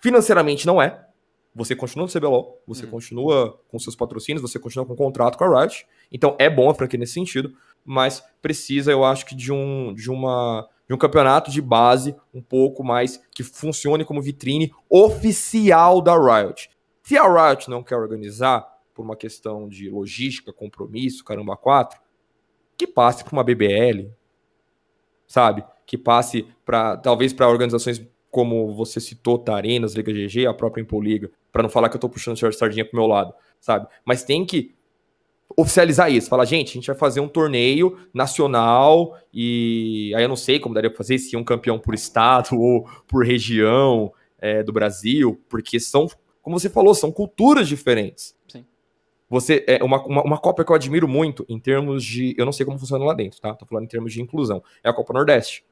[0.00, 1.00] financeiramente não é.
[1.54, 2.90] Você continua no CBLOL, você hum.
[2.90, 5.86] continua com seus patrocínios, você continua com contrato com a Riot.
[6.10, 10.10] Então é bom a franquia nesse sentido, mas precisa, eu acho que, de um, de
[10.10, 16.14] uma de um campeonato de base um pouco mais que funcione como vitrine oficial da
[16.14, 16.68] Riot.
[17.02, 22.00] Se a Riot não quer organizar por uma questão de logística, compromisso, caramba, quatro,
[22.78, 24.10] que passe para uma BBL,
[25.26, 25.64] sabe?
[25.84, 31.30] Que passe para talvez para organizações como você citou, Tarenas, Liga GG, a própria Impoliga,
[31.52, 33.86] para não falar que eu tô puxando o sardinha pro meu lado, sabe?
[34.04, 34.74] Mas tem que
[35.56, 40.36] oficializar isso, falar, gente, a gente vai fazer um torneio nacional e aí eu não
[40.36, 44.72] sei como daria para fazer se um campeão por estado ou por região é, do
[44.72, 46.08] Brasil, porque são,
[46.42, 48.34] como você falou, são culturas diferentes.
[49.34, 52.36] Você é uma, uma, uma, Copa que eu admiro muito em termos de.
[52.38, 53.52] Eu não sei como funciona lá dentro, tá?
[53.52, 54.62] Tô falando em termos de inclusão.
[54.82, 55.64] É a Copa Nordeste.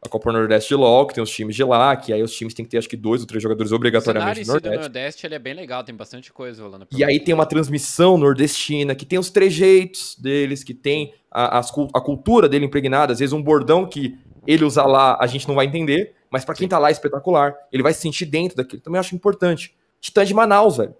[0.00, 2.54] A Copa Nordeste de LOL, que tem os times de lá, que aí os times
[2.54, 4.78] têm que ter acho que dois ou três jogadores obrigatoriamente do Nordeste.
[4.78, 6.86] O Nordeste ele é bem legal, tem bastante coisa rolando.
[6.90, 11.60] E aí tem uma transmissão nordestina, que tem os trejeitos deles, que tem a, a,
[11.60, 14.16] a cultura dele impregnada, às vezes um bordão que
[14.46, 17.54] ele usa lá, a gente não vai entender, mas para quem tá lá é espetacular.
[17.70, 18.80] Ele vai se sentir dentro daquilo.
[18.80, 19.76] Também acho importante.
[20.00, 20.94] Titã de Manaus, velho.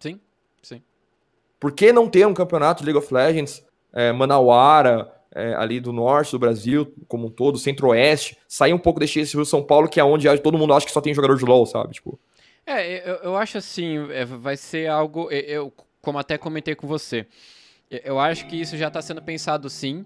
[0.00, 0.18] Sim,
[0.62, 0.82] sim.
[1.60, 5.92] Por que não ter um campeonato de League of Legends, é, Manauara, é, ali do
[5.92, 10.00] norte do Brasil, como um todo, centro-oeste, sair um pouco desse Rio São Paulo, que
[10.00, 11.92] é onde todo mundo acha que só tem jogador de LoL, sabe?
[11.92, 12.18] Tipo...
[12.66, 17.26] É, eu, eu acho assim, é, vai ser algo, eu, como até comentei com você,
[17.90, 20.04] eu acho que isso já está sendo pensado sim,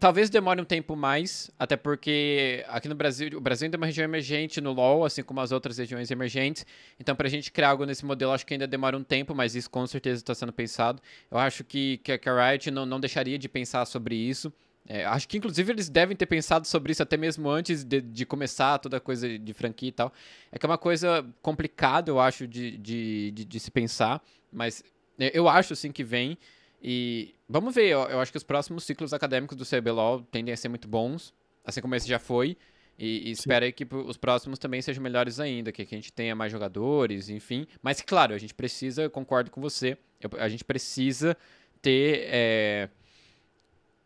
[0.00, 3.84] Talvez demore um tempo mais, até porque aqui no Brasil, o Brasil ainda é uma
[3.84, 6.64] região emergente no LoL, assim como as outras regiões emergentes.
[6.98, 9.54] Então, para a gente criar algo nesse modelo, acho que ainda demora um tempo, mas
[9.54, 11.02] isso com certeza está sendo pensado.
[11.30, 14.50] Eu acho que, que a Riot não, não deixaria de pensar sobre isso.
[14.88, 18.24] É, acho que, inclusive, eles devem ter pensado sobre isso até mesmo antes de, de,
[18.24, 20.10] começar toda a coisa de franquia e tal.
[20.50, 24.82] É que é uma coisa complicada, eu acho, de, de, de, de se pensar, mas
[25.18, 26.38] eu acho, assim, que vem.
[26.82, 30.56] E vamos ver, eu, eu, acho que os próximos ciclos acadêmicos do CBLOL tendem a
[30.56, 32.56] ser muito bons, assim como esse já foi.
[32.98, 36.12] E, e espero aí que os próximos também sejam melhores ainda, que, que a gente
[36.12, 37.66] tenha mais jogadores, enfim.
[37.82, 41.36] Mas, claro, a gente precisa, eu concordo com você, eu, a gente precisa
[41.80, 42.88] ter é,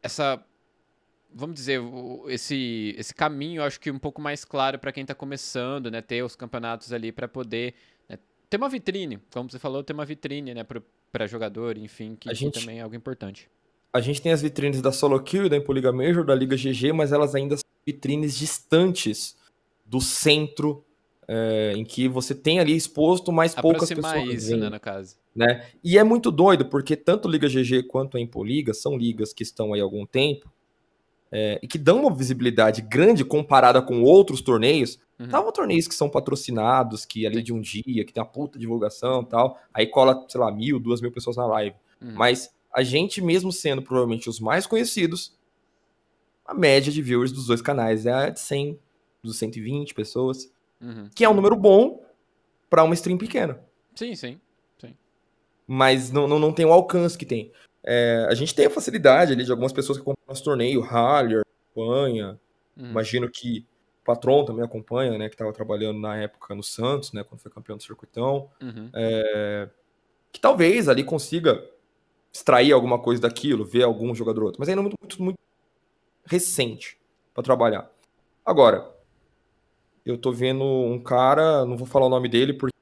[0.03, 0.44] essa.
[1.36, 1.81] Vamos dizer,
[2.28, 6.01] esse, esse caminho, eu acho que um pouco mais claro para quem está começando, né?
[6.01, 7.74] Ter os campeonatos ali para poder
[8.09, 8.16] né,
[8.49, 10.62] ter uma vitrine, como você falou, ter uma vitrine, né?
[10.62, 10.81] para
[11.27, 13.49] jogador, enfim, que, gente, também é algo importante.
[13.93, 17.12] A gente tem as vitrines da Solo Kill da Impoliga Major, da Liga GG, mas
[17.12, 19.36] elas ainda são vitrines distantes
[19.86, 20.85] do centro
[21.28, 24.45] é, em que você tem ali exposto mais poucas pessoas.
[24.45, 25.16] isso, né, no caso.
[25.35, 25.66] Né?
[25.82, 29.73] E é muito doido, porque tanto Liga GG quanto a Impoliga são ligas que estão
[29.73, 30.51] aí há algum tempo
[31.31, 35.27] é, e que dão uma visibilidade grande comparada com outros torneios, Uhum.
[35.27, 39.23] Estavam torneios que são patrocinados, que ali de um dia, que tem uma puta divulgação
[39.23, 39.61] e tal.
[39.73, 41.77] Aí cola, sei lá, mil, duas mil pessoas na live.
[42.01, 42.15] Uhum.
[42.15, 45.37] Mas a gente, mesmo sendo provavelmente os mais conhecidos,
[46.45, 48.79] a média de viewers dos dois canais é de 100,
[49.23, 50.53] dos 120 pessoas.
[50.81, 51.09] Uhum.
[51.15, 52.05] Que é um número bom
[52.69, 53.61] para uma stream pequena.
[53.95, 54.41] Sim, sim.
[54.81, 54.95] sim.
[55.67, 57.53] Mas não, não, não tem o alcance que tem.
[57.85, 61.44] É, a gente tem a facilidade ali de algumas pessoas que compram nosso torneio, Haller,
[61.74, 62.39] Panha,
[62.77, 62.90] Uhum.
[62.90, 63.66] Imagino que
[64.02, 65.28] o patrão também acompanha, né?
[65.28, 67.24] Que estava trabalhando na época no Santos, né?
[67.24, 68.51] Quando foi campeão do circuitão.
[68.61, 68.90] Uhum.
[68.93, 69.69] É,
[70.32, 71.65] que talvez ali consiga
[72.32, 74.61] extrair alguma coisa daquilo, ver algum jogador outro.
[74.61, 75.39] Mas ainda muito, muito, muito
[76.27, 76.98] recente
[77.32, 77.90] para trabalhar.
[78.44, 78.93] Agora,
[80.05, 82.74] eu tô vendo um cara, não vou falar o nome dele, porque...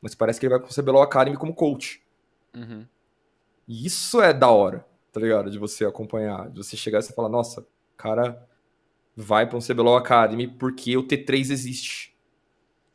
[0.00, 2.02] mas parece que ele vai com o CBLOL Academy como coach.
[2.54, 2.86] Uhum.
[3.70, 5.48] E isso é da hora, tá ligado?
[5.48, 7.64] De você acompanhar, de você chegar e você falar, nossa,
[7.96, 8.44] cara
[9.14, 12.12] vai para um CBLOL Academy porque o T3 existe.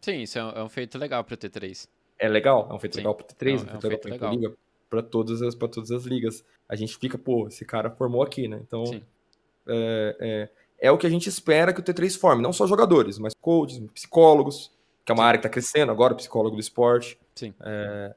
[0.01, 1.87] Sim, isso é um, é feito legal para o T3.
[2.19, 2.99] É legal, é um feito Sim.
[2.99, 4.53] legal para o T3, é, um, é um feito legal para liga,
[4.89, 6.43] para todas as para todas as ligas.
[6.67, 8.59] A gente fica, pô, esse cara formou aqui, né?
[8.61, 8.83] Então,
[9.65, 13.17] é, é, é, o que a gente espera que o T3 forme, não só jogadores,
[13.17, 14.73] mas coaches, psicólogos,
[15.05, 15.27] que é uma Sim.
[15.27, 17.17] área que está crescendo agora, psicólogo do esporte.
[17.33, 17.53] Sim.
[17.61, 18.13] É,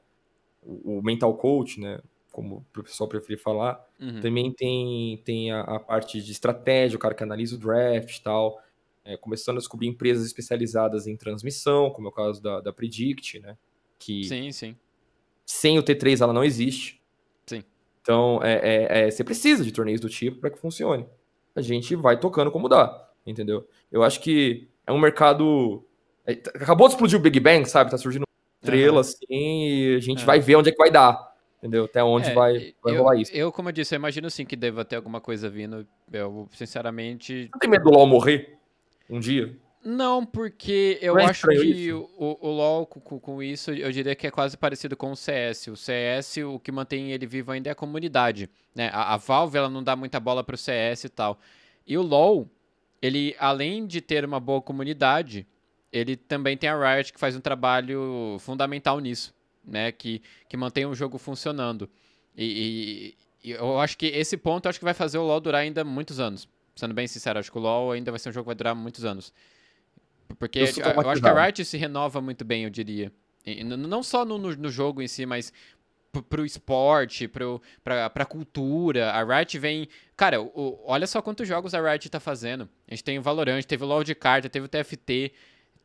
[0.61, 2.01] o mental coach, né?
[2.39, 3.85] Como o pessoal preferir falar.
[3.99, 4.21] Uhum.
[4.21, 8.23] Também tem, tem a, a, parte de estratégia, o cara que analisa o draft e
[8.23, 8.57] tal.
[9.03, 13.41] É, começando a descobrir empresas especializadas em transmissão, como é o caso da, da Predict,
[13.41, 13.57] né?
[13.97, 14.77] Que sim, sim.
[15.45, 17.01] Sem o T3 ela não existe.
[17.45, 17.61] Sim.
[18.01, 21.05] Então, é, é, é você precisa de torneios do tipo para que funcione.
[21.53, 23.67] A gente vai tocando como dá, entendeu?
[23.91, 25.85] Eu acho que é um mercado.
[26.25, 27.91] É, acabou de explodir o Big Bang, sabe?
[27.91, 28.23] Tá surgindo
[28.61, 28.99] estrela, uhum.
[28.99, 31.29] assim, e a gente vai ver onde é que vai dar
[31.59, 31.85] entendeu?
[31.85, 33.31] Até onde é, vai, vai eu, rolar isso.
[33.33, 35.85] Eu, como eu disse, eu imagino sim que deva ter alguma coisa vindo.
[36.11, 37.49] Eu, sinceramente.
[37.53, 38.57] Não tem medo do LoL morrer
[39.09, 39.55] um dia?
[39.83, 44.27] Não, porque eu é acho que o, o, LoL com, com, isso, eu diria que
[44.27, 45.67] é quase parecido com o CS.
[45.67, 48.49] O CS, o que mantém ele vivo ainda é a comunidade.
[48.75, 48.89] Né?
[48.91, 51.39] A, a Valve ela não dá muita bola pro CS e tal.
[51.87, 52.49] E o LoL,
[53.01, 55.47] ele, além de ter uma boa comunidade,
[55.93, 59.33] ele também tem a Riot que faz um trabalho fundamental nisso
[59.63, 59.91] né?
[59.91, 61.89] Que, que mantém o jogo funcionando.
[62.35, 65.61] E, e, e, eu acho que esse ponto acho que vai fazer o LoL durar
[65.61, 66.47] ainda muitos anos.
[66.75, 68.75] Sendo bem sincero, acho que o LoL ainda vai ser um jogo que vai durar
[68.75, 69.33] muitos anos.
[70.37, 73.11] Porque eu, eu acho que a Riot se renova muito bem, eu diria.
[73.45, 75.51] E, não só no, no, no, jogo em si, mas
[76.29, 79.11] pro esporte, pro, pra, pra cultura.
[79.11, 79.87] A Riot vem.
[80.15, 82.69] Cara, o, olha só quantos jogos a Riot tá fazendo.
[82.87, 85.33] A gente tem o Valorant, teve o LoL de carta, teve o TFT,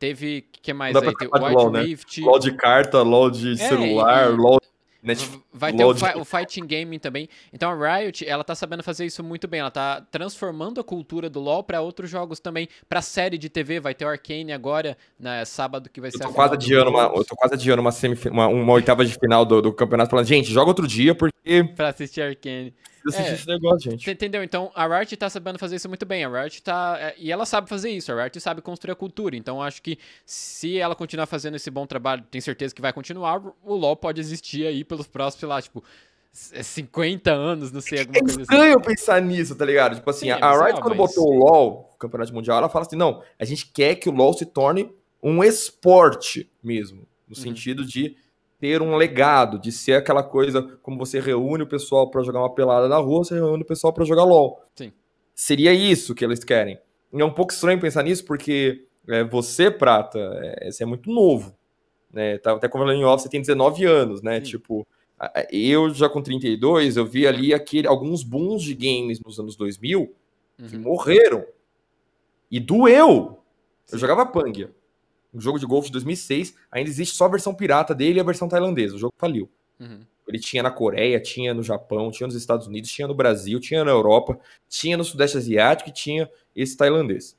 [0.05, 0.45] Teve.
[0.61, 1.15] que mais aí?
[1.15, 2.21] Tem Wild LOL, Rift.
[2.21, 2.27] Né?
[2.27, 4.35] LOL de carta, LOL de é, celular, e...
[4.35, 4.59] LOL.
[5.01, 6.03] Netflix, vai ter o, de...
[6.17, 7.29] o, Fighting Game também.
[7.53, 9.59] Então a Riot, ela tá sabendo fazer isso muito bem.
[9.59, 12.67] Ela tá transformando a cultura do LoL para outros jogos também.
[12.89, 16.27] Pra série de TV, vai ter o Arcane agora, na sábado que vai ser eu
[16.27, 17.91] tô quase adiando uma, Eu tô quase adiando uma,
[18.31, 21.63] uma, uma oitava de final do, do campeonato, falando, gente, joga outro dia, porque.
[21.75, 22.73] pra assistir Arcane
[23.09, 24.09] assistir é, esse negócio, gente.
[24.09, 24.43] Entendeu?
[24.43, 26.23] Então, a Riot tá sabendo fazer isso muito bem.
[26.23, 26.97] A Riot tá...
[26.99, 28.11] É, e ela sabe fazer isso.
[28.11, 29.35] A Riot sabe construir a cultura.
[29.35, 33.41] Então, acho que se ela continuar fazendo esse bom trabalho, tenho certeza que vai continuar,
[33.63, 35.83] o LoL pode existir aí pelos próximos, sei lá, tipo...
[36.37, 38.51] 50 anos, não sei, alguma é coisa assim.
[38.51, 39.95] É estranho pensar nisso, tá ligado?
[39.95, 41.15] Tipo assim, Sim, a Riot, quando mas...
[41.15, 44.11] botou o LoL, o Campeonato Mundial, ela fala assim, não, a gente quer que o
[44.11, 47.07] LoL se torne um esporte mesmo.
[47.27, 47.41] No uhum.
[47.41, 48.15] sentido de
[48.65, 52.55] ter um legado, de ser aquela coisa como você reúne o pessoal para jogar uma
[52.55, 54.59] pelada na rua, você reúne o pessoal para jogar LOL.
[54.73, 54.91] Sim.
[55.35, 56.79] Seria isso que eles querem.
[57.13, 61.11] E é um pouco estranho pensar nisso, porque é, você, Prata, é, você é muito
[61.11, 61.55] novo.
[62.11, 62.39] Né?
[62.39, 64.39] Tá até conversando em off, você tem 19 anos, né?
[64.39, 64.47] Sim.
[64.47, 64.87] Tipo,
[65.51, 70.01] eu já com 32, eu vi ali aquele, alguns booms de games nos anos 2000
[70.01, 70.67] uhum.
[70.67, 71.45] que morreram.
[72.49, 73.37] E doeu.
[73.85, 73.95] Sim.
[73.95, 74.71] Eu jogava Pangia
[75.35, 78.23] um jogo de golfe de 2006, ainda existe só a versão pirata dele e a
[78.23, 78.95] versão tailandesa.
[78.95, 79.49] O jogo faliu.
[79.77, 79.99] Uhum.
[80.27, 83.83] Ele tinha na Coreia, tinha no Japão, tinha nos Estados Unidos, tinha no Brasil, tinha
[83.83, 84.39] na Europa,
[84.69, 87.37] tinha no Sudeste Asiático e tinha esse tailandês.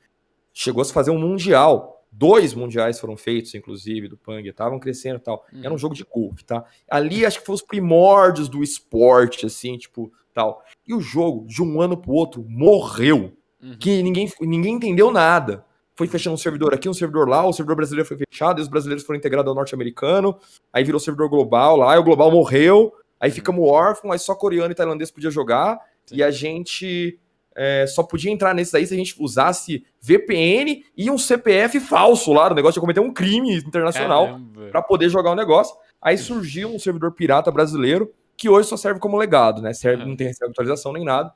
[0.53, 2.05] Chegou a se fazer um mundial.
[2.13, 5.45] Dois mundiais foram feitos, inclusive, do Pang, estavam crescendo e tal.
[5.53, 5.61] Uhum.
[5.65, 6.65] Era um jogo de golfe, tá?
[6.89, 10.63] Ali acho que foi os primórdios do esporte, assim, tipo, tal.
[10.87, 13.33] E o jogo, de um ano pro outro, morreu.
[13.61, 13.77] Uhum.
[13.79, 15.66] Que ninguém, ninguém entendeu nada
[15.97, 18.69] foi fechando um servidor aqui, um servidor lá, o servidor brasileiro foi fechado, e os
[18.69, 20.39] brasileiros foram integrados ao norte-americano,
[20.73, 24.71] aí virou servidor global lá, e o global morreu, aí ficamos órfãos, aí só coreano
[24.71, 26.17] e tailandês podia jogar, Sim.
[26.17, 27.19] e a gente
[27.57, 32.33] é, só podia entrar nesses aí se a gente usasse VPN e um CPF falso
[32.33, 34.39] lá, o negócio de cometer um crime internacional
[34.71, 35.75] para poder jogar o negócio.
[36.01, 39.73] Aí surgiu um servidor pirata brasileiro, que hoje só serve como legado, né?
[39.73, 40.11] Serve, uhum.
[40.11, 41.33] não tem atualização nem nada.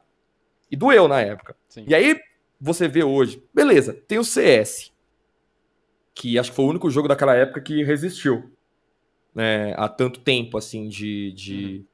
[0.70, 1.56] E doeu na época.
[1.68, 1.84] Sim.
[1.88, 2.14] E aí,
[2.60, 3.42] você vê hoje.
[3.54, 4.92] Beleza, tem o CS,
[6.14, 8.52] que acho que foi o único jogo daquela época que resistiu
[9.34, 11.32] né, há tanto tempo, assim, de.
[11.32, 11.54] de...
[11.54, 11.84] Uhum.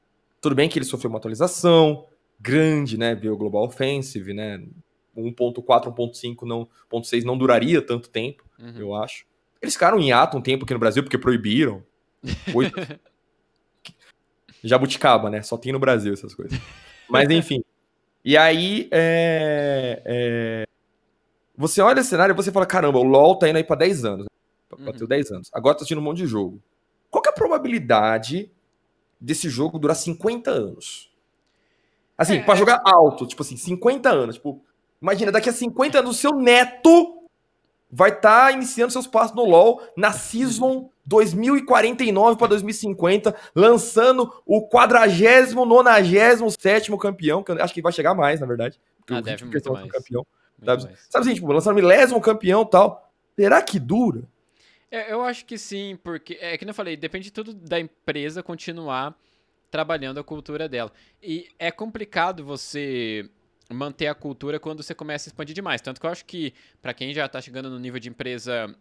[0.41, 2.05] Tudo bem que ele sofreu uma atualização
[2.39, 3.15] grande, né?
[3.15, 4.63] Veio o Global Offensive, né?
[5.15, 8.77] 1.4, 1.5, não, 1.6 não duraria tanto tempo, uhum.
[8.77, 9.25] eu acho.
[9.61, 11.83] Eles ficaram em ato um tempo aqui no Brasil porque proibiram.
[12.53, 12.79] Oito...
[14.63, 15.41] Jabuticaba, né?
[15.41, 16.59] Só tem no Brasil essas coisas.
[17.09, 17.63] Mas enfim.
[18.27, 20.67] E aí, é, é,
[21.55, 24.03] você olha o cenário e você fala, caramba, o LoL tá indo aí pra 10
[24.03, 24.25] anos.
[24.25, 24.85] Né?
[24.85, 25.07] Bateu uhum.
[25.07, 25.49] 10 anos.
[25.53, 26.61] Agora tá assistindo um monte de jogo.
[27.09, 28.51] Qual que é a probabilidade
[29.17, 31.09] desse jogo durar 50 anos?
[32.17, 34.35] Assim, é, pra jogar alto, tipo assim, 50 anos.
[34.35, 34.61] Tipo,
[35.01, 37.29] imagina, daqui a 50 anos o seu neto
[37.89, 44.67] vai estar tá iniciando seus passos no LoL na Season 2049 para 2050, lançando o
[44.67, 48.79] 49 97 campeão, que eu acho que vai chegar mais, na verdade.
[49.09, 49.89] Ah, deve muito mais.
[49.89, 50.27] Campeão,
[50.63, 50.81] sabe?
[51.09, 53.09] sabe assim, tipo, lançando milésimo campeão tal.
[53.35, 54.23] Será que dura?
[54.91, 59.17] É, eu acho que sim, porque é que eu falei, depende tudo da empresa continuar
[59.71, 60.91] trabalhando a cultura dela.
[61.21, 63.29] E é complicado você
[63.69, 65.81] manter a cultura quando você começa a expandir demais.
[65.81, 68.73] Tanto que eu acho que, para quem já está chegando no nível de empresa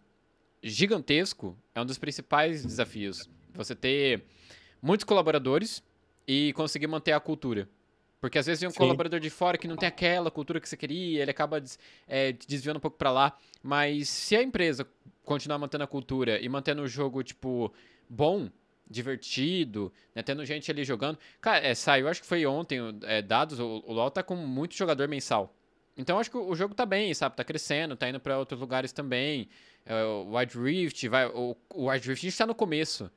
[0.68, 3.28] gigantesco, é um dos principais desafios.
[3.55, 4.24] Você ter
[4.82, 5.82] muitos colaboradores
[6.26, 7.68] e conseguir manter a cultura.
[8.20, 8.78] Porque às vezes vem um Sim.
[8.78, 11.62] colaborador de fora que não tem aquela cultura que você queria, ele acaba
[12.09, 13.36] é, desviando um pouco para lá.
[13.62, 14.86] Mas se a empresa
[15.24, 17.72] continuar mantendo a cultura e mantendo o jogo, tipo,
[18.09, 18.48] bom,
[18.88, 20.22] divertido, né?
[20.22, 21.18] Tendo gente ali jogando.
[21.40, 24.74] Cara, é, saiu, acho que foi ontem, é, dados, o, o LoL tá com muito
[24.74, 25.55] jogador mensal.
[25.97, 27.36] Então acho que o, jogo tá bem, sabe?
[27.36, 29.48] Tá crescendo, tá indo para outros lugares também.
[29.86, 33.10] É, o Wild Rift, vai, o, o Wild Rift a gente tá no começo.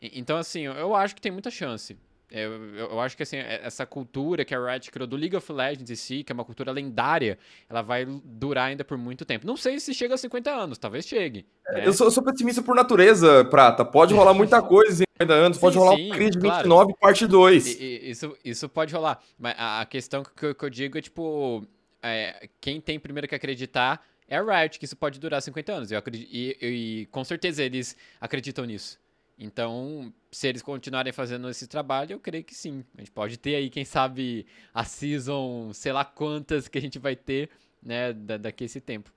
[0.00, 1.96] Então, assim, eu acho que tem muita chance.
[2.30, 5.36] Eu, eu, eu, acho que assim, é, essa cultura que a Riot criou do League
[5.36, 7.38] of Legends em si, que é uma cultura lendária,
[7.68, 9.46] ela vai durar ainda por muito tempo.
[9.46, 11.46] Não sei se chega a 50 anos, talvez chegue.
[11.70, 11.86] Né?
[11.86, 13.84] Eu, sou, eu sou pessimista por natureza, Prata.
[13.84, 16.56] Pode rolar muita coisa em 50 anos, sim, pode rolar sim, um Creed claro.
[16.56, 17.66] 29, parte 2.
[17.66, 19.20] E, e, isso, isso pode rolar.
[19.38, 21.64] Mas a, a questão que eu, que eu, digo é, tipo,
[22.02, 25.92] é, quem tem primeiro que acreditar é a Riot, que isso pode durar 50 anos.
[25.92, 28.98] Eu acredito, e, e com certeza eles acreditam nisso.
[29.38, 32.82] Então, se eles continuarem fazendo esse trabalho, eu creio que sim.
[32.96, 36.98] A gente pode ter aí, quem sabe, a season, sei lá quantas que a gente
[36.98, 37.50] vai ter,
[37.82, 39.12] né, daqui a esse tempo.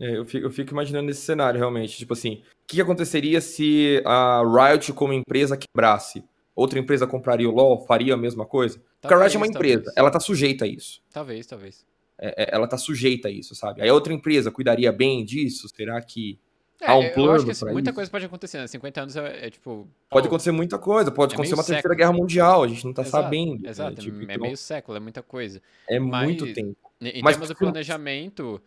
[0.00, 1.98] É, eu, fico, eu fico imaginando esse cenário, realmente.
[1.98, 6.24] Tipo assim, o que aconteceria se a Riot, como empresa, quebrasse?
[6.54, 8.76] Outra empresa compraria o LoL, faria a mesma coisa?
[8.76, 9.96] Talvez, Porque a Riot é uma empresa, talvez.
[9.96, 11.02] ela tá sujeita a isso.
[11.12, 11.87] Talvez, talvez.
[12.18, 13.82] É, é ela tá sujeita a isso, sabe?
[13.82, 15.68] Aí a outra empresa cuidaria bem disso?
[15.68, 16.38] Será que
[16.80, 17.94] é, Há um plano eu acho que assim, muita isso.
[17.94, 18.66] coisa pode acontecer, né?
[18.68, 19.88] 50 anos é, é tipo.
[20.08, 21.82] Pode pô, acontecer muita coisa, pode é acontecer uma século.
[21.82, 23.60] terceira guerra mundial, a gente não tá exato, sabendo.
[23.60, 23.68] Né?
[23.68, 23.96] Exato, né?
[23.96, 25.60] tipo, é então, meio século, é muita coisa.
[25.88, 26.76] É Mas, muito tempo.
[27.00, 28.62] Em Mas, termos do planejamento,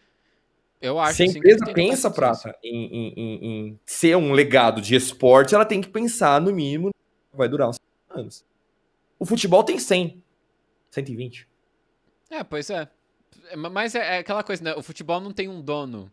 [0.81, 4.81] eu acho Se a empresa que pensa, Prata, em, em, em, em, ser um legado
[4.81, 6.91] de esporte, ela tem que pensar, no mínimo,
[7.33, 7.79] vai durar uns
[8.09, 8.43] anos.
[9.17, 10.21] O futebol tem 100,
[10.89, 11.47] 120.
[12.29, 12.89] É, pois é.
[13.71, 14.73] Mas é, é aquela coisa, né?
[14.75, 16.11] O futebol não tem um dono.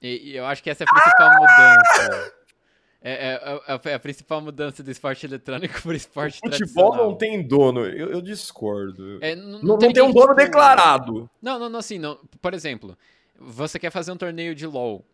[0.00, 2.32] E, e eu acho que essa é a principal mudança.
[3.02, 6.96] É, é, é, é, a principal mudança do esporte eletrônico para o esporte o futebol
[6.96, 9.18] não tem dono, eu, eu discordo.
[9.20, 11.30] É, não, não, tem, não tem um dono declarado.
[11.40, 12.18] Não, não, não, assim, não.
[12.42, 12.98] Por exemplo,
[13.38, 15.04] você quer fazer um torneio de LoL.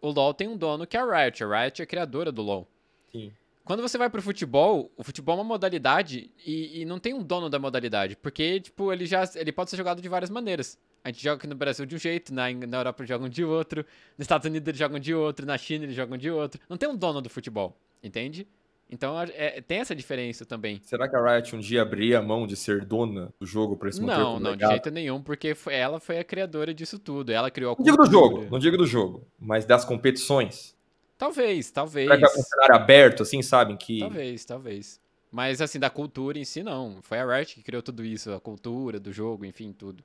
[0.00, 1.44] O LoL tem um dono que é a Riot.
[1.44, 2.66] A Riot é a criadora do LoL.
[3.12, 3.32] Sim.
[3.64, 7.22] Quando você vai pro futebol, o futebol é uma modalidade e, e, não tem um
[7.22, 8.16] dono da modalidade.
[8.16, 10.78] Porque, tipo, ele já ele pode ser jogado de várias maneiras.
[11.04, 13.84] A gente joga aqui no Brasil de um jeito, na, na Europa jogam de outro,
[14.16, 16.60] nos Estados Unidos eles jogam de outro, na China eles jogam de outro.
[16.68, 18.46] Não tem um dono do futebol, entende?
[18.92, 20.78] Então é, tem essa diferença também.
[20.82, 23.88] Será que a Riot um dia abria a mão de ser dona do jogo para
[23.88, 27.32] esse Não, não, de jeito nenhum, porque foi, ela foi a criadora disso tudo.
[27.32, 30.76] Ela criou a Não digo do jogo, não digo do jogo, mas das competições.
[31.22, 32.08] Talvez, talvez.
[32.08, 33.76] Será que é um cenário aberto, assim, sabem?
[33.76, 34.00] Que...
[34.00, 35.00] Talvez, talvez.
[35.30, 36.98] Mas assim, da cultura em si, não.
[37.00, 40.02] Foi a Riot que criou tudo isso, a cultura do jogo, enfim, tudo.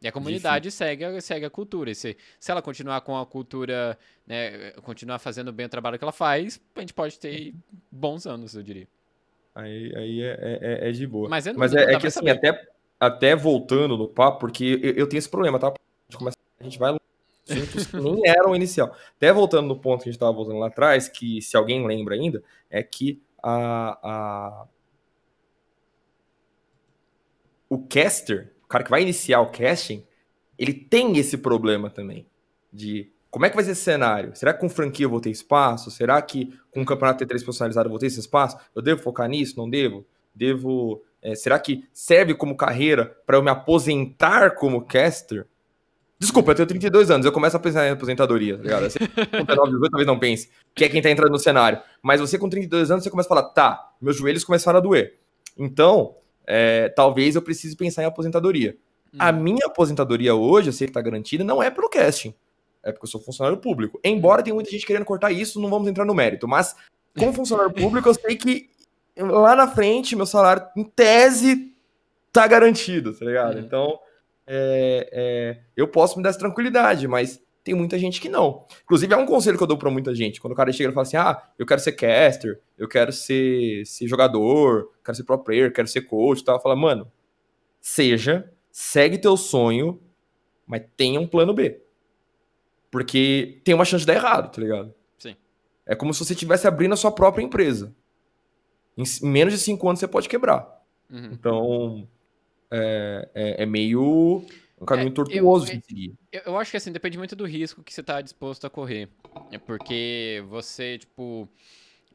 [0.00, 1.90] E a comunidade segue, segue a cultura.
[1.90, 6.04] E se, se ela continuar com a cultura, né, continuar fazendo bem o trabalho que
[6.04, 7.52] ela faz, a gente pode ter
[7.90, 8.86] bons anos, eu diria.
[9.56, 11.28] Aí, aí é, é, é de boa.
[11.28, 12.64] Mas, Mas é, é que assim, até,
[13.00, 15.66] até voltando no papo, porque eu, eu tenho esse problema, tá?
[15.66, 15.72] A
[16.08, 16.96] gente, começa, a gente vai
[17.94, 18.94] nem eram inicial.
[19.16, 22.14] Até voltando no ponto que a gente estava voltando lá atrás, que se alguém lembra
[22.14, 24.66] ainda, é que a, a...
[27.68, 30.04] o caster o cara que vai iniciar o casting,
[30.58, 32.26] ele tem esse problema também.
[32.72, 34.34] De como é que vai ser esse cenário?
[34.34, 35.90] Será que com franquia eu vou ter espaço?
[35.90, 38.58] Será que com um campeonato T3 personalizado eu vou ter esse espaço?
[38.74, 39.56] Eu devo focar nisso?
[39.56, 40.04] Não devo?
[40.34, 41.02] Devo.
[41.22, 45.46] É, será que serve como carreira para eu me aposentar como caster?
[46.18, 48.90] Desculpa, eu tenho 32 anos, eu começo a pensar em aposentadoria, tá ligado?
[48.90, 51.78] Você com 19, 18, talvez não pense, que é quem tá entrando no cenário.
[52.02, 55.18] Mas você com 32 anos, você começa a falar, tá, meus joelhos começaram a doer.
[55.58, 56.16] Então,
[56.46, 58.76] é, talvez eu precise pensar em aposentadoria.
[59.12, 59.18] Hum.
[59.18, 62.34] A minha aposentadoria hoje, eu sei que está garantida, não é pelo casting.
[62.82, 64.00] É porque eu sou funcionário público.
[64.02, 66.48] Embora tenha muita gente querendo cortar isso, não vamos entrar no mérito.
[66.48, 66.74] Mas,
[67.18, 68.70] como funcionário público, eu sei que
[69.18, 71.74] lá na frente, meu salário, em tese,
[72.32, 73.56] tá garantido, tá ligado?
[73.56, 73.60] Uhum.
[73.60, 73.98] Então,
[74.46, 78.64] é, é, eu posso me dar essa tranquilidade, mas tem muita gente que não.
[78.84, 80.40] Inclusive, é um conselho que eu dou pra muita gente.
[80.40, 83.84] Quando o cara chega e fala assim: ah, eu quero ser caster, eu quero ser,
[83.84, 86.62] ser jogador, quero ser pro player, quero ser coach e tal.
[86.62, 87.10] Fala, mano,
[87.80, 90.00] seja, segue teu sonho,
[90.64, 91.82] mas tenha um plano B.
[92.88, 94.94] Porque tem uma chance de dar errado, tá ligado?
[95.18, 95.34] Sim.
[95.84, 97.92] É como se você estivesse abrindo a sua própria empresa.
[98.96, 100.82] Em menos de cinco anos você pode quebrar.
[101.10, 101.30] Uhum.
[101.32, 102.08] Então,
[102.70, 104.44] é, é, é meio
[104.80, 106.14] um caminho É, tortuoso eu- de seguir.
[106.32, 109.08] Eu, eu acho que assim, depende muito do risco que você tá disposto a correr.
[109.50, 111.48] É porque você, tipo.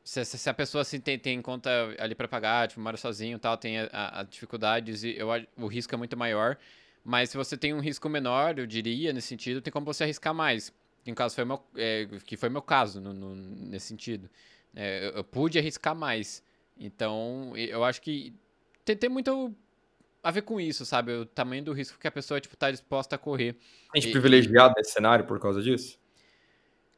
[0.03, 1.69] Se, se- se a pessoa assim, tem, tem conta
[1.99, 5.27] ali pra pagar, tipo, mora sozinho e tal, tem a, a- a dificuldades, e eu,
[5.57, 6.57] o risco é muito maior.
[7.03, 10.33] Mas se você tem um risco menor, eu diria, nesse sentido, tem como você arriscar
[10.33, 10.73] mais.
[11.03, 14.27] Que, no caso, foi meu, é, que foi meu caso, no- no- nesse sentido.
[14.75, 16.43] É, eu, eu pude arriscar mais.
[16.79, 18.33] Então, eu acho que
[18.83, 19.53] tem, tem muito
[20.23, 21.11] a ver com isso, sabe?
[21.13, 23.55] O tamanho do risco que a pessoa, tipo, tá disposta a correr.
[23.91, 25.99] Tem gente E- privilegiado nesse cenário por causa disso?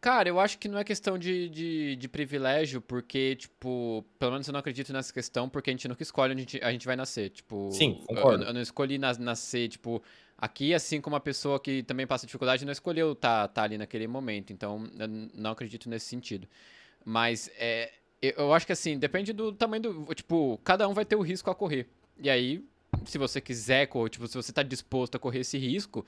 [0.02, 4.46] Cara, eu acho que não é questão de, de, de privilégio, porque, tipo, pelo menos
[4.46, 6.86] eu não acredito nessa questão, porque a gente nunca escolhe onde a gente, a gente
[6.86, 7.30] vai nascer.
[7.30, 8.44] Tipo, Sim, concordo.
[8.44, 10.04] Eu, eu não escolhi nas- nascer, tipo,
[10.38, 14.06] aqui, assim como uma pessoa que também passa dificuldade não escolheu tá, tá ali naquele
[14.06, 14.52] momento.
[14.52, 16.50] Então, eu não acredito nesse sentido.
[17.06, 17.92] Mas, é,
[18.22, 20.16] eu acho que, assim, depende do tamanho do.
[20.16, 21.88] Tipo, cada um vai ter o risco a correr.
[22.20, 22.64] E aí,
[23.06, 26.06] se você quiser correr, tipo, se você tá disposto a correr esse risco,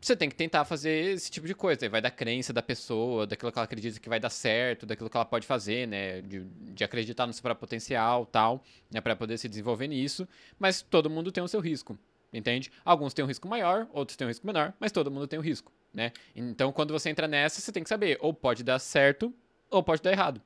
[0.00, 1.88] você tem que tentar fazer esse tipo de coisa.
[1.88, 5.16] Vai da crença da pessoa, daquilo que ela acredita que vai dar certo, daquilo que
[5.16, 6.20] ela pode fazer, né?
[6.20, 9.00] De, de acreditar no seu próprio potencial tal, né?
[9.00, 10.28] Pra poder se desenvolver nisso.
[10.58, 11.98] Mas todo mundo tem o seu risco,
[12.32, 12.70] entende?
[12.84, 15.42] Alguns têm um risco maior, outros têm um risco menor, mas todo mundo tem um
[15.42, 16.12] risco, né?
[16.34, 19.34] Então quando você entra nessa, você tem que saber, ou pode dar certo,
[19.70, 20.40] ou pode dar errado.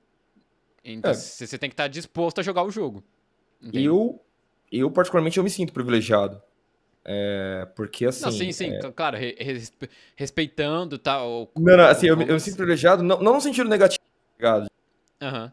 [0.83, 1.15] Então É.
[1.15, 3.05] você você tem que estar disposto a jogar o jogo.
[3.61, 3.85] entende?
[3.85, 4.23] Eu,
[4.79, 6.41] eu, particularmente, eu me sinto privilegiado.
[7.05, 8.25] É, porque, assim...
[8.25, 11.51] Não, sim, sim, cl- claro, re- respe- respeitando tal.
[11.57, 14.71] Não, não, assim, eu, eu me sinto privilegiado, não, não no sentido negativo, tá ligado?
[15.23, 15.53] Aham.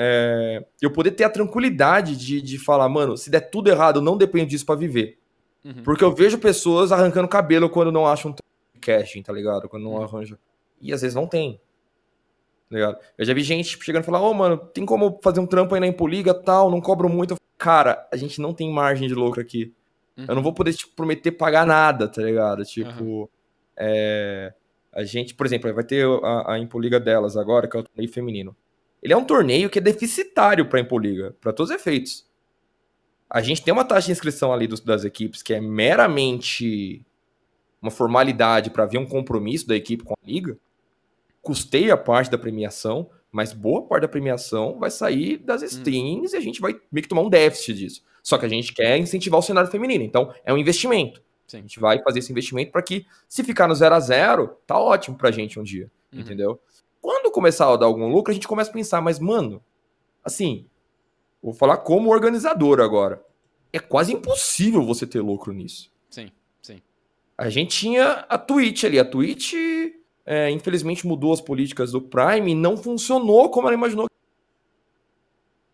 [0.00, 4.02] É, eu poder ter a tranquilidade de, de falar, mano, se der tudo errado, eu
[4.02, 5.18] não dependo disso pra viver.
[5.64, 5.82] Uhum.
[5.82, 8.34] Porque eu vejo pessoas arrancando cabelo quando não acham um
[8.80, 9.68] casting, tá ligado?
[9.68, 10.02] Quando não Uhum.
[10.04, 10.38] arranja.
[10.80, 11.60] E às vezes não tem.
[12.70, 12.98] Tá ligado?
[13.16, 15.80] Eu já vi gente chegando e falar, ô, mano, tem como fazer um trampo aí
[15.80, 17.32] na Impoliga tal, não cobro muito.
[17.34, 19.74] Eu Cara, a gente não tem margem de lucro aqui.
[20.28, 22.64] Eu não vou poder, tipo, prometer pagar nada, tá ligado?
[22.64, 23.30] Tipo,
[23.76, 24.52] é,
[24.92, 28.12] a gente, por exemplo, vai ter a, a Impoliga delas agora, que é o torneio
[28.12, 28.56] feminino.
[29.02, 32.26] Ele é um torneio que é deficitário pra Impoliga, pra todos os efeitos.
[33.30, 37.04] A gente tem uma taxa de inscrição ali dos- das equipes que é meramente
[37.80, 40.58] uma formalidade pra ver um compromisso da equipe com a liga.
[41.42, 46.40] Custeia parte da premiação, mas boa parte da premiação vai sair das streams e a
[46.40, 48.02] gente vai meio que tomar um déficit disso.
[48.22, 51.22] Só que a gente quer incentivar o cenário feminino, então é um investimento.
[51.46, 51.58] Sim.
[51.58, 54.78] A gente vai fazer esse investimento para que, se ficar no 0 a 0 tá
[54.78, 56.20] ótimo pra gente um dia, Uhum.
[56.20, 56.60] entendeu?
[57.00, 59.62] Quando começar a dar algum lucro, a gente começa a pensar, mas, mano,
[60.22, 60.66] assim,
[61.42, 63.24] vou falar como organizador agora.
[63.72, 65.90] É quase impossível você ter lucro nisso.
[66.10, 66.30] Sim,
[66.60, 66.82] sim.
[67.36, 68.98] A gente tinha a Twitch ali.
[68.98, 69.54] A Twitch,
[70.30, 74.06] é, infelizmente, mudou as políticas do Prime e não funcionou como ela imaginou.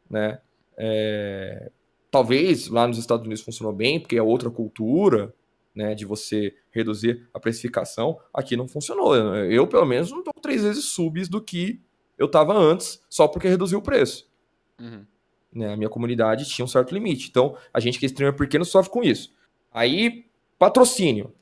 [0.09, 0.41] Né?
[0.77, 1.73] É,
[2.09, 5.35] talvez lá nos Estados Unidos funcionou bem, porque é outra cultura,
[5.75, 8.21] né, de você reduzir a precificação.
[8.33, 9.17] Aqui não funcionou.
[9.17, 11.83] Eu, pelo menos, não dou três vezes subs do que
[12.17, 14.31] eu tava antes, só porque reduziu o preço.
[14.79, 15.05] Uhum.
[15.53, 15.73] Né?
[15.73, 17.29] A minha comunidade tinha um certo limite.
[17.29, 19.35] Então, a gente que é streamer pequeno sofre com isso.
[19.73, 20.27] Aí,
[20.57, 21.35] patrocínio.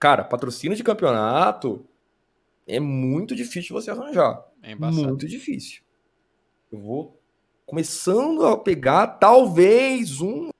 [0.00, 1.86] Cara, patrocínio de campeonato
[2.66, 4.44] é muito difícil você arranjar.
[4.62, 5.08] É embaçado.
[5.08, 5.82] Muito difícil.
[6.70, 7.20] Eu vou
[7.66, 10.50] começando a pegar talvez um,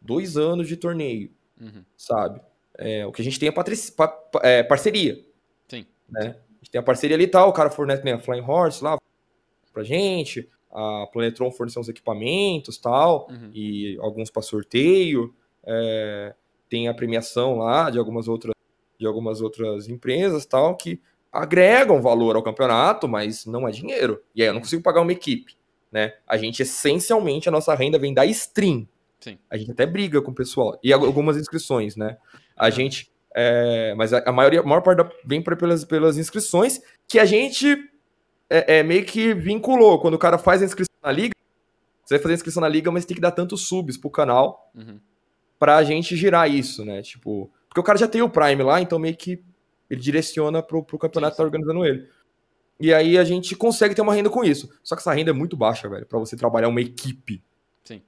[0.00, 1.30] dois anos de torneio,
[1.60, 1.84] Uhum.
[1.96, 2.40] sabe?
[2.78, 5.22] É, o que a gente tem é, patrici- pa- pa- é, parceria.
[5.68, 5.84] Sim.
[6.08, 6.36] Né?
[6.38, 8.82] A gente tem a parceria ali e tal, o cara fornece né, a Flying Horse
[8.82, 8.96] lá
[9.72, 13.50] pra gente, a Planetron forneceu uns equipamentos tal, Uhum.
[13.52, 15.34] e alguns para sorteio.
[15.70, 16.34] é,
[16.70, 18.52] tem a premiação lá de algumas outras
[18.98, 21.00] de algumas outras empresas tal que
[21.32, 24.22] agregam valor ao campeonato, mas não é dinheiro.
[24.34, 25.54] E aí eu não consigo pagar uma equipe,
[25.92, 26.14] né?
[26.26, 28.88] A gente essencialmente a nossa renda vem da stream.
[29.20, 29.38] Sim.
[29.50, 32.16] A gente até briga com o pessoal e algumas inscrições, né?
[32.56, 32.70] A Uhum.
[32.72, 36.80] gente é, mas a, a maioria, a maior parte da- vem pra- pelas, pelas inscrições
[37.06, 37.76] que a gente
[38.50, 40.00] é, é, meio que vinculou.
[40.00, 41.34] Quando o cara faz a inscrição na liga,
[42.04, 44.72] você vai fazer a inscrição na liga, mas tem que dar tantos subs pro canal
[44.74, 44.98] Uhum.
[45.58, 47.02] pra gente girar isso, né?
[47.02, 49.42] Tipo, porque o cara já tem o Prime lá, então meio que
[49.88, 52.08] ele direciona pro, pro campeonato que tá organizando ele.
[52.80, 54.68] E aí a gente consegue ter uma renda com isso.
[54.82, 57.42] Só que essa renda é muito baixa, velho, pra você trabalhar uma equipe.
[57.84, 58.02] Sim.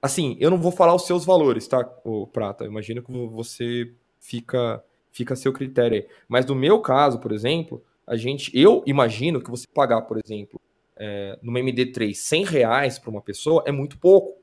[0.00, 2.64] Assim, eu não vou falar os seus valores, tá, o Prata?
[2.64, 6.08] Eu imagino que você fica, fica a seu critério aí.
[6.26, 10.60] Mas no meu caso, por exemplo, a gente, eu imagino que você pagar, por exemplo,
[10.96, 14.40] é, numa MD3 100 reais para uma pessoa é muito pouco.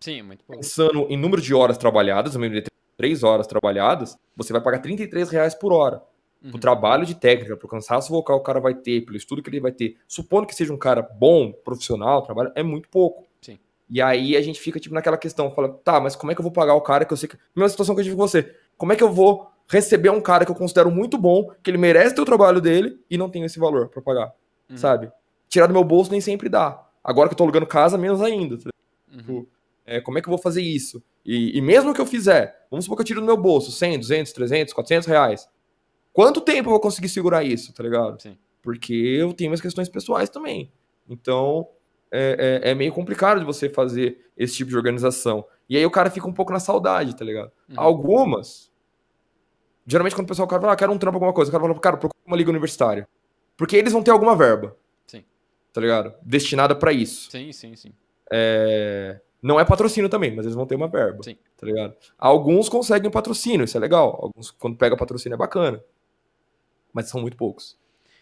[0.00, 0.60] Sim, é muito pouco.
[0.60, 5.30] Pensando em número de horas trabalhadas, uma MD3 3 horas trabalhadas, você vai pagar 33
[5.30, 6.02] reais por hora.
[6.42, 6.52] Uhum.
[6.54, 9.48] O trabalho de técnica, pro cansaço vocal que o cara vai ter, pelo estudo que
[9.48, 13.24] ele vai ter, supondo que seja um cara bom, profissional, trabalho, é muito pouco.
[13.40, 13.58] Sim.
[13.88, 16.44] E aí a gente fica, tipo, naquela questão, fala, tá, mas como é que eu
[16.44, 17.38] vou pagar o cara que eu sei que.
[17.56, 18.54] Mesma situação que eu tive com você.
[18.76, 21.78] Como é que eu vou receber um cara que eu considero muito bom, que ele
[21.78, 24.34] merece ter o trabalho dele e não tenho esse valor para pagar?
[24.68, 24.76] Uhum.
[24.76, 25.10] Sabe?
[25.48, 26.84] Tirar do meu bolso nem sempre dá.
[27.02, 28.58] Agora que eu tô alugando casa, menos ainda.
[28.58, 28.70] Tá
[29.12, 29.46] uhum.
[29.86, 31.02] É, como é que eu vou fazer isso?
[31.24, 33.98] E, e, mesmo que eu fizer, vamos supor que eu tiro do meu bolso 100,
[33.98, 35.48] 200, 300, 400 reais.
[36.12, 38.20] Quanto tempo eu vou conseguir segurar isso, tá ligado?
[38.20, 38.38] Sim.
[38.62, 40.72] Porque eu tenho minhas questões pessoais também.
[41.08, 41.68] Então,
[42.10, 45.44] é, é, é, meio complicado de você fazer esse tipo de organização.
[45.68, 47.50] E aí o cara fica um pouco na saudade, tá ligado?
[47.68, 47.74] Uhum.
[47.76, 48.72] Algumas.
[49.86, 51.96] Geralmente, quando o pessoal fala, ah, quero um trampo, alguma coisa, o cara fala, cara,
[51.96, 53.08] procura uma liga universitária.
[53.56, 54.76] Porque eles vão ter alguma verba.
[55.06, 55.24] Sim.
[55.72, 56.14] Tá ligado?
[56.22, 57.30] Destinada para isso.
[57.30, 57.92] Sim, sim, sim.
[58.32, 59.20] É...
[59.44, 61.22] Não é patrocínio também, mas eles vão ter uma verba.
[61.22, 61.36] Sim.
[61.54, 61.94] Tá ligado?
[62.16, 64.18] Alguns conseguem patrocínio, isso é legal.
[64.22, 65.84] Alguns, quando pega patrocínio, é bacana.
[66.94, 67.78] Mas são muito poucos.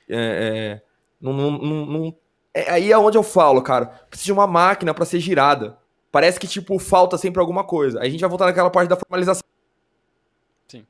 [0.08, 0.82] É, é,
[1.20, 1.50] não, não,
[1.86, 2.16] não,
[2.52, 3.86] é aí é onde eu falo, cara.
[4.10, 5.78] Precisa de uma máquina para ser girada.
[6.10, 8.00] Parece que, tipo, falta sempre alguma coisa.
[8.00, 9.44] Aí a gente vai voltar naquela parte da formalização.
[10.66, 10.84] Sim.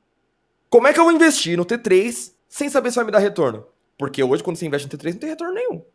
[0.67, 3.67] Como é que eu vou investir no T3 sem saber se vai me dar retorno?
[3.99, 5.85] Porque hoje, quando você investe no T3, não tem retorno nenhum.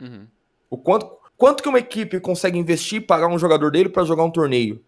[0.00, 0.28] Uhum.
[0.70, 4.24] O quanto, Quanto que uma equipe consegue investir e pagar um jogador dele para jogar
[4.24, 4.84] um torneio?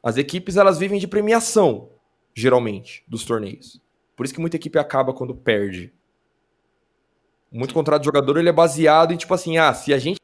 [0.00, 1.90] As equipes elas vivem de premiação,
[2.32, 3.82] geralmente, dos torneios.
[4.14, 5.92] Por isso que muita equipe acaba quando perde.
[7.50, 10.20] Muito contrato de jogador ele é baseado em tipo assim, ah, se a gente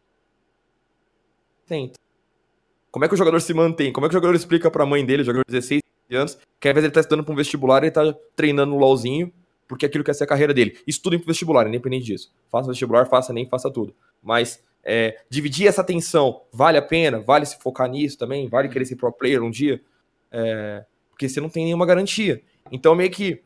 [1.67, 1.99] tenta.
[2.93, 3.93] Como é que o jogador se mantém?
[3.93, 6.75] Como é que o jogador explica pra mãe dele, jogador de 16 anos, que às
[6.75, 9.33] vezes ele tá estudando pra um vestibular, ele tá treinando no LOLzinho,
[9.67, 10.79] porque aquilo quer ser a carreira dele.
[10.87, 12.33] Estuda pro vestibular, independente disso.
[12.49, 13.93] Faça vestibular, faça nem, faça tudo.
[14.23, 17.21] Mas é, dividir essa atenção vale a pena?
[17.21, 18.49] Vale se focar nisso também?
[18.49, 19.81] Vale querer ser pro player um dia?
[20.31, 22.43] É, porque você não tem nenhuma garantia.
[22.71, 23.43] Então, meio que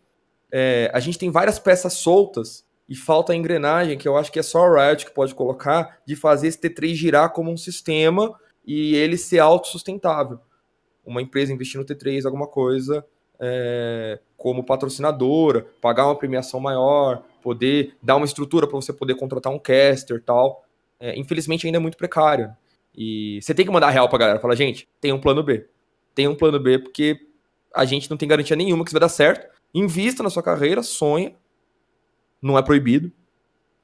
[0.50, 4.38] é, a gente tem várias peças soltas e falta a engrenagem, que eu acho que
[4.38, 8.34] é só o Riot que pode colocar, de fazer esse T3 girar como um sistema
[8.64, 10.38] e ele ser autossustentável.
[11.04, 13.04] Uma empresa investir no T3, alguma coisa,
[13.40, 19.52] é, como patrocinadora, pagar uma premiação maior, poder dar uma estrutura para você poder contratar
[19.52, 20.65] um caster tal
[20.98, 22.54] é, infelizmente ainda é muito precário.
[22.96, 24.40] E você tem que mandar real pra galera.
[24.40, 25.66] Fala, gente, tem um plano B.
[26.14, 27.20] Tem um plano B porque
[27.74, 29.54] a gente não tem garantia nenhuma que isso vai dar certo.
[29.74, 31.34] Invista na sua carreira, sonha.
[32.40, 33.12] Não é proibido.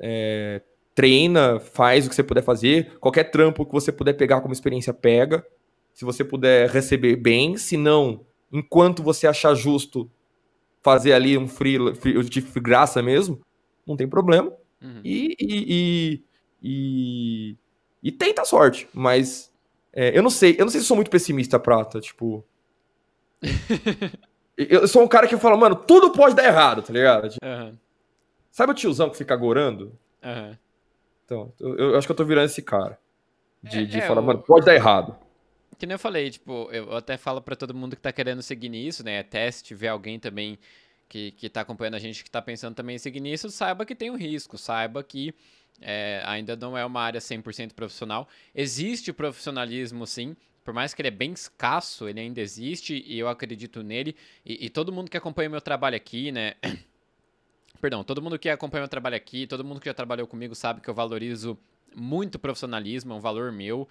[0.00, 0.62] É,
[0.94, 2.96] treina, faz o que você puder fazer.
[2.98, 5.46] Qualquer trampo que você puder pegar como experiência, pega.
[5.92, 7.58] Se você puder receber bem.
[7.58, 10.10] Se não, enquanto você achar justo
[10.82, 13.40] fazer ali um free, free de graça mesmo,
[13.86, 14.52] não tem problema.
[14.80, 15.00] Uhum.
[15.04, 16.22] E, e, e
[16.62, 17.56] e,
[18.02, 19.52] e tenta a sorte, mas
[19.92, 22.44] é, eu não sei, eu não sei se sou muito pessimista, Prata, tipo...
[24.56, 27.34] eu sou um cara que fala, mano, tudo pode dar errado, tá ligado?
[27.42, 27.76] Uhum.
[28.50, 29.98] Sabe o tiozão que fica agorando?
[30.22, 30.56] Uhum.
[31.24, 32.98] Então, eu, eu, acho que eu tô virando esse cara.
[33.62, 34.26] De, é, de é, falar, eu...
[34.26, 35.16] mano, pode dar errado.
[35.78, 38.68] Que nem eu falei, tipo, eu até falo para todo mundo que tá querendo seguir
[38.68, 39.16] nisso, né?
[39.16, 40.58] É teste, ver alguém também
[41.12, 43.94] que, que tá acompanhando a gente que tá pensando também em seguir nisso, saiba que
[43.94, 45.34] tem um risco, saiba que
[45.78, 48.26] é, ainda não é uma área 100% profissional.
[48.54, 50.34] Existe profissionalismo, sim,
[50.64, 54.16] por mais que ele é bem escasso, ele ainda existe e eu acredito nele.
[54.42, 56.54] E, e todo mundo que acompanha o meu trabalho aqui, né?
[57.78, 60.54] Perdão, todo mundo que acompanha o meu trabalho aqui, todo mundo que já trabalhou comigo
[60.54, 61.58] sabe que eu valorizo
[61.94, 63.86] muito profissionalismo, é um valor meu.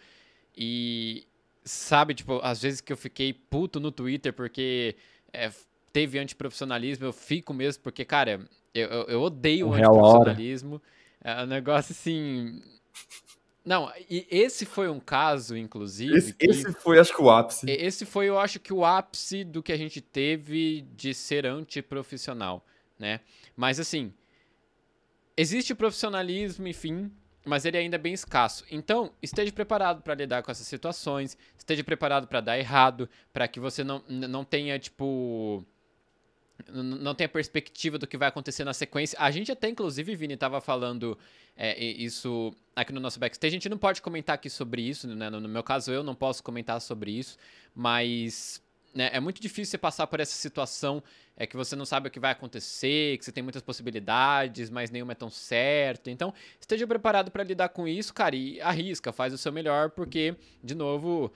[0.57, 1.27] E
[1.63, 4.95] sabe, tipo, às vezes que eu fiquei puto no Twitter porque
[5.31, 5.51] é,
[5.91, 8.41] teve antiprofissionalismo, eu fico mesmo, porque, cara,
[8.73, 10.81] eu, eu, eu odeio o antiprofissionalismo.
[11.23, 12.61] É um negócio assim.
[13.63, 16.17] Não, e esse foi um caso, inclusive.
[16.17, 17.69] Esse, esse, foi, acho que, o ápice.
[17.69, 22.65] Esse foi, eu acho que, o ápice do que a gente teve de ser antiprofissional,
[22.97, 23.19] né?
[23.55, 24.11] Mas, assim,
[25.37, 27.11] existe profissionalismo, enfim,
[27.45, 28.65] mas ele ainda é bem escasso.
[28.71, 33.59] Então, esteja preparado para lidar com essas situações, esteja preparado para dar errado, para que
[33.59, 35.63] você não, não tenha, tipo
[36.69, 39.17] não tem a perspectiva do que vai acontecer na sequência.
[39.19, 41.17] A gente até, inclusive, Vini, estava falando
[41.55, 43.53] é, isso aqui no nosso backstage.
[43.53, 45.29] A gente não pode comentar aqui sobre isso, né?
[45.29, 47.37] No meu caso, eu não posso comentar sobre isso,
[47.75, 48.61] mas
[48.93, 49.09] né?
[49.13, 51.01] É muito difícil você passar por essa situação
[51.37, 54.91] é que você não sabe o que vai acontecer, que você tem muitas possibilidades, mas
[54.91, 56.11] nenhuma é tão certa.
[56.11, 60.35] Então, esteja preparado para lidar com isso, cara, e arrisca, faz o seu melhor, porque,
[60.63, 61.31] de novo,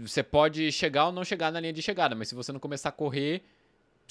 [0.00, 2.88] você pode chegar ou não chegar na linha de chegada, mas se você não começar
[2.88, 3.42] a correr,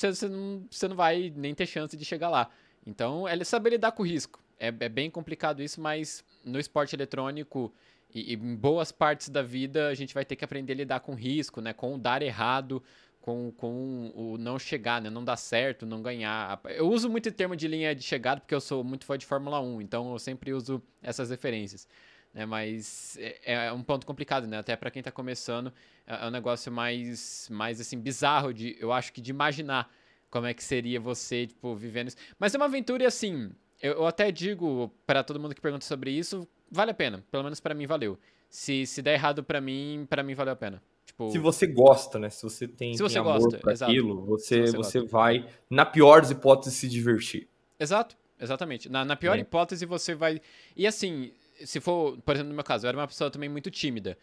[0.01, 2.49] você, você, não, você não vai nem ter chance de chegar lá.
[2.85, 4.41] Então, é saber lidar com o risco.
[4.59, 7.73] É, é bem complicado isso, mas no esporte eletrônico
[8.13, 10.99] e, e, em boas partes da vida a gente vai ter que aprender a lidar
[11.01, 11.73] com risco, né?
[11.73, 12.83] Com o dar errado,
[13.21, 15.09] com, com o não chegar, né?
[15.09, 16.59] Não dar certo, não ganhar.
[16.69, 19.25] Eu uso muito o termo de linha de chegada porque eu sou muito fã de
[19.25, 21.87] Fórmula 1, então eu sempre uso essas referências.
[22.33, 24.59] Né, mas é, é um ponto complicado, né?
[24.59, 25.73] Até para quem está começando,
[26.07, 29.91] é, é um negócio mais, mais assim bizarro de, eu acho que de imaginar
[30.29, 32.17] como é que seria você, tipo, vivendo isso.
[32.39, 33.51] Mas é uma aventura assim,
[33.81, 37.21] eu, eu até digo para todo mundo que pergunta sobre isso, vale a pena.
[37.29, 38.17] Pelo menos para mim valeu.
[38.49, 40.81] Se, se der errado para mim, para mim valeu a pena.
[41.05, 42.29] Tipo, se você gosta, né?
[42.29, 43.91] Se você tem, se você tem gosta, amor exato.
[43.91, 47.49] aquilo, você, você, você vai, na pior das hipóteses, se divertir.
[47.77, 48.87] Exato, exatamente.
[48.87, 49.41] Na, na pior É.
[49.41, 50.39] hipótese, você vai.
[50.75, 51.33] E assim,
[51.65, 54.17] se for, por exemplo, no meu caso, eu era uma pessoa também muito tímida.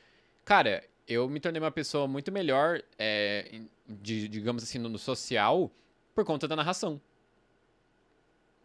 [0.44, 5.70] Cara, eu me tornei uma pessoa muito melhor, é, de- digamos assim, no, social,
[6.14, 7.00] por conta da narração.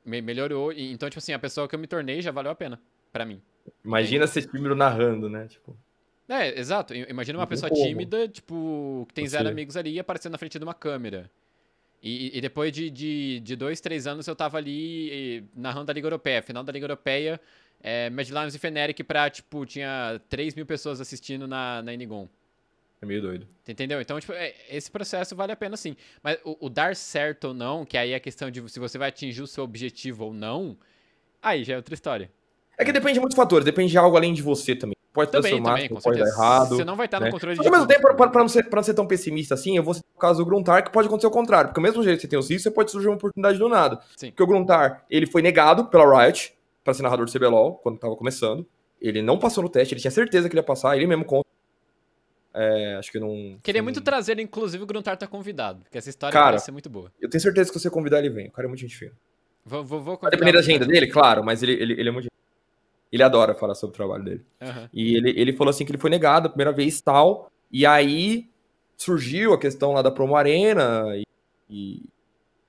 [0.06, 0.72] Me- melhorou.
[0.74, 2.80] e- Então, tipo assim, a pessoa que eu me tornei já valeu a pena,
[3.12, 3.42] pra mim.
[3.84, 5.48] Imagina ser tímido narrando, né?
[5.48, 5.78] Tipo,
[6.28, 6.94] É, exato.
[6.94, 7.82] Imagina uma pessoa como.
[7.86, 11.30] tímida, tipo, que tem zero Você- amigos ali aparecendo na frente de uma câmera.
[12.02, 15.94] E, e depois de, de, de dois, três anos eu tava ali eh, narrando a
[15.94, 16.42] Liga Europeia.
[16.42, 17.40] Final da Liga Europeia,
[17.84, 22.28] é, Mad Lions e Feneric pra, tipo, tinha 3 mil pessoas assistindo na, na Inigon.
[23.02, 23.46] é meio doido.
[23.68, 24.00] Entendeu?
[24.00, 25.96] Então, tipo, é, esse processo vale a pena sim.
[26.24, 28.98] Mas o, o dar certo ou não, que aí é a questão de se você
[28.98, 30.78] vai atingir o seu objetivo ou não,
[31.42, 32.32] aí já é outra história.
[32.78, 34.96] É que depende de muitos fatores, depende de algo além de você também.
[35.14, 36.42] Pode Também, transformar, também, com pode dar certeza.
[36.44, 36.76] errado.
[36.76, 37.32] Você não vai estar no né?
[37.32, 39.06] controle Só de que ao mesmo tempo, pra, pra não ser, pra não ser tão
[39.06, 41.68] pessimista assim, eu vou citar o caso do Gruntar, que pode acontecer o contrário.
[41.70, 43.70] Porque ao mesmo jeito que você tem os riscos, você pode surgir uma oportunidade do
[43.70, 44.00] nada.
[44.18, 44.32] Sim.
[44.32, 46.52] Porque o Gruntar, ele foi negado pela Riot
[46.84, 48.66] pra ser narrador do CBLOL, quando tava começando.
[49.02, 51.48] Ele não passou no teste, ele tinha certeza que ele ia passar, ele mesmo conta.
[52.54, 53.58] É, acho que não...
[53.64, 56.72] Queria não- muito trazer, inclusive, o Gruntar tá convidado, porque essa história Cara, parece ser
[56.72, 57.12] muito boa.
[57.20, 58.48] Eu tenho certeza que se você convidar, ele vem.
[58.48, 59.12] O cara é muito gente fina.
[59.66, 62.28] Vou, vou, vou Vai convidar da agenda dele, claro, mas ele, ele, ele é muito...
[63.12, 64.46] Ele adora falar sobre o trabalho dele.
[64.62, 64.90] Aham.
[64.94, 67.52] E ele, ele falou assim que ele foi negado a primeira vez tal.
[67.72, 68.50] E aí
[68.98, 71.24] surgiu a questão lá da Promo Arena e,
[71.70, 72.04] e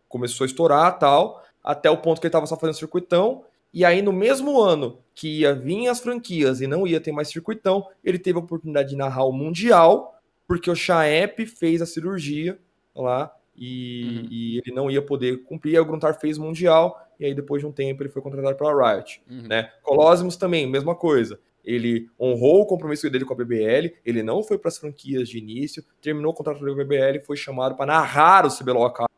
[0.09, 1.43] começou a estourar tal.
[1.63, 3.45] Até o ponto que ele tava só fazendo circuitão.
[3.75, 7.29] E aí, no mesmo ano que ia vir as franquias e não ia ter mais
[7.29, 10.15] circuitão, ele teve a oportunidade de narrar o Mundial,
[10.47, 12.57] porque o Chaep fez a cirurgia
[12.95, 14.29] lá e, Uhum.
[14.31, 15.75] e ele não ia poder cumprir.
[15.77, 18.57] Aí o Gruntar fez o Mundial, e aí depois de um tempo ele foi contratado
[18.57, 19.43] pela Riot Uhum.
[19.49, 19.71] né?
[19.83, 21.39] Colosmos também, mesma coisa.
[21.65, 25.39] Ele honrou o compromisso dele com a BBL, ele não foi para as franquias de
[25.39, 29.14] início, terminou o contrato com a BBL e foi chamado para narrar o CBLOL Academy,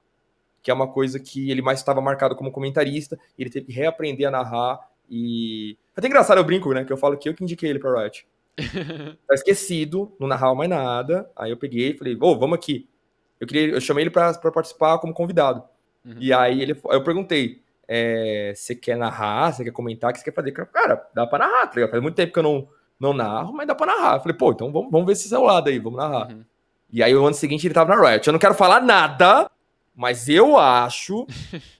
[0.66, 3.72] que é uma coisa que ele mais estava marcado como comentarista, e ele teve que
[3.72, 7.34] reaprender a narrar e é até engraçado eu brinco, né, que eu falo que eu
[7.34, 8.26] que indiquei ele para Riot.
[9.28, 11.30] Tá esquecido, não narrava mais nada.
[11.36, 12.88] Aí eu peguei e falei: "Ô, vamos aqui".
[13.38, 15.62] Eu queria, eu chamei ele para participar como convidado.
[16.04, 16.16] Uhum.
[16.18, 19.52] E aí ele, eu perguntei: é, você quer narrar?
[19.52, 20.10] Você quer comentar?
[20.10, 20.50] O que você quer fazer?
[20.50, 21.90] Cara, dá pra narrar, tá ligado?
[21.92, 22.68] Faz muito tempo que eu não,
[22.98, 24.16] não narro, mas dá pra narrar.
[24.16, 26.32] Eu falei, pô, então vamos, vamos ver esse seu lado aí, vamos narrar.
[26.32, 26.44] Uhum.
[26.90, 28.26] E aí o ano seguinte ele tava na Riot.
[28.26, 29.48] Eu não quero falar nada,
[29.96, 31.26] mas eu acho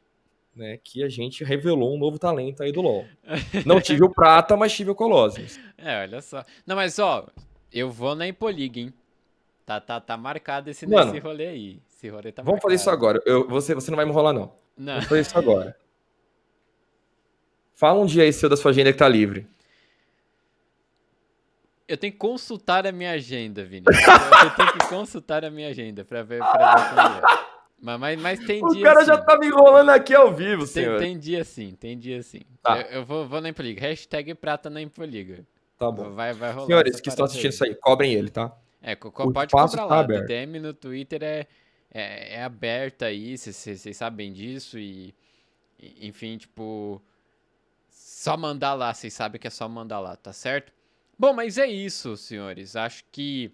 [0.57, 3.05] né, que a gente revelou um novo talento aí do LoL.
[3.67, 5.61] Não tive o Prata, mas tive o Colossus.
[5.77, 6.43] É, olha só.
[6.67, 7.27] Não, mas ó,
[7.71, 8.95] eu vou na Impolig, hein?
[9.67, 11.83] Tá, tá, tá marcado esse, Mano, rolê aí.
[11.91, 13.07] Esse rolê tá Vamos fazer isso marcado.
[13.07, 13.23] agora.
[13.27, 14.53] Eu, você, você não vai me enrolar, não.
[14.77, 14.95] Não.
[14.95, 15.77] Vamos fazer isso agora.
[17.75, 19.47] Fala um dia aí seu da sua agenda que tá livre.
[21.87, 23.85] Eu tenho que consultar a minha agenda, Vini.
[23.87, 27.46] Eu tenho que consultar a minha agenda pra ver, pra ver como é.
[27.81, 29.07] Mas, mas, mas tem O dia cara sim.
[29.07, 30.99] já tá me enrolando aqui ao vivo, Tem, senhor.
[30.99, 32.41] tem dia sim, tem dia sim.
[32.63, 32.81] Tá.
[32.81, 33.81] Eu, eu vou, vou na Impoliga.
[33.81, 35.47] Hashtag prata na Impoliga.
[35.79, 36.11] Tá bom.
[36.15, 36.67] Vai, vai rolar.
[36.67, 38.57] Senhores que estão assistindo isso aí, cobrem ele, tá?
[38.83, 40.01] É, co- co- O pode comprar tá lá.
[40.01, 40.27] aberto.
[40.27, 41.47] DM no Twitter é,
[41.93, 45.15] é, é aberto aí, vocês sabem disso e,
[45.79, 47.03] e, enfim, tipo,
[47.91, 50.73] só mandar lá, vocês sabem que é só mandar lá, tá certo?
[51.19, 52.75] Bom, mas é isso, senhores.
[52.75, 53.53] Acho que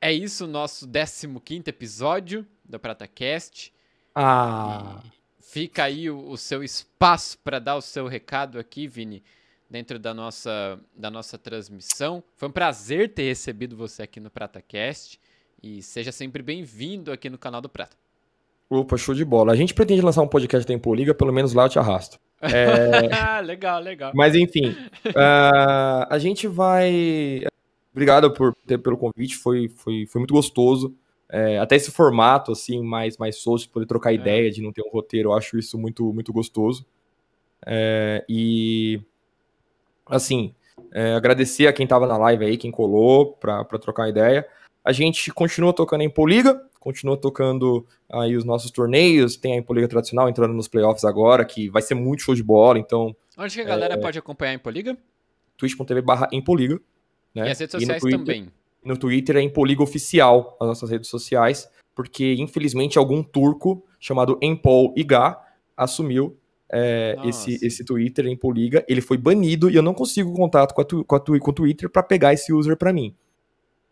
[0.00, 3.72] é isso o nosso 15 episódio do PrataCast.
[4.14, 5.02] Ah.
[5.38, 9.22] Fica aí o, o seu espaço para dar o seu recado aqui, Vini,
[9.68, 12.22] dentro da nossa, da nossa transmissão.
[12.34, 15.20] Foi um prazer ter recebido você aqui no PrataCast
[15.62, 17.96] e seja sempre bem-vindo aqui no canal do Prata.
[18.68, 19.52] Opa, show de bola.
[19.52, 22.18] A gente pretende lançar um podcast Tempo Liga, pelo menos lá eu te arrasto.
[22.40, 24.12] É, legal, legal.
[24.14, 24.76] mas enfim,
[25.16, 27.46] ah, a gente vai.
[27.92, 30.94] Obrigado por ter, pelo convite, foi, foi, foi muito gostoso.
[31.36, 34.14] É, até esse formato, assim, mais, mais solto, de poder trocar é.
[34.14, 36.86] ideia, de não ter um roteiro, eu acho isso muito, muito gostoso.
[37.66, 39.02] É, e,
[40.06, 40.54] assim,
[40.92, 44.46] é, agradecer a quem estava na live aí, quem colou para trocar ideia.
[44.84, 49.88] A gente continua tocando em Poliga, continua tocando aí os nossos torneios, tem a Impoliga
[49.88, 53.16] tradicional entrando nos playoffs agora, que vai ser muito show de bola, então...
[53.36, 53.96] Onde que a galera é...
[53.96, 54.96] pode acompanhar a Impoliga?
[55.56, 56.80] twitch.tv barra Impoliga.
[57.34, 57.48] Né?
[57.48, 58.52] E as redes sociais Twitter, também.
[58.84, 64.92] No Twitter é Impoliga Oficial, as nossas redes sociais, porque infelizmente algum turco chamado Empol
[64.96, 65.38] Iga
[65.76, 66.38] assumiu
[66.70, 70.80] é, esse, esse Twitter em Poliga, ele foi banido e eu não consigo contato com,
[70.80, 73.14] a tu, com, a tu, com o Twitter para pegar esse user para mim.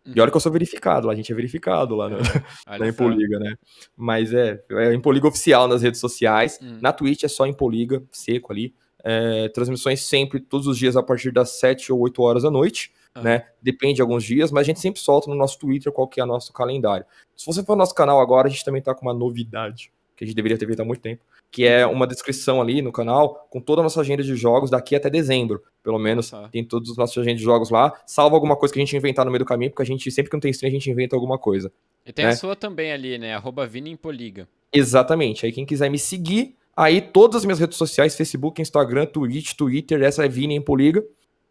[0.04, 0.14] Uhum.
[0.16, 2.20] E olha que eu sou verificado, a gente é verificado lá no, é,
[2.78, 3.54] na Impoliga, né?
[3.96, 6.58] Mas é, é Impoliga oficial nas redes sociais.
[6.60, 6.78] Uhum.
[6.80, 8.74] Na Twitch é só Impoliga, seco ali.
[9.04, 12.92] É, transmissões sempre, todos os dias, a partir das 7 ou 8 horas da noite.
[13.16, 13.22] Uhum.
[13.22, 13.46] Né?
[13.60, 16.24] Depende de alguns dias, mas a gente sempre solta no nosso Twitter qual que é
[16.24, 17.04] o nosso calendário.
[17.36, 20.24] Se você for no nosso canal agora, a gente também tá com uma novidade, que
[20.24, 21.22] a gente deveria ter feito há muito tempo
[21.52, 24.96] que é uma descrição ali no canal com toda a nossa agenda de jogos daqui
[24.96, 25.62] até dezembro.
[25.82, 28.84] Pelo menos tem todos os nossos agendas de jogos lá, salvo alguma coisa que a
[28.84, 30.72] gente inventar no meio do caminho, porque a gente, sempre que não tem stream, a
[30.72, 31.70] gente inventa alguma coisa.
[32.06, 32.30] E tem né?
[32.30, 33.34] a sua também ali, né?
[33.34, 33.68] Arroba
[34.00, 34.48] Poliga.
[34.72, 35.44] Exatamente.
[35.44, 40.02] Aí quem quiser me seguir, aí todas as minhas redes sociais, Facebook, Instagram, Twitch, Twitter,
[40.02, 41.04] essa é Vini Poliga.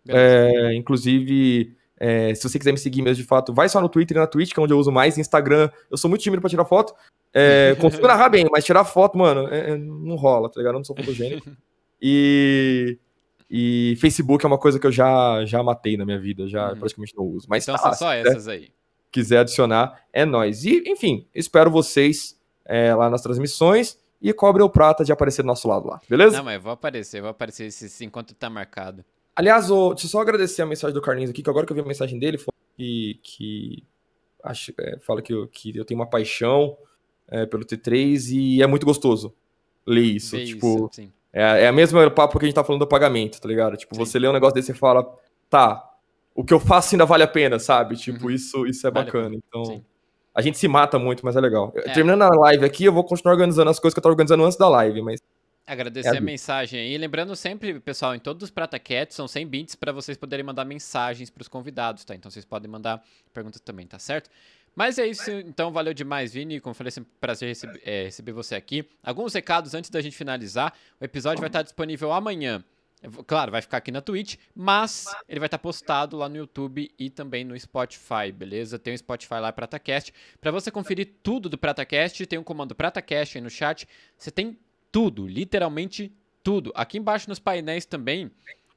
[0.08, 4.18] É, inclusive, é, se você quiser me seguir mesmo de fato, vai só no Twitter
[4.18, 5.18] e na Twitch, que é onde eu uso mais.
[5.18, 6.94] Instagram, eu sou muito tímido pra tirar foto.
[7.34, 10.74] É, consigo narrar bem, mas tirar foto, mano, é, é, não rola, tá ligado?
[10.74, 11.50] Eu não sou fotogênico.
[12.04, 12.98] E,
[13.48, 16.80] e Facebook é uma coisa que eu já, já matei na minha vida, já uhum.
[16.80, 17.46] praticamente não uso.
[17.48, 18.70] Mas então tá, são só essas aí.
[19.12, 20.66] Quiser adicionar, é nós.
[20.66, 25.48] E, enfim, espero vocês é, lá nas transmissões e cobre o prata de aparecer do
[25.48, 26.38] nosso lado lá, beleza?
[26.38, 29.06] Não, mas vou aparecer, vou aparecer esse, enquanto tá marcado.
[29.36, 31.76] Aliás, oh, deixa eu só agradecer a mensagem do Carlinhos aqui, que agora que eu
[31.76, 32.38] vi a mensagem dele,
[32.78, 33.84] que, que
[34.44, 36.78] acho, é, fala que eu, que eu tenho uma paixão
[37.28, 39.34] é, pelo T3 e é muito gostoso
[39.86, 40.36] ler isso.
[40.36, 43.40] Ver tipo, isso, é, é a mesma papo que a gente tá falando do pagamento,
[43.40, 43.78] tá ligado?
[43.78, 44.00] Tipo, sim.
[44.00, 45.08] você lê um negócio desse e fala,
[45.50, 45.90] tá,
[46.36, 47.96] o que eu faço ainda vale a pena, sabe?
[47.96, 48.32] Tipo, uhum.
[48.32, 49.36] isso, isso é vale bacana.
[49.36, 49.84] Então, sim.
[50.36, 51.72] a gente se mata muito, mas é legal.
[51.76, 51.94] É.
[51.94, 54.58] Terminando a live aqui, eu vou continuar organizando as coisas que eu tava organizando antes
[54.58, 55.22] da live, mas
[55.72, 56.98] Agradecer é a, a mensagem aí.
[56.98, 60.66] Lembrando sempre, pessoal, em todos os Prata Cats são 100 bits para vocês poderem mandar
[60.66, 62.14] mensagens para os convidados, tá?
[62.14, 63.02] Então vocês podem mandar
[63.34, 64.30] perguntas também, tá certo?
[64.76, 66.60] Mas é isso, então valeu demais, Vini.
[66.60, 68.86] Como falei, sempre um prazer receber, é, receber você aqui.
[69.02, 70.74] Alguns recados antes da gente finalizar.
[71.00, 72.62] O episódio vai estar disponível amanhã.
[73.26, 77.10] Claro, vai ficar aqui na Twitch, mas ele vai estar postado lá no YouTube e
[77.10, 78.78] também no Spotify, beleza?
[78.78, 80.14] Tem o Spotify lá, PrataCast.
[80.42, 83.88] Para você conferir tudo do PrataCast, tem o um comando PrataCast aí no chat.
[84.18, 84.60] Você tem
[84.92, 86.12] tudo, literalmente
[86.44, 86.72] tudo.
[86.76, 88.32] Aqui embaixo nos painéis também,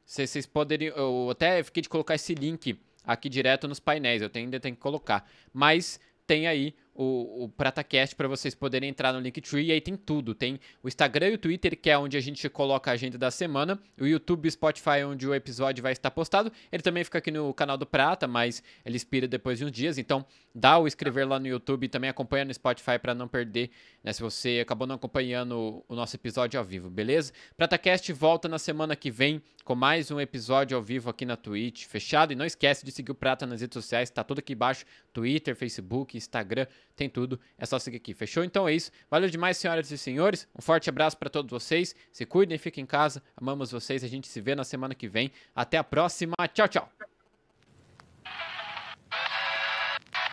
[0.05, 0.97] vocês poderiam.
[0.97, 4.81] Eu até fiquei de colocar esse link aqui direto nos painéis, eu ainda tenho que
[4.81, 5.29] colocar.
[5.53, 9.67] Mas tem aí o, o PrataCast para vocês poderem entrar no Linktree.
[9.67, 10.35] E aí tem tudo.
[10.35, 13.31] Tem o Instagram e o Twitter, que é onde a gente coloca a agenda da
[13.31, 13.79] semana.
[14.01, 16.53] O YouTube e Spotify, onde o episódio vai estar postado.
[16.71, 19.99] Ele também fica aqui no canal do Prata, mas ele expira depois de uns dias.
[19.99, 23.71] Então dá o inscrever lá no YouTube e também acompanha no Spotify para não perder,
[24.03, 24.13] né?
[24.13, 27.33] Se você acabou não acompanhando o nosso episódio ao vivo, beleza?
[27.57, 31.87] PrataCast volta na semana que vem com mais um episódio ao vivo aqui na Twitch,
[31.87, 32.33] fechado.
[32.33, 35.57] E não esquece de seguir o Prata nas redes sociais, tá tudo aqui embaixo: Twitter,
[35.57, 38.45] Facebook, Instagram tem tudo, é só seguir aqui, fechou?
[38.45, 38.91] Então é isso.
[39.11, 40.49] Valeu demais, senhoras e senhores.
[40.57, 41.95] Um forte abraço para todos vocês.
[42.13, 43.23] Se cuidem, fiquem em casa.
[43.37, 44.05] Amamos vocês.
[44.05, 45.31] A gente se vê na semana que vem.
[45.55, 46.35] Até a próxima.
[46.53, 47.14] Tchau, tchau.